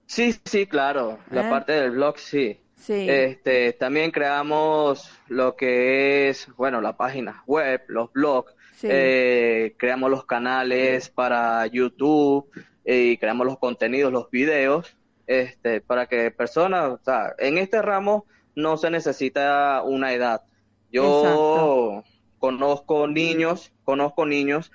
Sí, 0.05 0.35
sí, 0.45 0.67
claro, 0.67 1.17
la 1.31 1.47
¿Eh? 1.47 1.49
parte 1.49 1.71
del 1.71 1.89
blog 1.89 2.19
sí. 2.19 2.59
Sí. 2.77 3.07
Este, 3.09 3.73
también 3.73 4.11
creamos 4.11 5.11
lo 5.27 5.55
que 5.55 6.29
es, 6.29 6.47
bueno, 6.55 6.79
la 6.79 6.95
página 6.95 7.43
web, 7.45 7.81
los 7.87 8.13
blogs, 8.13 8.53
eh, 8.83 9.75
creamos 9.77 10.09
los 10.11 10.25
canales 10.25 11.09
para 11.09 11.65
YouTube 11.67 12.49
y 12.85 13.17
creamos 13.17 13.45
los 13.45 13.57
contenidos, 13.57 14.13
los 14.13 14.29
videos, 14.29 14.95
este, 15.25 15.81
para 15.81 16.05
que 16.05 16.31
personas, 16.31 16.91
o 16.91 16.99
sea, 17.03 17.33
en 17.39 17.57
este 17.57 17.81
ramo 17.81 18.25
no 18.55 18.77
se 18.77 18.89
necesita 18.89 19.81
una 19.83 20.13
edad. 20.13 20.43
Yo 20.91 22.03
conozco 22.39 23.07
niños, 23.07 23.73
conozco 23.83 24.25
niños 24.25 24.71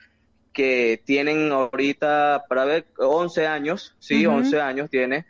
que 0.53 1.01
tienen 1.05 1.51
ahorita, 1.51 2.45
para 2.49 2.65
ver, 2.65 2.87
11 2.99 3.47
años, 3.47 3.97
sí, 3.99 4.27
11 4.27 4.61
años 4.61 4.91
tiene, 4.91 5.25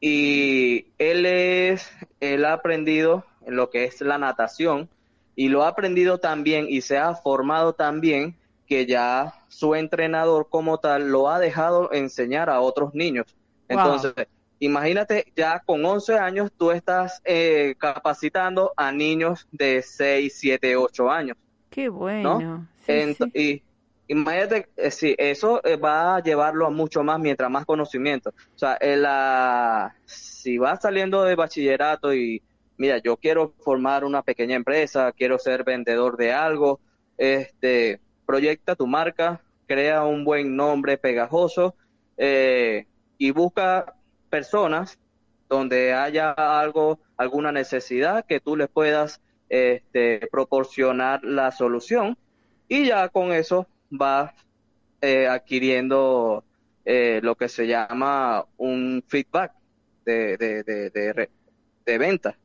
y 0.00 0.86
él 0.98 1.26
es, 1.26 1.92
él 2.22 2.44
ha 2.44 2.54
aprendido 2.54 3.24
en 3.44 3.56
lo 3.56 3.70
que 3.70 3.84
es 3.84 4.00
la 4.00 4.18
natación, 4.18 4.88
y 5.34 5.48
lo 5.48 5.64
ha 5.64 5.68
aprendido 5.68 6.18
también 6.18 6.66
y 6.68 6.80
se 6.80 6.98
ha 6.98 7.14
formado 7.14 7.72
también 7.72 8.36
que 8.66 8.86
ya 8.86 9.34
su 9.48 9.74
entrenador 9.74 10.48
como 10.48 10.78
tal 10.78 11.10
lo 11.10 11.28
ha 11.28 11.38
dejado 11.38 11.92
enseñar 11.92 12.50
a 12.50 12.60
otros 12.60 12.94
niños. 12.94 13.26
Entonces, 13.68 14.12
Imagínate, 14.62 15.32
ya 15.34 15.58
con 15.58 15.84
11 15.84 16.18
años 16.20 16.52
tú 16.56 16.70
estás 16.70 17.20
eh, 17.24 17.74
capacitando 17.78 18.72
a 18.76 18.92
niños 18.92 19.48
de 19.50 19.82
6, 19.82 20.32
7, 20.32 20.76
8 20.76 21.10
años. 21.10 21.36
Qué 21.68 21.88
bueno. 21.88 22.64
Y 23.34 23.60
imagínate, 24.06 24.68
eh, 24.76 24.92
sí, 24.92 25.16
eso 25.18 25.60
eh, 25.64 25.74
va 25.74 26.14
a 26.14 26.22
llevarlo 26.22 26.64
a 26.64 26.70
mucho 26.70 27.02
más 27.02 27.18
mientras 27.18 27.50
más 27.50 27.64
conocimiento. 27.66 28.30
O 28.54 28.58
sea, 28.58 28.78
la, 28.80 29.96
si 30.42 30.58
vas 30.58 30.82
saliendo 30.82 31.22
de 31.22 31.36
bachillerato 31.36 32.12
y, 32.12 32.42
mira, 32.76 32.98
yo 32.98 33.16
quiero 33.16 33.54
formar 33.60 34.04
una 34.04 34.22
pequeña 34.22 34.56
empresa, 34.56 35.12
quiero 35.12 35.38
ser 35.38 35.62
vendedor 35.62 36.16
de 36.16 36.32
algo, 36.32 36.80
este, 37.16 38.00
proyecta 38.26 38.74
tu 38.74 38.88
marca, 38.88 39.40
crea 39.66 40.04
un 40.04 40.24
buen 40.24 40.56
nombre 40.56 40.98
pegajoso 40.98 41.76
eh, 42.16 42.86
y 43.18 43.30
busca 43.30 43.94
personas 44.30 44.98
donde 45.48 45.92
haya 45.92 46.32
algo, 46.32 46.98
alguna 47.16 47.52
necesidad 47.52 48.24
que 48.26 48.40
tú 48.40 48.56
les 48.56 48.68
puedas 48.68 49.20
este, 49.48 50.26
proporcionar 50.32 51.22
la 51.22 51.52
solución 51.52 52.18
y 52.66 52.86
ya 52.86 53.08
con 53.10 53.32
eso 53.32 53.68
vas 53.90 54.32
eh, 55.02 55.28
adquiriendo 55.28 56.42
eh, 56.84 57.20
lo 57.22 57.36
que 57.36 57.48
se 57.48 57.68
llama 57.68 58.44
un 58.56 59.04
feedback 59.06 59.52
de, 60.04 60.36
de, 60.36 60.62
de, 60.64 61.30
de 61.86 61.98
venta. 61.98 62.36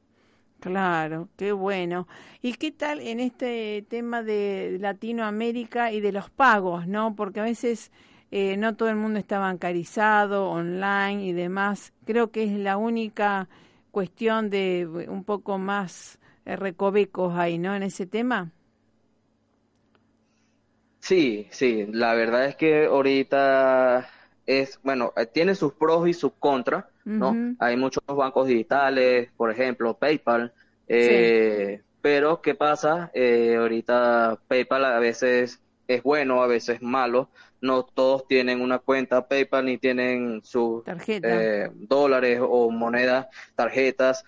Claro, 0.60 1.30
qué 1.38 1.52
bueno. 1.52 2.08
¿Y 2.42 2.54
qué 2.54 2.72
tal 2.72 3.00
en 3.02 3.20
este 3.20 3.86
tema 3.90 4.24
de 4.24 4.78
Latinoamérica 4.80 5.92
y 5.92 6.02
de 6.02 6.12
los 6.12 6.30
pagos, 6.32 6.88
no? 6.88 7.16
Porque 7.16 7.40
a 7.40 7.44
veces 7.44 7.92
eh, 8.32 8.58
no 8.58 8.76
todo 8.76 8.90
el 8.90 8.96
mundo 8.96 9.20
está 9.20 9.38
bancarizado, 9.40 10.50
online 10.50 11.24
y 11.26 11.34
demás. 11.34 11.94
Creo 12.06 12.32
que 12.32 12.44
es 12.44 12.52
la 12.54 12.78
única 12.78 13.48
cuestión 13.92 14.50
de 14.50 14.82
eh, 14.82 14.88
un 15.10 15.24
poco 15.24 15.58
más 15.60 16.20
eh, 16.46 16.56
recovecos 16.56 17.36
ahí, 17.38 17.60
¿no? 17.60 17.76
En 17.76 17.84
ese 17.84 18.08
tema. 18.08 18.52
Sí, 21.00 21.48
sí, 21.52 21.86
la 21.92 22.14
verdad 22.14 22.46
es 22.48 22.56
que 22.56 22.86
ahorita 22.86 24.10
es, 24.46 24.80
bueno, 24.84 25.14
tiene 25.34 25.56
sus 25.56 25.74
pros 25.74 26.08
y 26.08 26.14
sus 26.14 26.34
contras 26.34 26.86
¿no? 27.08 27.56
Hay 27.60 27.78
muchos 27.78 28.04
bancos 28.06 28.48
digitales, 28.48 29.30
por 29.38 29.50
ejemplo, 29.50 29.98
PayPal, 29.98 30.54
eh, 30.88 31.82
pero 32.02 32.42
¿qué 32.42 32.54
pasa? 32.54 33.10
Eh, 33.14 33.56
ahorita 33.58 34.40
PayPal 34.48 34.86
a 34.86 35.00
veces 35.00 35.62
es 35.88 36.04
bueno, 36.04 36.44
a 36.44 36.48
veces 36.48 36.82
malo, 36.82 37.30
no 37.62 37.84
todos 37.84 38.28
tienen 38.28 38.62
una 38.62 38.80
cuenta 38.80 39.28
PayPal 39.28 39.66
ni 39.66 39.78
tienen 39.78 40.42
sus 40.44 40.84
eh, 41.08 41.70
dólares 41.74 42.42
o 42.44 42.70
monedas, 42.70 43.28
tarjetas 43.56 44.26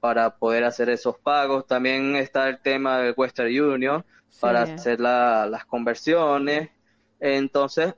para 0.00 0.36
poder 0.36 0.64
hacer 0.64 0.88
esos 0.88 1.18
pagos. 1.18 1.66
También 1.66 2.16
está 2.16 2.48
el 2.48 2.60
tema 2.60 2.98
del 3.00 3.14
Western 3.16 3.48
Union 3.48 4.04
para 4.40 4.62
hacer 4.62 5.00
las 5.00 5.64
conversiones. 5.66 6.70
Entonces, 7.20 7.94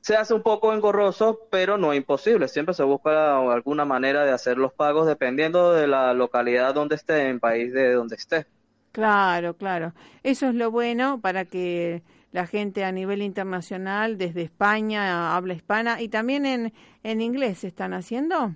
se 0.00 0.16
hace 0.16 0.34
un 0.34 0.42
poco 0.42 0.72
engorroso, 0.72 1.40
pero 1.50 1.78
no 1.78 1.94
imposible. 1.94 2.48
Siempre 2.48 2.74
se 2.74 2.82
busca 2.82 3.38
alguna 3.52 3.84
manera 3.84 4.24
de 4.24 4.32
hacer 4.32 4.58
los 4.58 4.72
pagos 4.72 5.06
dependiendo 5.06 5.72
de 5.72 5.86
la 5.86 6.14
localidad 6.14 6.74
donde 6.74 6.96
esté, 6.96 7.28
en 7.28 7.40
país 7.40 7.72
de 7.72 7.92
donde 7.92 8.16
esté. 8.16 8.46
Claro, 8.92 9.56
claro. 9.56 9.94
Eso 10.22 10.48
es 10.48 10.54
lo 10.54 10.70
bueno 10.70 11.20
para 11.20 11.44
que 11.44 12.02
la 12.32 12.46
gente 12.46 12.84
a 12.84 12.92
nivel 12.92 13.22
internacional, 13.22 14.18
desde 14.18 14.42
España, 14.42 15.36
habla 15.36 15.54
hispana 15.54 16.00
y 16.00 16.08
también 16.08 16.46
en, 16.46 16.72
en 17.02 17.20
inglés, 17.20 17.64
¿están 17.64 17.92
haciendo? 17.92 18.54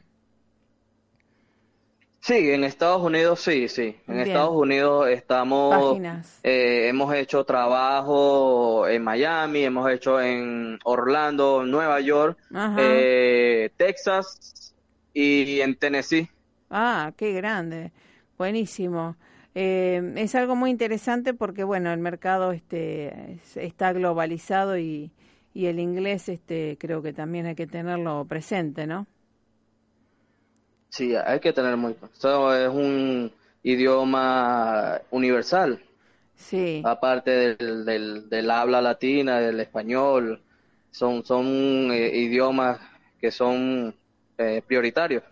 Sí, 2.24 2.52
en 2.52 2.64
Estados 2.64 3.02
Unidos 3.02 3.38
sí, 3.40 3.68
sí. 3.68 3.94
En 4.08 4.18
Estados 4.18 4.54
Unidos 4.54 5.08
estamos, 5.10 6.00
eh, 6.42 6.88
hemos 6.88 7.14
hecho 7.14 7.44
trabajo 7.44 8.88
en 8.88 9.04
Miami, 9.04 9.64
hemos 9.64 9.90
hecho 9.90 10.18
en 10.18 10.78
Orlando, 10.84 11.66
Nueva 11.66 12.00
York, 12.00 12.38
eh, 12.78 13.68
Texas 13.76 14.74
y 15.12 15.60
en 15.60 15.76
Tennessee. 15.76 16.30
Ah, 16.70 17.12
qué 17.14 17.34
grande, 17.34 17.92
buenísimo. 18.38 19.16
Eh, 19.54 20.14
es 20.16 20.34
algo 20.34 20.56
muy 20.56 20.70
interesante 20.70 21.34
porque 21.34 21.62
bueno, 21.62 21.92
el 21.92 22.00
mercado 22.00 22.52
este 22.52 23.38
está 23.54 23.92
globalizado 23.92 24.78
y, 24.78 25.12
y 25.52 25.66
el 25.66 25.78
inglés 25.78 26.30
este 26.30 26.78
creo 26.80 27.02
que 27.02 27.12
también 27.12 27.44
hay 27.44 27.54
que 27.54 27.66
tenerlo 27.66 28.24
presente, 28.24 28.86
¿no? 28.86 29.06
Sí, 30.94 31.12
hay 31.16 31.40
que 31.40 31.52
tener 31.52 31.76
muy... 31.76 31.96
Eso 32.16 32.54
es 32.54 32.68
un 32.68 33.32
idioma 33.64 35.00
universal. 35.10 35.82
Sí. 36.36 36.82
Aparte 36.84 37.56
del, 37.56 38.28
del, 38.30 38.50
habla 38.52 38.80
latina, 38.80 39.40
del 39.40 39.58
español, 39.58 40.40
son, 40.92 41.24
son 41.24 41.90
eh, 41.90 42.16
idiomas 42.16 42.78
que 43.20 43.32
son 43.32 43.92
eh, 44.38 44.62
prioritarios. 44.64 45.24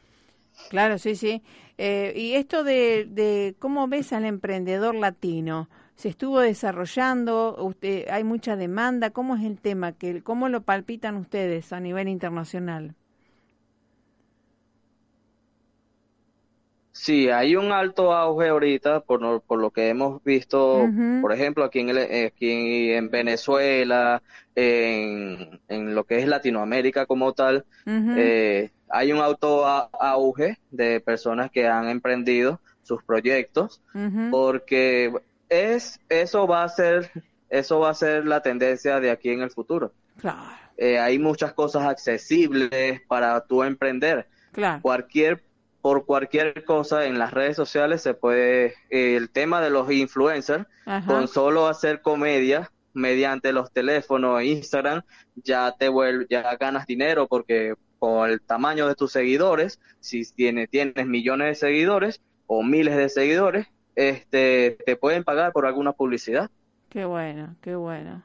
Claro, 0.68 0.98
sí, 0.98 1.14
sí. 1.14 1.42
Eh, 1.78 2.12
y 2.16 2.32
esto 2.32 2.64
de, 2.64 3.06
de 3.08 3.54
cómo 3.60 3.86
ves 3.86 4.12
al 4.12 4.24
emprendedor 4.24 4.96
latino, 4.96 5.68
se 5.94 6.08
estuvo 6.08 6.40
desarrollando, 6.40 7.54
usted, 7.60 8.08
hay 8.08 8.24
mucha 8.24 8.56
demanda, 8.56 9.10
¿cómo 9.10 9.36
es 9.36 9.44
el 9.44 9.60
tema? 9.60 9.92
Que, 9.92 10.24
¿Cómo 10.24 10.48
lo 10.48 10.62
palpitan 10.62 11.14
ustedes 11.18 11.72
a 11.72 11.78
nivel 11.78 12.08
internacional? 12.08 12.96
Sí, 17.02 17.30
hay 17.30 17.56
un 17.56 17.72
alto 17.72 18.12
auge 18.14 18.50
ahorita 18.50 19.00
por, 19.00 19.40
por 19.40 19.58
lo 19.58 19.72
que 19.72 19.88
hemos 19.88 20.22
visto, 20.22 20.88
por 21.20 21.32
ejemplo, 21.32 21.64
aquí 21.64 21.80
en, 21.80 21.98
eh, 21.98 22.26
aquí 22.32 22.92
en 22.92 23.10
Venezuela, 23.10 24.22
en, 24.54 25.58
en, 25.66 25.96
lo 25.96 26.04
que 26.04 26.20
es 26.20 26.28
Latinoamérica 26.28 27.06
como 27.06 27.32
tal, 27.32 27.64
eh, 27.86 28.70
hay 28.88 29.10
un 29.10 29.18
alto 29.18 29.66
auge 29.66 30.58
de 30.70 31.00
personas 31.00 31.50
que 31.50 31.66
han 31.66 31.88
emprendido 31.88 32.60
sus 32.84 33.02
proyectos, 33.02 33.82
porque 34.30 35.12
es 35.48 35.98
eso 36.08 36.46
va 36.46 36.62
a 36.62 36.68
ser 36.68 37.10
eso 37.50 37.80
va 37.80 37.90
a 37.90 37.94
ser 37.94 38.26
la 38.26 38.42
tendencia 38.42 39.00
de 39.00 39.10
aquí 39.10 39.30
en 39.30 39.42
el 39.42 39.50
futuro. 39.50 39.92
Eh, 40.76 41.00
hay 41.00 41.18
muchas 41.18 41.52
cosas 41.52 41.82
accesibles 41.82 43.00
para 43.08 43.40
tú 43.44 43.64
emprender. 43.64 44.28
Claro. 44.52 44.80
Cualquier 44.82 45.42
por 45.82 46.06
cualquier 46.06 46.64
cosa 46.64 47.06
en 47.06 47.18
las 47.18 47.32
redes 47.32 47.56
sociales 47.56 48.00
se 48.00 48.14
puede, 48.14 48.74
el 48.88 49.30
tema 49.30 49.60
de 49.60 49.68
los 49.68 49.90
influencers, 49.90 50.64
con 51.06 51.26
solo 51.28 51.66
hacer 51.66 52.00
comedia 52.00 52.70
mediante 52.94 53.52
los 53.52 53.72
teléfonos 53.72 54.40
e 54.40 54.46
Instagram, 54.46 55.02
ya 55.34 55.74
te 55.76 55.88
vuelve, 55.88 56.26
ya 56.30 56.56
ganas 56.56 56.86
dinero 56.86 57.26
porque 57.26 57.74
con 57.98 58.30
el 58.30 58.40
tamaño 58.40 58.86
de 58.86 58.94
tus 58.94 59.12
seguidores, 59.12 59.80
si 60.00 60.24
tiene, 60.32 60.68
tienes 60.68 61.06
millones 61.06 61.48
de 61.48 61.54
seguidores 61.66 62.20
o 62.46 62.62
miles 62.62 62.96
de 62.96 63.08
seguidores, 63.08 63.66
este, 63.96 64.78
te 64.86 64.96
pueden 64.96 65.24
pagar 65.24 65.52
por 65.52 65.66
alguna 65.66 65.92
publicidad. 65.92 66.50
Qué 66.90 67.04
bueno, 67.04 67.56
qué 67.60 67.74
bueno. 67.74 68.22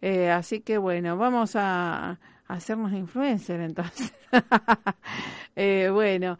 Eh, 0.00 0.30
así 0.30 0.60
que 0.60 0.78
bueno, 0.78 1.16
vamos 1.16 1.56
a, 1.56 2.20
hacernos 2.48 2.92
influencer 2.92 3.60
entonces. 3.60 4.12
eh, 5.56 5.88
bueno, 5.92 6.38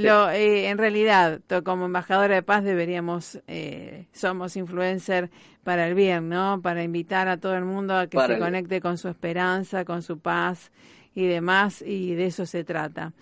lo, 0.00 0.30
eh, 0.30 0.68
en 0.68 0.78
realidad, 0.78 1.40
como 1.64 1.86
embajadora 1.86 2.34
de 2.34 2.42
paz 2.42 2.64
deberíamos, 2.64 3.40
eh, 3.46 4.06
somos 4.12 4.56
influencer 4.56 5.30
para 5.64 5.86
el 5.86 5.94
bien, 5.94 6.28
¿no? 6.28 6.60
Para 6.62 6.82
invitar 6.82 7.28
a 7.28 7.36
todo 7.36 7.54
el 7.56 7.64
mundo 7.64 7.96
a 7.96 8.06
que 8.06 8.18
se 8.18 8.38
conecte 8.38 8.80
con 8.80 8.98
su 8.98 9.08
esperanza, 9.08 9.84
con 9.84 10.02
su 10.02 10.18
paz 10.18 10.72
y 11.14 11.26
demás, 11.26 11.82
y 11.82 12.14
de 12.14 12.26
eso 12.26 12.46
se 12.46 12.64
trata. 12.64 13.12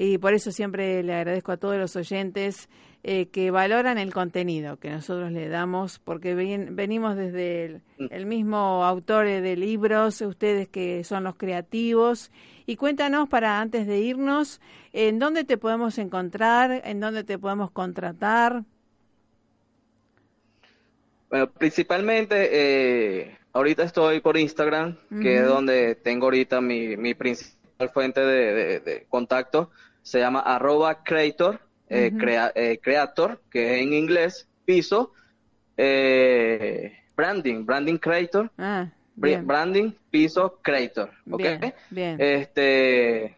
Y 0.00 0.18
por 0.18 0.32
eso 0.32 0.52
siempre 0.52 1.02
le 1.02 1.12
agradezco 1.12 1.50
a 1.50 1.56
todos 1.56 1.76
los 1.76 1.96
oyentes 1.96 2.68
eh, 3.02 3.26
que 3.30 3.50
valoran 3.50 3.98
el 3.98 4.14
contenido 4.14 4.76
que 4.76 4.90
nosotros 4.90 5.32
le 5.32 5.48
damos, 5.48 5.98
porque 5.98 6.36
venimos 6.36 7.16
desde 7.16 7.80
mm. 7.98 8.06
el, 8.10 8.24
mismo 8.24 8.84
autor 8.84 9.26
de 9.26 9.56
libros, 9.56 10.20
ustedes 10.20 10.68
que 10.68 11.02
son 11.02 11.24
los 11.24 11.34
creativos. 11.34 12.30
Y 12.64 12.76
cuéntanos 12.76 13.28
para 13.28 13.60
antes 13.60 13.88
de 13.88 13.98
irnos, 13.98 14.60
¿en 14.92 15.18
dónde 15.18 15.42
te 15.42 15.58
podemos 15.58 15.98
encontrar? 15.98 16.80
¿En 16.84 17.00
dónde 17.00 17.24
te 17.24 17.36
podemos 17.36 17.72
contratar? 17.72 18.62
Bueno, 21.28 21.50
principalmente 21.50 22.50
eh, 22.52 23.36
ahorita 23.52 23.82
estoy 23.82 24.20
por 24.20 24.36
Instagram, 24.36 24.96
que 25.20 25.38
es 25.38 25.44
donde 25.44 25.96
tengo 25.96 26.26
ahorita 26.26 26.60
mi, 26.60 26.96
mi 26.96 27.14
principal 27.14 27.90
fuente 27.92 28.20
de, 28.20 28.80
de 28.80 29.06
contacto. 29.08 29.70
Se 30.08 30.20
llama 30.20 30.40
arroba 30.40 31.04
creator 31.04 31.60
eh, 31.90 32.10
eh, 32.54 32.80
creator, 32.82 33.42
que 33.50 33.74
es 33.76 33.82
en 33.82 33.92
inglés, 33.92 34.48
piso, 34.64 35.12
eh, 35.76 36.92
branding, 37.14 37.66
branding 37.66 37.98
creator, 37.98 38.50
ah, 38.56 38.90
branding, 39.14 39.92
piso, 40.10 40.60
creator, 40.62 41.10
¿ok? 41.30 41.42
bien. 41.90 42.16
Este, 42.18 43.36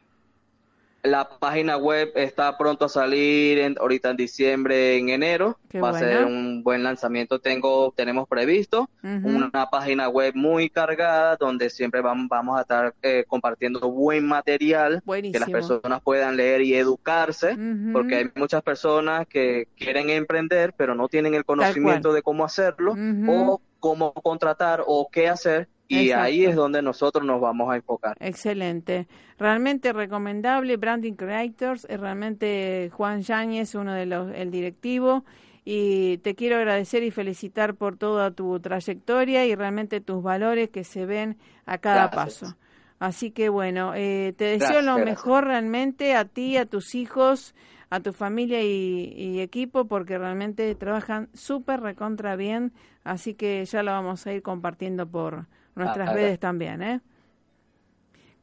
la 1.03 1.29
página 1.29 1.77
web 1.77 2.13
está 2.15 2.57
pronto 2.59 2.85
a 2.85 2.89
salir 2.89 3.59
en, 3.59 3.77
ahorita 3.79 4.11
en 4.11 4.17
diciembre, 4.17 4.97
en 4.97 5.09
enero. 5.09 5.59
Va 5.83 5.91
a 5.91 5.99
ser 5.99 6.25
un 6.25 6.63
buen 6.63 6.83
lanzamiento. 6.83 7.39
Tengo, 7.39 7.93
tenemos 7.97 8.29
previsto. 8.29 8.89
Una 9.03 9.71
página 9.71 10.09
web 10.09 10.35
muy 10.35 10.69
cargada 10.69 11.37
donde 11.37 11.71
siempre 11.71 12.01
vamos, 12.01 12.29
vamos 12.29 12.59
a 12.59 12.63
estar 12.63 12.95
eh, 13.03 13.25
compartiendo 13.27 13.81
buen 13.91 14.27
material 14.27 15.03
que 15.07 15.39
las 15.39 15.51
personas 15.51 16.01
puedan 16.03 16.37
leer 16.37 16.63
y 16.63 16.75
educarse, 16.75 17.57
porque 17.93 18.17
hay 18.17 18.31
muchas 18.35 18.63
personas 18.63 19.27
que 19.27 19.69
quieren 19.77 20.11
emprender 20.11 20.75
pero 20.77 20.95
no 20.95 21.09
tienen 21.09 21.35
el 21.35 21.45
conocimiento 21.45 22.13
de 22.13 22.23
cómo 22.23 22.45
hacerlo 22.45 22.95
o 23.29 23.61
cómo 23.79 24.13
contratar 24.13 24.83
o 24.87 25.09
qué 25.11 25.29
hacer 25.29 25.69
y 25.91 26.13
ahí 26.13 26.45
es 26.45 26.55
donde 26.55 26.83
nosotros 26.83 27.25
nos 27.25 27.41
vamos 27.41 27.71
a 27.73 27.77
enfocar. 27.77 28.17
Excelente. 28.21 29.09
Realmente 29.39 29.93
recomendable. 29.93 30.77
Branding 30.77 31.15
Creators, 31.15 31.87
es 31.89 31.99
realmente 31.99 32.91
Juan 32.93 33.23
Yáñez, 33.23 33.75
uno 33.75 33.93
de 33.95 34.07
los, 34.07 34.33
el 34.35 34.51
directivo. 34.51 35.25
Y 35.65 36.19
te 36.19 36.35
quiero 36.35 36.57
agradecer 36.57 37.03
y 37.03 37.11
felicitar 37.11 37.75
por 37.75 37.97
toda 37.97 38.31
tu 38.31 38.59
trayectoria 38.61 39.45
y 39.47 39.55
realmente 39.55 40.01
tus 40.01 40.23
valores 40.23 40.71
que 40.71 40.85
se 40.85 41.07
ven 41.07 41.37
a 41.67 41.79
cada 41.79 42.11
paso. 42.11 42.57
Así 43.01 43.31
que 43.31 43.49
bueno, 43.49 43.95
eh, 43.95 44.35
te 44.37 44.45
deseo 44.45 44.83
lo 44.83 44.99
mejor 44.99 45.47
realmente 45.47 46.15
a 46.15 46.27
ti, 46.27 46.57
a 46.57 46.67
tus 46.67 46.95
hijos, 46.95 47.55
a 47.89 48.01
tu 48.01 48.13
familia 48.13 48.63
y, 48.63 49.41
equipo, 49.41 49.87
porque 49.87 50.19
realmente 50.19 50.75
trabajan 50.75 51.29
súper 51.35 51.81
recontra 51.81 52.37
bien. 52.37 52.73
Así 53.03 53.35
que 53.35 53.65
ya 53.65 53.83
lo 53.83 53.91
vamos 53.91 54.27
a 54.27 54.33
ir 54.33 54.43
compartiendo 54.43 55.09
por, 55.09 55.47
nuestras 55.75 56.09
ah, 56.09 56.13
redes 56.13 56.39
también. 56.39 56.83
¿eh? 56.83 57.01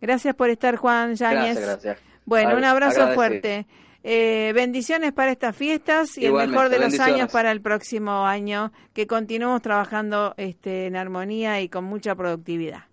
Gracias 0.02 0.36
por 0.36 0.50
estar, 0.50 0.76
Juan 0.76 1.16
Yáñez. 1.16 1.60
Gracias, 1.60 1.98
Bueno, 2.26 2.56
un 2.56 2.64
abrazo 2.64 3.14
fuerte. 3.14 3.66
Eh, 4.04 4.54
bendiciones 4.54 5.12
para 5.12 5.32
estas 5.32 5.56
fiestas 5.56 6.18
y 6.18 6.26
el 6.26 6.34
mejor 6.34 6.70
de 6.70 6.80
los 6.80 7.00
años 7.00 7.30
para 7.32 7.52
el 7.52 7.62
próximo 7.62 8.26
año, 8.26 8.72
que 8.94 9.08
continuemos 9.08 9.62
trabajando 9.62 10.34
este, 10.38 10.86
en 10.86 10.96
armonía 10.96 11.60
y 11.62 11.68
con 11.68 11.84
mucha 11.84 12.16
productividad. 12.16 12.86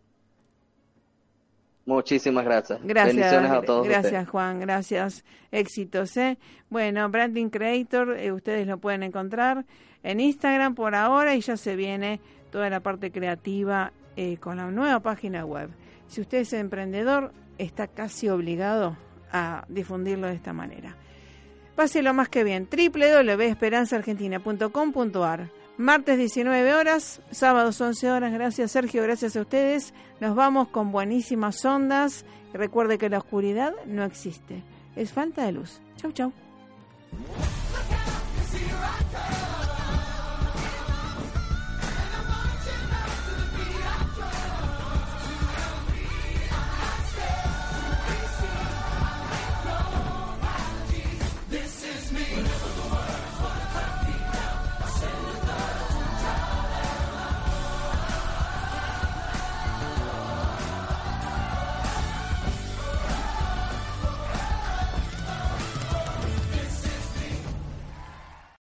Muchísimas 1.86 2.44
gracias. 2.44 2.80
Gracias. 2.82 3.16
Bendiciones 3.16 3.50
a 3.50 3.62
todos. 3.62 3.86
Gracias, 3.86 4.28
Juan. 4.28 4.60
Gracias. 4.60 5.24
Éxitos. 5.52 6.16
¿eh? 6.16 6.38
Bueno, 6.70 7.08
Branding 7.10 7.50
Creator, 7.50 8.16
eh, 8.18 8.32
ustedes 8.32 8.66
lo 8.66 8.78
pueden 8.78 9.02
encontrar 9.02 9.66
en 10.02 10.20
Instagram 10.20 10.74
por 10.74 10.94
ahora 10.94 11.34
y 11.36 11.42
ya 11.42 11.56
se 11.56 11.76
viene 11.76 12.20
toda 12.50 12.70
la 12.70 12.80
parte 12.80 13.10
creativa 13.10 13.92
eh, 14.16 14.36
con 14.38 14.58
la 14.58 14.70
nueva 14.70 15.00
página 15.00 15.44
web. 15.44 15.70
Si 16.06 16.20
usted 16.20 16.38
es 16.38 16.52
emprendedor, 16.52 17.32
está 17.58 17.88
casi 17.88 18.28
obligado 18.28 18.96
a 19.32 19.64
difundirlo 19.68 20.26
de 20.26 20.34
esta 20.34 20.52
manera. 20.52 20.96
Páselo 21.74 22.14
más 22.14 22.28
que 22.28 22.44
bien. 22.44 22.68
www.esperanzaargentina.com.ar 22.70 25.50
Martes 25.76 26.18
19 26.18 26.74
horas, 26.74 27.20
sábados 27.32 27.80
11 27.80 28.10
horas. 28.10 28.32
Gracias 28.32 28.70
Sergio, 28.70 29.02
gracias 29.02 29.36
a 29.36 29.40
ustedes. 29.40 29.92
Nos 30.20 30.36
vamos 30.36 30.68
con 30.68 30.92
buenísimas 30.92 31.64
ondas. 31.64 32.24
Recuerde 32.52 32.96
que 32.96 33.08
la 33.08 33.18
oscuridad 33.18 33.74
no 33.86 34.04
existe, 34.04 34.62
es 34.94 35.12
falta 35.12 35.44
de 35.44 35.52
luz. 35.52 35.80
Chau, 35.96 36.12
chau. 36.12 36.32